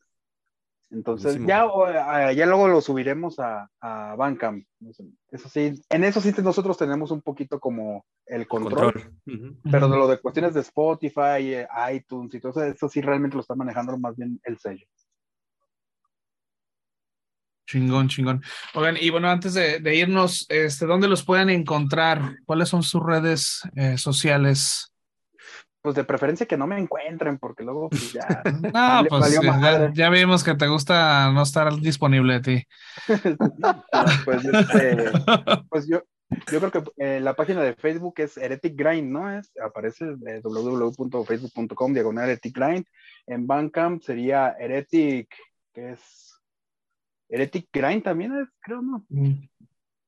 [0.90, 1.66] Entonces ya,
[2.34, 4.66] ya luego lo subiremos a, a Bandcamp.
[5.30, 8.94] Eso sí, en eso sí nosotros tenemos un poquito como el control,
[9.72, 13.36] pero de lo de cuestiones de Spotify, eh, iTunes y todo eso, eso sí realmente
[13.36, 14.86] lo está manejando más bien el sello.
[17.72, 18.44] Chingón, chingón.
[18.74, 22.36] Oigan, y bueno, antes de, irnos, este, ¿dónde los pueden encontrar?
[22.46, 24.92] ¿Cuáles son sus redes eh, sociales?
[25.82, 28.44] Pues de preferencia que no me encuentren, porque luego pues ya.
[28.74, 29.40] no, pues
[29.94, 32.68] ya, vimos que te gusta no estar disponible de ti.
[34.26, 35.12] pues, este,
[35.70, 36.04] pues, yo,
[36.52, 39.32] yo creo que eh, la página de Facebook es Heretic Grind, ¿no?
[39.32, 42.86] Es, aparece eh, www.facebook.com diagonal Heretic Grind.
[43.28, 45.34] En Bandcamp sería Heretic,
[45.74, 46.31] que es
[47.32, 49.06] Heretic Grind también es, creo, ¿no?
[49.10, 49.48] Mm.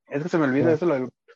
[0.08, 0.88] Es que se me olvida eso.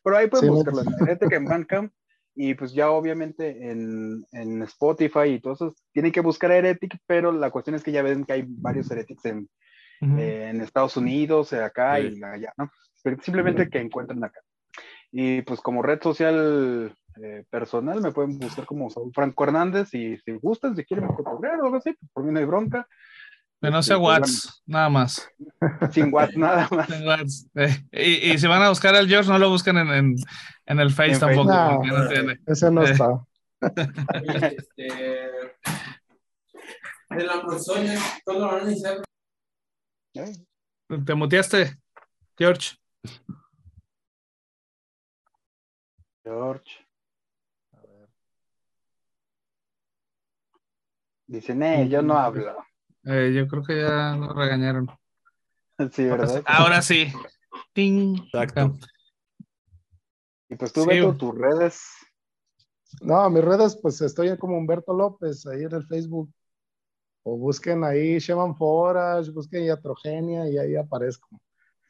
[0.03, 0.83] Pero ahí pueden buscarlo.
[1.01, 1.93] Heretic en Bandcamp.
[2.39, 7.31] Y pues ya obviamente en, en, Spotify y todo eso, tienen que buscar Heretic, pero
[7.31, 9.49] la cuestión es que ya ven que hay varios Heretics en,
[10.01, 12.69] eh, en Estados Unidos, eh, acá y allá, ¿no?
[13.21, 14.39] simplemente que encuentren acá.
[15.11, 20.33] Y pues como red social eh, personal me pueden buscar como Franco Hernández y si
[20.33, 22.87] gustan, si quieren cotorrear o algo así, pues por mí no hay bronca.
[23.59, 25.29] Que no sea pues, Watts, nada más.
[25.91, 26.87] Sin Watts, nada más.
[26.87, 27.49] Sin Watts.
[27.55, 30.15] Eh, y, si van a buscar al George, no lo busquen en,
[30.65, 31.51] en, el Face tampoco.
[31.51, 31.81] No,
[32.45, 33.25] ese no está.
[34.21, 34.83] este,
[37.09, 39.01] de la profesora, ¿cuándo lo van a iniciar?
[41.05, 41.77] ¿Te muteaste,
[42.37, 42.75] George?
[46.23, 46.85] George.
[47.71, 48.09] A ver.
[51.25, 52.66] Dice, nee, yo no hablo.
[53.09, 54.87] Eh, yo creo que ya lo regañaron.
[55.91, 56.41] Sí, ¿verdad?
[56.47, 57.13] Ahora sí.
[57.71, 58.17] Ting.
[58.17, 58.79] Exacto.
[60.49, 60.99] Y pues tú, sí.
[61.19, 61.83] tus redes.
[63.01, 66.33] No, mis redes, pues estoy como Humberto López, ahí en el Facebook.
[67.21, 71.29] O busquen ahí Sheman Forage, busquen Iatrogenia y ahí aparezco.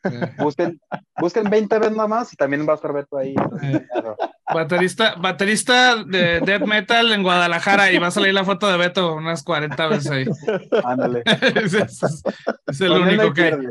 [0.38, 0.80] Busquen,
[1.20, 3.36] busquen 20 veces nada más y también va a estar Beto ahí.
[4.54, 9.16] Baterista, baterista de death metal en Guadalajara y va a salir la foto de Beto
[9.16, 10.26] unas 40 veces ahí.
[10.84, 11.24] Ándale.
[12.66, 13.48] es, el único que.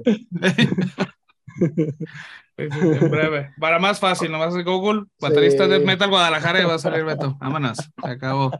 [2.59, 3.51] en breve.
[3.59, 7.37] Para más fácil, nomás Google, baterista de death metal Guadalajara y va a salir Beto.
[7.41, 8.51] Vámonos, se acabó.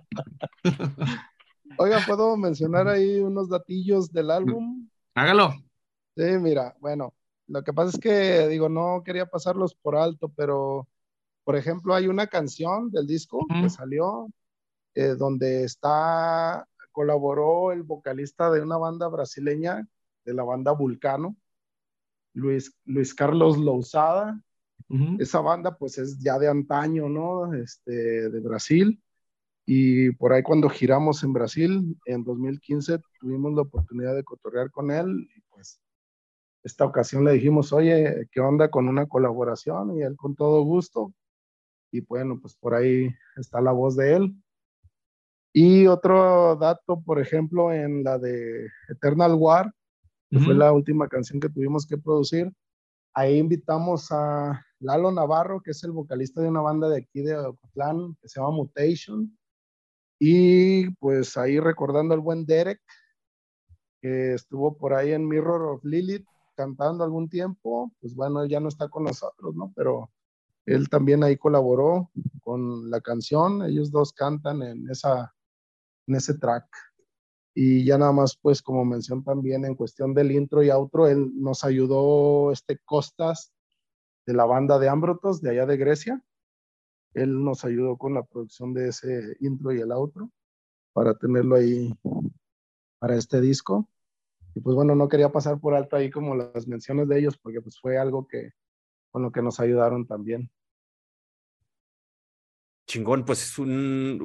[1.79, 4.89] Oiga, ¿puedo mencionar ahí unos datillos del álbum?
[5.15, 5.55] Hágalo.
[6.17, 7.13] Sí, mira, bueno,
[7.49, 10.89] lo que pasa es que, digo, no quería pasarlos por alto, pero,
[11.45, 14.29] por ejemplo, hay una canción del disco que salió
[14.95, 19.87] eh, donde está, colaboró el vocalista de una banda brasileña,
[20.25, 21.37] de la banda Vulcano,
[22.33, 24.41] Luis, Luis Carlos Lousada.
[25.19, 27.55] Esa banda, pues, es ya de antaño, ¿no?
[27.55, 29.03] Este, de Brasil.
[29.65, 34.93] Y por ahí cuando giramos en Brasil, en 2015, tuvimos la oportunidad de cotorrear con
[34.93, 35.29] él
[36.67, 39.97] esta ocasión le dijimos, oye, ¿qué onda con una colaboración?
[39.97, 41.13] Y él con todo gusto.
[41.93, 44.35] Y bueno, pues por ahí está la voz de él.
[45.53, 49.73] Y otro dato, por ejemplo, en la de Eternal War,
[50.29, 52.53] que fue la última canción que tuvimos que producir,
[53.15, 57.37] ahí invitamos a Lalo Navarro, que es el vocalista de una banda de aquí de
[57.37, 59.39] Ocotlán, que se llama Mutation.
[60.19, 62.81] Y pues ahí recordando al buen Derek,
[64.03, 66.27] que estuvo por ahí en Mirror of Lilith,
[66.57, 69.73] cantando algún tiempo, pues bueno, ya no está con nosotros, ¿no?
[69.77, 70.11] Pero
[70.65, 72.11] él también ahí colaboró
[72.43, 75.33] con la canción, ellos dos cantan en, esa,
[76.09, 76.67] en ese track.
[77.55, 81.31] Y ya nada más, pues como mención también en cuestión del intro y outro, él
[81.41, 83.53] nos ayudó este Costas
[84.27, 86.23] de la banda de Ambrotos de allá de Grecia.
[87.15, 90.31] Él nos ayudó con la producción de ese intro y el outro
[90.93, 91.95] para tenerlo ahí
[92.99, 93.89] para este disco.
[94.57, 97.61] Y pues bueno, no quería pasar por alto ahí como las menciones de ellos, porque
[97.61, 98.53] pues fue algo que
[99.11, 100.51] con lo que nos ayudaron también.
[102.87, 103.59] Chingón, pues es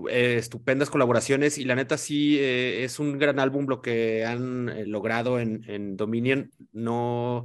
[0.09, 4.69] eh, estupendas colaboraciones y la neta sí eh, es un gran álbum lo que han
[4.69, 6.49] eh, logrado en, en, Dominion.
[6.71, 7.43] No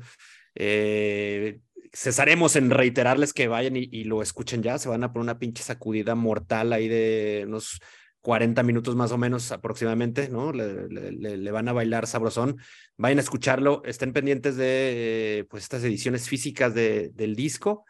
[1.92, 5.38] cesaremos en reiterarles que vayan y, y, lo escuchen ya, se van a poner una
[5.40, 7.80] pinche sacudida mortal ahí de unos
[8.26, 10.52] 40 minutos más o menos aproximadamente, ¿no?
[10.52, 12.58] Le, van a bailar sabrosón.
[12.96, 17.84] Vayan a escucharlo, estén pendientes de pues estas ediciones físicas de, del disco.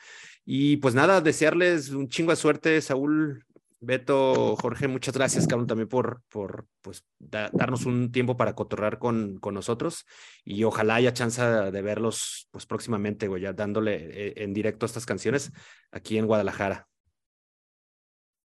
[0.45, 3.47] Y pues nada, desearles un chingo de suerte, Saúl,
[3.81, 9.39] Beto, Jorge, muchas gracias, cabrón, también por, por pues, darnos un tiempo para cotorrar con,
[9.39, 10.05] con nosotros
[10.45, 15.07] y ojalá haya chance de verlos pues próximamente, güey, ya dándole eh, en directo estas
[15.07, 15.51] canciones
[15.91, 16.89] aquí en Guadalajara.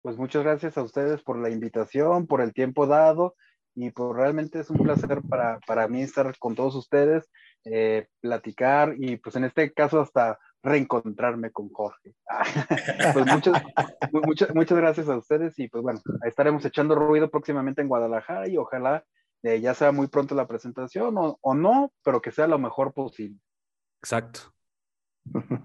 [0.01, 3.35] Pues muchas gracias a ustedes por la invitación, por el tiempo dado
[3.75, 7.29] y pues realmente es un placer para, para mí estar con todos ustedes,
[7.65, 12.15] eh, platicar y pues en este caso hasta reencontrarme con Jorge.
[13.13, 13.63] pues muchas,
[14.11, 18.57] muchas, muchas gracias a ustedes y pues bueno, estaremos echando ruido próximamente en Guadalajara y
[18.57, 19.03] ojalá
[19.43, 22.93] eh, ya sea muy pronto la presentación o, o, no, pero que sea lo mejor
[22.93, 23.39] posible.
[24.01, 24.53] Exacto.
[25.33, 25.61] muchas,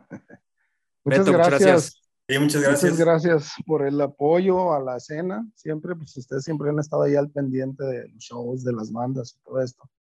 [1.05, 2.04] gracias muchas gracias.
[2.27, 5.47] Muchas gracias por el apoyo a la escena.
[5.55, 9.35] Siempre, pues ustedes siempre han estado ahí al pendiente de los shows, de las bandas
[9.35, 9.91] y todo esto.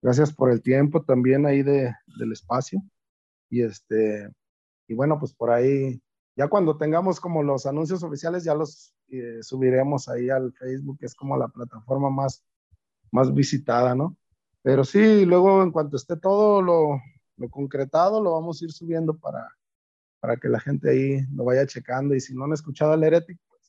[0.00, 2.80] Gracias por el tiempo también ahí de, del espacio.
[3.50, 4.30] Y este,
[4.86, 6.00] y bueno, pues por ahí,
[6.36, 11.06] ya cuando tengamos como los anuncios oficiales, ya los eh, subiremos ahí al Facebook, que
[11.06, 12.44] es como la plataforma más,
[13.10, 14.16] más visitada, ¿no?
[14.62, 17.00] Pero sí, luego en cuanto esté todo lo,
[17.36, 19.48] lo concretado, lo vamos a ir subiendo para,
[20.24, 22.14] para que la gente ahí lo vaya checando.
[22.14, 23.60] Y si no han escuchado al Heretic, pues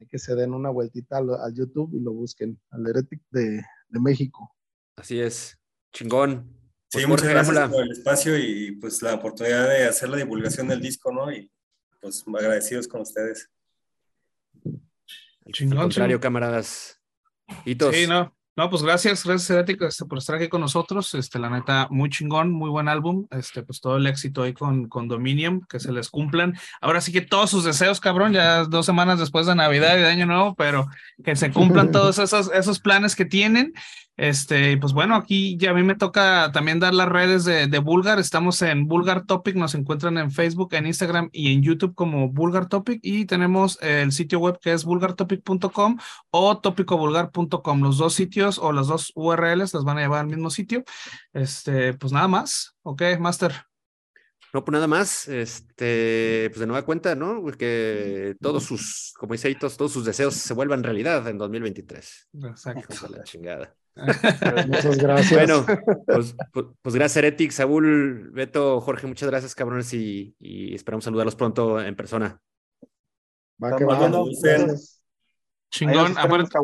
[0.00, 4.00] hay que se den una vueltita al, YouTube y lo busquen, al Heretic de, de,
[4.00, 4.52] México.
[4.96, 5.56] Así es,
[5.92, 6.52] chingón.
[6.88, 10.66] Sí, pues, muchas gracias por el espacio y pues la oportunidad de hacer la divulgación
[10.66, 11.30] del disco, ¿no?
[11.30, 11.48] Y
[12.00, 13.48] pues agradecidos con ustedes.
[15.52, 15.78] Chingón.
[15.78, 17.00] Al contrario, camaradas.
[17.64, 18.36] Sí, no.
[18.58, 21.14] No, pues gracias, gracias Herético este, por estar aquí con nosotros.
[21.14, 23.28] Este, la neta, muy chingón, muy buen álbum.
[23.30, 26.58] Este, pues todo el éxito ahí con, con Dominion, que se les cumplan.
[26.80, 30.08] Ahora sí que todos sus deseos, cabrón, ya dos semanas después de Navidad y de
[30.08, 30.88] Año Nuevo, pero
[31.22, 33.74] que se cumplan todos esos, esos planes que tienen.
[34.18, 37.78] Este, pues bueno, aquí ya a mí me toca también dar las redes de, de
[37.78, 38.18] Bulgar.
[38.18, 42.68] Estamos en Bulgar Topic, nos encuentran en Facebook, en Instagram y en YouTube como Bulgar
[42.68, 42.98] Topic.
[43.04, 45.98] Y tenemos el sitio web que es bulgartopic.com
[46.32, 47.80] o topicobulgar.com.
[47.80, 50.82] Los dos sitios o las dos URLs las van a llevar al mismo sitio.
[51.32, 52.74] Este, pues nada más.
[52.82, 53.54] Ok, Master.
[54.52, 57.44] No, pues nada más, este, pues de nueva cuenta, ¿no?
[57.52, 62.28] Que todos sus, como dice Hitos, todos sus deseos se vuelvan realidad en 2023.
[62.42, 63.08] Exacto.
[63.10, 63.76] la chingada.
[64.66, 65.32] Muchas gracias.
[65.32, 65.66] Bueno,
[66.06, 71.34] pues, pues, pues gracias, Heretic, Saúl, Beto, Jorge, muchas gracias, cabrones, y, y esperamos saludarlos
[71.34, 72.40] pronto en persona.
[73.62, 74.10] Va que va.
[75.70, 76.16] Chingón.
[76.16, 76.58] Aparte,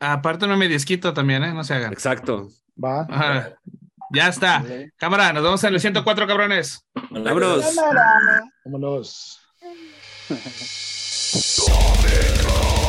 [0.00, 1.52] aparte no me disquito también, ¿eh?
[1.52, 1.92] No se hagan.
[1.92, 2.48] Exacto.
[2.82, 3.02] Va.
[3.02, 3.54] Ajá.
[4.12, 4.64] Ya está.
[4.96, 6.86] Cámara, nos vemos en el 104, cabrones.
[7.10, 7.76] Vámonos.
[8.64, 9.40] Vámonos.